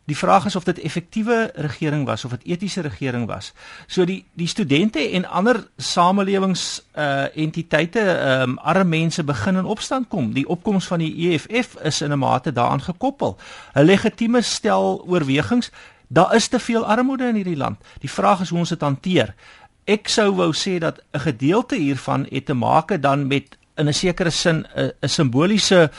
Die 0.05 0.17
vraag 0.17 0.45
is 0.45 0.57
of 0.57 0.65
dit 0.65 0.79
effektiewe 0.79 1.51
regering 1.55 2.07
was 2.07 2.25
of 2.25 2.31
dit 2.31 2.45
etiese 2.45 2.81
regering 2.81 3.27
was. 3.27 3.53
So 3.87 4.05
die 4.05 4.25
die 4.35 4.49
studente 4.51 4.99
en 4.99 5.29
ander 5.29 5.61
samelewings 5.77 6.83
uh 6.99 7.31
entiteite 7.39 8.01
ehm 8.01 8.51
um, 8.51 8.59
arme 8.59 8.85
mense 8.85 9.25
begin 9.25 9.57
in 9.57 9.65
opstand 9.65 10.09
kom. 10.09 10.33
Die 10.33 10.49
opkoms 10.49 10.87
van 10.87 10.99
die 10.99 11.31
EFF 11.31 11.77
is 11.83 12.01
in 12.01 12.13
'n 12.13 12.19
mate 12.19 12.53
daaraan 12.53 12.83
gekoppel. 12.83 13.39
'n 13.75 13.85
Legitieme 13.85 14.43
stel 14.43 15.05
oorwegings. 15.07 15.71
Daar 16.09 16.35
is 16.35 16.49
te 16.49 16.59
veel 16.59 16.87
armoede 16.87 17.29
in 17.29 17.35
hierdie 17.35 17.57
land. 17.57 17.79
Die 17.99 18.11
vraag 18.11 18.41
is 18.41 18.49
hoe 18.49 18.59
ons 18.59 18.69
dit 18.69 18.81
hanteer. 18.81 19.35
Ek 19.85 20.09
sou 20.09 20.35
wou 20.35 20.53
sê 20.53 20.79
dat 20.79 21.01
'n 21.13 21.19
gedeelte 21.19 21.77
hiervan 21.77 22.27
het 22.31 22.47
te 22.47 22.55
maak 22.55 23.03
dan 23.03 23.27
met 23.27 23.57
in 23.77 23.89
'n 23.89 23.95
sekere 23.95 24.31
sin 24.31 24.67
'n 24.77 25.09
simboliese 25.09 25.91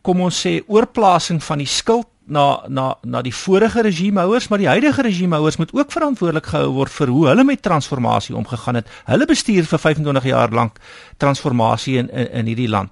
kom 0.00 0.20
ons 0.20 0.46
sê 0.46 0.62
oorplasing 0.66 1.42
van 1.42 1.58
die 1.58 1.66
skuld 1.66 2.06
na 2.26 2.62
na 2.68 2.94
na 3.02 3.22
die 3.22 3.34
vorige 3.34 3.82
regimehouers, 3.82 4.48
maar 4.48 4.58
die 4.58 4.68
huidige 4.68 5.02
regimehouers 5.02 5.56
moet 5.56 5.74
ook 5.74 5.92
verantwoordelik 5.92 6.46
gehou 6.46 6.72
word 6.72 6.92
vir 6.92 7.08
hoe 7.08 7.26
hulle 7.26 7.44
met 7.44 7.62
transformasie 7.62 8.36
omgegaan 8.36 8.74
het. 8.74 8.88
Hulle 9.04 9.26
bestuur 9.26 9.66
vir 9.66 9.78
25 9.78 10.24
jaar 10.24 10.50
lank 10.50 10.78
transformasie 11.16 11.98
in 11.98 12.10
in, 12.10 12.30
in 12.32 12.46
hierdie 12.46 12.68
land. 12.68 12.90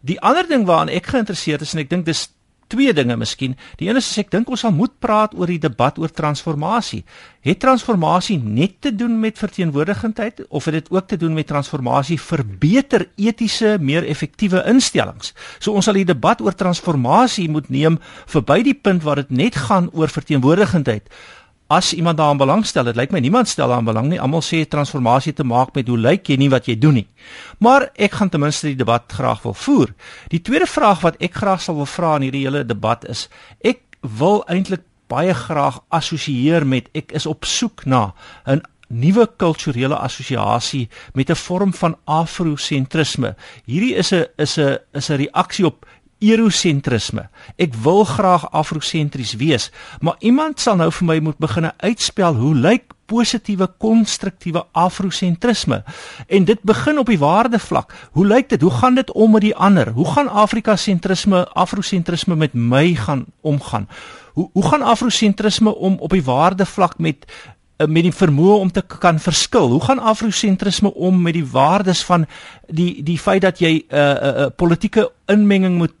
Die 0.00 0.20
ander 0.20 0.48
ding 0.48 0.66
waaraan 0.66 0.92
ek 0.92 1.06
geïnteresseerd 1.06 1.60
is 1.60 1.74
en 1.74 1.80
ek 1.80 1.90
dink 1.90 2.04
dis 2.06 2.28
twee 2.72 2.92
dinge 2.96 3.16
miskien. 3.16 3.56
Die 3.80 3.88
een 3.88 4.00
is 4.00 4.08
ek 4.18 4.30
dink 4.34 4.50
ons 4.50 4.64
sal 4.64 4.74
moet 4.74 4.92
praat 5.02 5.34
oor 5.36 5.50
die 5.50 5.60
debat 5.62 5.98
oor 5.98 6.12
transformasie. 6.12 7.04
Het 7.46 7.60
transformasie 7.62 8.38
net 8.42 8.80
te 8.82 8.90
doen 8.94 9.20
met 9.22 9.38
verteenwoordigendheid 9.38 10.42
of 10.48 10.66
het 10.66 10.80
dit 10.80 10.90
ook 10.90 11.06
te 11.06 11.16
doen 11.20 11.34
met 11.34 11.46
transformasie 11.46 12.18
vir 12.20 12.42
beter 12.58 13.06
etiese, 13.16 13.76
meer 13.80 14.06
effektiewe 14.06 14.64
instellings? 14.66 15.32
So 15.58 15.72
ons 15.72 15.86
sal 15.86 16.00
die 16.00 16.08
debat 16.08 16.42
oor 16.42 16.54
transformasie 16.54 17.48
moet 17.50 17.70
neem 17.70 18.00
verby 18.26 18.62
die 18.66 18.74
punt 18.74 19.06
waar 19.06 19.22
dit 19.22 19.30
net 19.30 19.58
gaan 19.68 19.90
oor 19.94 20.10
verteenwoordigendheid 20.10 21.10
as 21.66 21.92
iemand 21.94 22.16
daaraan 22.16 22.36
belangstel, 22.36 22.84
dit 22.84 22.96
lyk 22.96 23.10
my 23.10 23.18
niemand 23.18 23.48
stel 23.48 23.68
daaraan 23.68 23.88
belang 23.88 24.08
nie. 24.08 24.20
Almal 24.20 24.42
sê 24.44 24.62
transformasie 24.68 25.32
te 25.32 25.44
maak 25.44 25.74
met 25.74 25.88
hoe 25.88 25.98
lyk 25.98 26.28
jy 26.30 26.36
nie 26.38 26.50
wat 26.52 26.68
jy 26.70 26.76
doen 26.78 27.00
nie. 27.00 27.06
Maar 27.58 27.88
ek 27.94 28.18
gaan 28.20 28.30
ten 28.30 28.40
minste 28.40 28.70
die 28.70 28.78
debat 28.78 29.02
graag 29.12 29.42
wil 29.42 29.54
voer. 29.54 29.94
Die 30.30 30.42
tweede 30.42 30.66
vraag 30.70 31.02
wat 31.02 31.18
ek 31.18 31.34
graag 31.34 31.62
sal 31.62 31.78
wil 31.80 31.90
vra 31.90 32.16
in 32.16 32.28
hierdie 32.28 32.44
hele 32.46 32.62
debat 32.66 33.04
is 33.10 33.26
ek 33.66 33.82
wil 34.00 34.44
eintlik 34.46 34.86
baie 35.10 35.34
graag 35.34 35.80
assosieer 35.94 36.66
met 36.66 36.88
ek 36.94 37.12
is 37.14 37.26
op 37.26 37.44
soek 37.46 37.86
na 37.86 38.12
'n 38.46 38.62
nuwe 38.88 39.26
kulturele 39.36 39.96
assosiasie 39.96 40.88
met 41.14 41.30
'n 41.30 41.34
vorm 41.34 41.74
van 41.74 41.96
afrosentrisme. 42.04 43.34
Hierdie 43.64 43.94
is 43.94 44.12
'n 44.12 44.26
is 44.36 44.58
'n 44.58 44.78
is 44.92 45.10
'n 45.10 45.16
reaksie 45.16 45.66
op 45.66 45.86
eurosentrisme. 46.24 47.28
Ek 47.60 47.74
wil 47.84 48.04
graag 48.08 48.48
afrosentries 48.56 49.34
wees, 49.36 49.70
maar 50.00 50.16
iemand 50.24 50.60
sal 50.60 50.78
nou 50.80 50.90
vir 50.92 51.06
my 51.06 51.18
moet 51.28 51.40
begine 51.42 51.72
uitspel 51.84 52.38
hoe 52.40 52.54
lyk 52.54 52.92
positiewe 53.06 53.68
konstruktiewe 53.78 54.64
afrosentrisme? 54.72 55.82
En 56.26 56.44
dit 56.44 56.62
begin 56.62 56.98
op 56.98 57.10
die 57.12 57.20
waardevlak. 57.20 57.92
Hoe 58.12 58.26
lyk 58.26 58.48
dit? 58.48 58.60
Hoe 58.60 58.70
gaan 58.70 58.94
dit 58.94 59.12
om 59.12 59.30
met 59.36 59.44
die 59.44 59.56
ander? 59.56 59.92
Hoe 59.94 60.08
gaan 60.12 60.28
Afrika 60.28 60.76
sentrisme, 60.76 61.46
afrosentrisme 61.48 62.36
met 62.36 62.54
my 62.54 62.94
gaan 62.94 63.26
omgaan? 63.40 63.88
Hoe 64.32 64.50
hoe 64.52 64.64
gaan 64.64 64.82
afrosentrisme 64.82 65.74
om 65.74 65.96
op 65.98 66.10
die 66.10 66.24
waardevlak 66.24 66.98
met 66.98 67.26
eh, 67.76 67.86
met 67.86 68.02
die 68.02 68.12
vermoë 68.12 68.58
om 68.58 68.72
te 68.72 68.82
kan 68.82 69.18
verskil. 69.20 69.68
Hoe 69.68 69.80
gaan 69.80 69.98
afrosentrisme 69.98 70.94
om 70.94 71.22
met 71.22 71.32
die 71.32 71.46
waardes 71.46 72.04
van 72.04 72.26
die 72.68 73.02
die 73.02 73.18
feit 73.18 73.42
dat 73.42 73.58
jy 73.58 73.84
'n 73.88 73.94
uh, 73.94 74.00
'n 74.00 74.24
uh, 74.24 74.40
uh, 74.40 74.46
politieke 74.56 75.12
inmenging 75.26 75.76
moet 75.76 75.92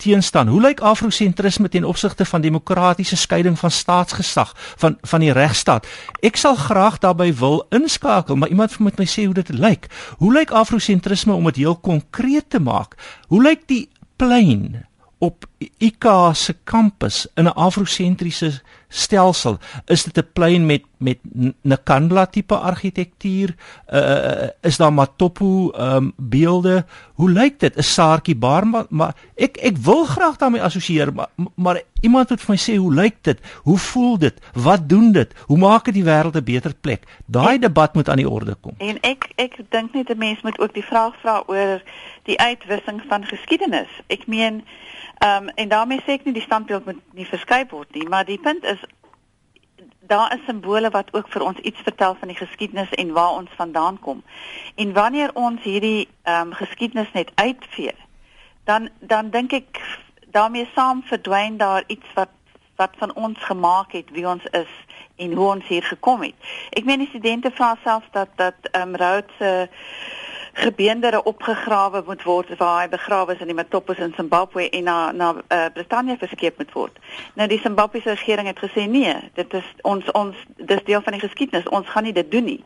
teenstaan. 0.00 0.48
Hoe 0.48 0.60
lyk 0.60 0.80
afrosentrisme 0.80 1.68
ten 1.68 1.84
opsigte 1.84 2.24
van 2.24 2.40
demokratiese 2.40 3.16
skeiding 3.16 3.58
van 3.58 3.70
staatsgesag 3.70 4.54
van 4.56 4.98
van 5.02 5.20
die 5.20 5.32
regstaat? 5.32 5.86
Ek 6.24 6.40
sal 6.40 6.56
graag 6.56 6.98
daarbey 7.04 7.34
wil 7.34 7.66
inskakel, 7.68 8.36
maar 8.36 8.48
iemand 8.48 8.78
moet 8.78 8.98
my 8.98 9.06
sê 9.06 9.26
hoe 9.28 9.36
dit 9.36 9.52
lyk. 9.52 9.90
Hoe 10.18 10.32
lyk 10.32 10.50
afrosentrisme 10.50 11.36
om 11.36 11.44
dit 11.52 11.62
heel 11.64 11.76
konkreet 11.76 12.50
te 12.50 12.60
maak? 12.60 12.96
Hoe 13.28 13.42
lyk 13.42 13.66
die 13.68 13.88
plein 14.16 14.86
op 15.18 15.49
IK 15.60 16.04
se 16.32 16.56
kampus 16.64 17.26
in 17.34 17.44
'n 17.44 17.54
afrosentriese 17.54 18.60
stelsel. 18.88 19.58
Is 19.86 20.02
dit 20.02 20.16
'n 20.16 20.28
plein 20.32 20.66
met 20.66 20.82
met 20.98 21.18
Nkandla 21.62 22.26
tipe 22.26 22.56
argitektuur 22.56 23.54
uh, 23.92 24.48
is 24.60 24.76
daar 24.76 24.92
matopo 24.92 25.72
um, 25.78 26.12
beelde? 26.16 26.84
Hoe 27.14 27.30
lyk 27.30 27.60
dit? 27.60 27.76
'n 27.76 27.82
saartjie 27.82 28.36
bar 28.36 28.66
maar, 28.66 28.84
maar 28.88 29.14
ek 29.36 29.56
ek 29.56 29.76
wil 29.76 30.04
graag 30.04 30.36
daarmee 30.36 30.62
assosieer 30.62 31.14
maar, 31.14 31.28
maar 31.54 31.82
iemand 32.00 32.30
moet 32.30 32.40
vir 32.40 32.54
my 32.54 32.60
sê 32.60 32.76
hoe 32.76 32.94
lyk 32.94 33.16
dit? 33.20 33.38
Hoe 33.62 33.78
voel 33.78 34.18
dit? 34.18 34.40
Wat 34.52 34.88
doen 34.88 35.12
dit? 35.12 35.32
Hoe 35.46 35.58
maak 35.58 35.84
dit 35.84 35.94
die 35.94 36.04
wêreld 36.04 36.36
'n 36.36 36.44
beter 36.44 36.74
plek? 36.74 37.06
Daai 37.26 37.58
debat 37.58 37.94
moet 37.94 38.08
aan 38.08 38.16
die 38.16 38.30
orde 38.30 38.54
kom. 38.54 38.74
En 38.78 39.00
ek 39.00 39.28
ek 39.36 39.60
dink 39.68 39.92
net 39.94 40.10
'n 40.10 40.18
mens 40.18 40.42
moet 40.42 40.58
ook 40.58 40.74
die 40.74 40.84
vraag 40.84 41.14
vra 41.20 41.42
oor 41.46 41.82
die 42.22 42.38
uitwissing 42.38 43.02
van 43.08 43.24
geskiedenis 43.24 43.88
ek 44.06 44.26
meen 44.26 44.62
Ehm 45.20 45.42
um, 45.42 45.48
en 45.48 45.68
daarmee 45.68 46.00
sê 46.00 46.16
ek 46.16 46.24
nie 46.24 46.32
die 46.32 46.42
standbeeld 46.42 46.84
moet 46.84 47.00
nie 47.12 47.26
verskuif 47.28 47.70
word 47.76 47.92
nie, 47.92 48.06
maar 48.08 48.24
die 48.24 48.40
punt 48.40 48.64
is 48.64 48.80
daar 50.12 50.32
is 50.34 50.44
simbole 50.46 50.90
wat 50.90 51.12
ook 51.12 51.28
vir 51.28 51.42
ons 51.44 51.58
iets 51.58 51.82
vertel 51.84 52.14
van 52.20 52.32
die 52.32 52.36
geskiedenis 52.36 52.94
en 53.02 53.12
waar 53.12 53.34
ons 53.42 53.50
vandaan 53.56 53.98
kom. 53.98 54.22
En 54.74 54.92
wanneer 54.92 55.34
ons 55.34 55.62
hierdie 55.62 56.08
ehm 56.22 56.48
um, 56.48 56.54
geskiedenis 56.56 57.12
net 57.12 57.32
uitvee, 57.34 57.92
dan 58.64 58.88
dan 58.98 59.28
dink 59.30 59.52
ek 59.52 59.82
daarmee 60.32 60.70
saam 60.74 61.04
verdwyn 61.12 61.56
daar 61.56 61.84
iets 61.86 62.16
wat 62.16 62.32
wat 62.76 62.96
van 62.96 63.14
ons 63.14 63.44
gemaak 63.44 63.92
het 63.92 64.10
wie 64.16 64.28
ons 64.28 64.44
is 64.56 64.72
en 65.16 65.32
hoe 65.32 65.48
ons 65.52 65.66
hier 65.68 65.84
gekom 65.84 66.22
het. 66.22 66.50
Ek 66.70 66.88
meen 66.88 67.04
die 67.04 67.12
studente 67.12 67.52
vra 67.52 67.74
self 67.84 68.08
dat 68.16 68.32
dat 68.40 68.72
ehm 68.72 68.88
um, 68.88 68.96
Rhodes 68.96 69.36
se 69.36 69.52
uh, 69.68 70.19
gebeendere 70.52 71.22
opgegrawe 71.22 72.02
moet 72.06 72.22
word 72.22 72.56
waar 72.58 72.80
hy 72.82 72.88
begrawe 72.88 73.34
is 73.34 73.40
in 73.40 73.50
die 73.50 73.56
Matopos 73.56 73.98
in 73.98 74.12
Zimbabwe 74.16 74.68
en 74.70 74.84
na 74.84 75.12
na 75.12 75.34
uh, 75.34 75.64
Brittanje 75.74 76.16
verskeep 76.18 76.58
moet 76.58 76.72
word. 76.72 76.98
Nou 77.34 77.48
die 77.48 77.60
Zimbabwese 77.60 78.10
regering 78.10 78.46
het 78.46 78.58
gesê 78.58 78.86
nee, 78.88 79.14
dit 79.34 79.54
is 79.54 79.68
ons 79.82 80.10
ons 80.10 80.36
dis 80.56 80.84
deel 80.84 81.02
van 81.02 81.16
die 81.16 81.22
geskiedenis. 81.22 81.68
Ons 81.68 81.88
gaan 81.88 82.06
nie 82.08 82.16
dit 82.16 82.30
doen 82.30 82.44
nie. 82.44 82.60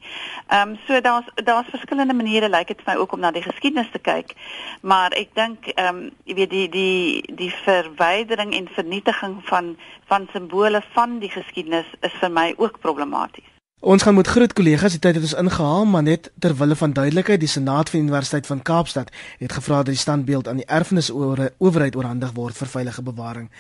Ehm 0.49 0.75
um, 0.75 0.79
so 0.87 1.01
daar's 1.01 1.29
daar's 1.35 1.71
verskillende 1.71 2.15
maniere 2.15 2.49
lyk 2.49 2.69
like 2.69 2.75
dit 2.75 2.85
vir 2.85 2.95
my 2.95 3.01
ook 3.01 3.13
om 3.13 3.21
na 3.21 3.31
die 3.31 3.45
geskiedenis 3.47 3.91
te 3.93 3.99
kyk. 3.99 4.35
Maar 4.81 5.13
ek 5.13 5.35
dink 5.35 5.73
ehm 5.75 5.89
um, 5.89 6.11
jy 6.25 6.35
weet 6.35 6.51
die 6.51 6.69
die 6.69 7.35
die 7.43 7.53
verwydering 7.65 8.55
en 8.55 8.69
vernietiging 8.69 9.41
van 9.45 9.77
van 10.07 10.29
simbole 10.33 10.83
van 10.93 11.19
die 11.19 11.31
geskiedenis 11.31 11.91
is 12.01 12.13
vir 12.21 12.31
my 12.31 12.55
ook 12.57 12.81
problematies. 12.81 13.54
Ons 13.85 14.03
gaan 14.03 14.15
met 14.17 14.27
groot 14.27 14.53
kollegas 14.57 14.95
die 14.97 14.99
tyd 15.05 15.19
het 15.19 15.25
ons 15.27 15.35
ingehaal, 15.37 15.83
maar 15.85 16.03
net 16.03 16.31
ter 16.41 16.55
wille 16.57 16.77
van 16.81 16.93
duidelikheid, 16.97 17.41
die 17.43 17.49
Senaat 17.49 17.91
van 17.93 17.99
die 17.99 18.07
Universiteit 18.07 18.47
van 18.49 18.63
Kaapstad 18.63 19.11
het 19.39 19.53
gevra 19.53 19.83
dat 19.83 19.93
die 19.93 20.01
standbeeld 20.01 20.49
aan 20.49 20.63
die 20.63 20.65
erfenis 20.73 21.11
oor 21.13 21.51
owerheid 21.59 21.97
oorhandig 21.97 22.33
word 22.33 22.57
vir 22.57 22.71
veilige 22.73 23.05
bewaring. 23.05 23.51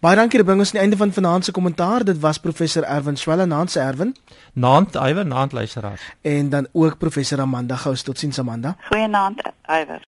Baie 0.00 0.16
dankie, 0.16 0.40
dit 0.40 0.48
bring 0.48 0.64
ons 0.64 0.72
aan 0.72 0.78
die 0.78 0.84
einde 0.86 0.96
van 1.02 1.12
vanaand 1.12 1.44
se 1.44 1.52
kommentaar. 1.52 2.04
Dit 2.08 2.22
was 2.24 2.40
professor 2.40 2.88
Erwin 2.88 3.20
Swela, 3.20 3.44
naand 3.44 3.76
se 3.76 3.80
Erwin. 3.80 4.16
Naand 4.52 4.96
Iwer, 4.96 5.26
naand 5.26 5.52
luisteraars. 5.52 6.00
En 6.22 6.48
dan 6.48 6.68
ook 6.72 6.98
professor 6.98 7.40
Amanda 7.40 7.76
Gous. 7.76 8.02
Totsiens 8.02 8.38
Amanda. 8.38 8.76
Goeienaand 8.88 9.42
Iwer. 9.68 10.00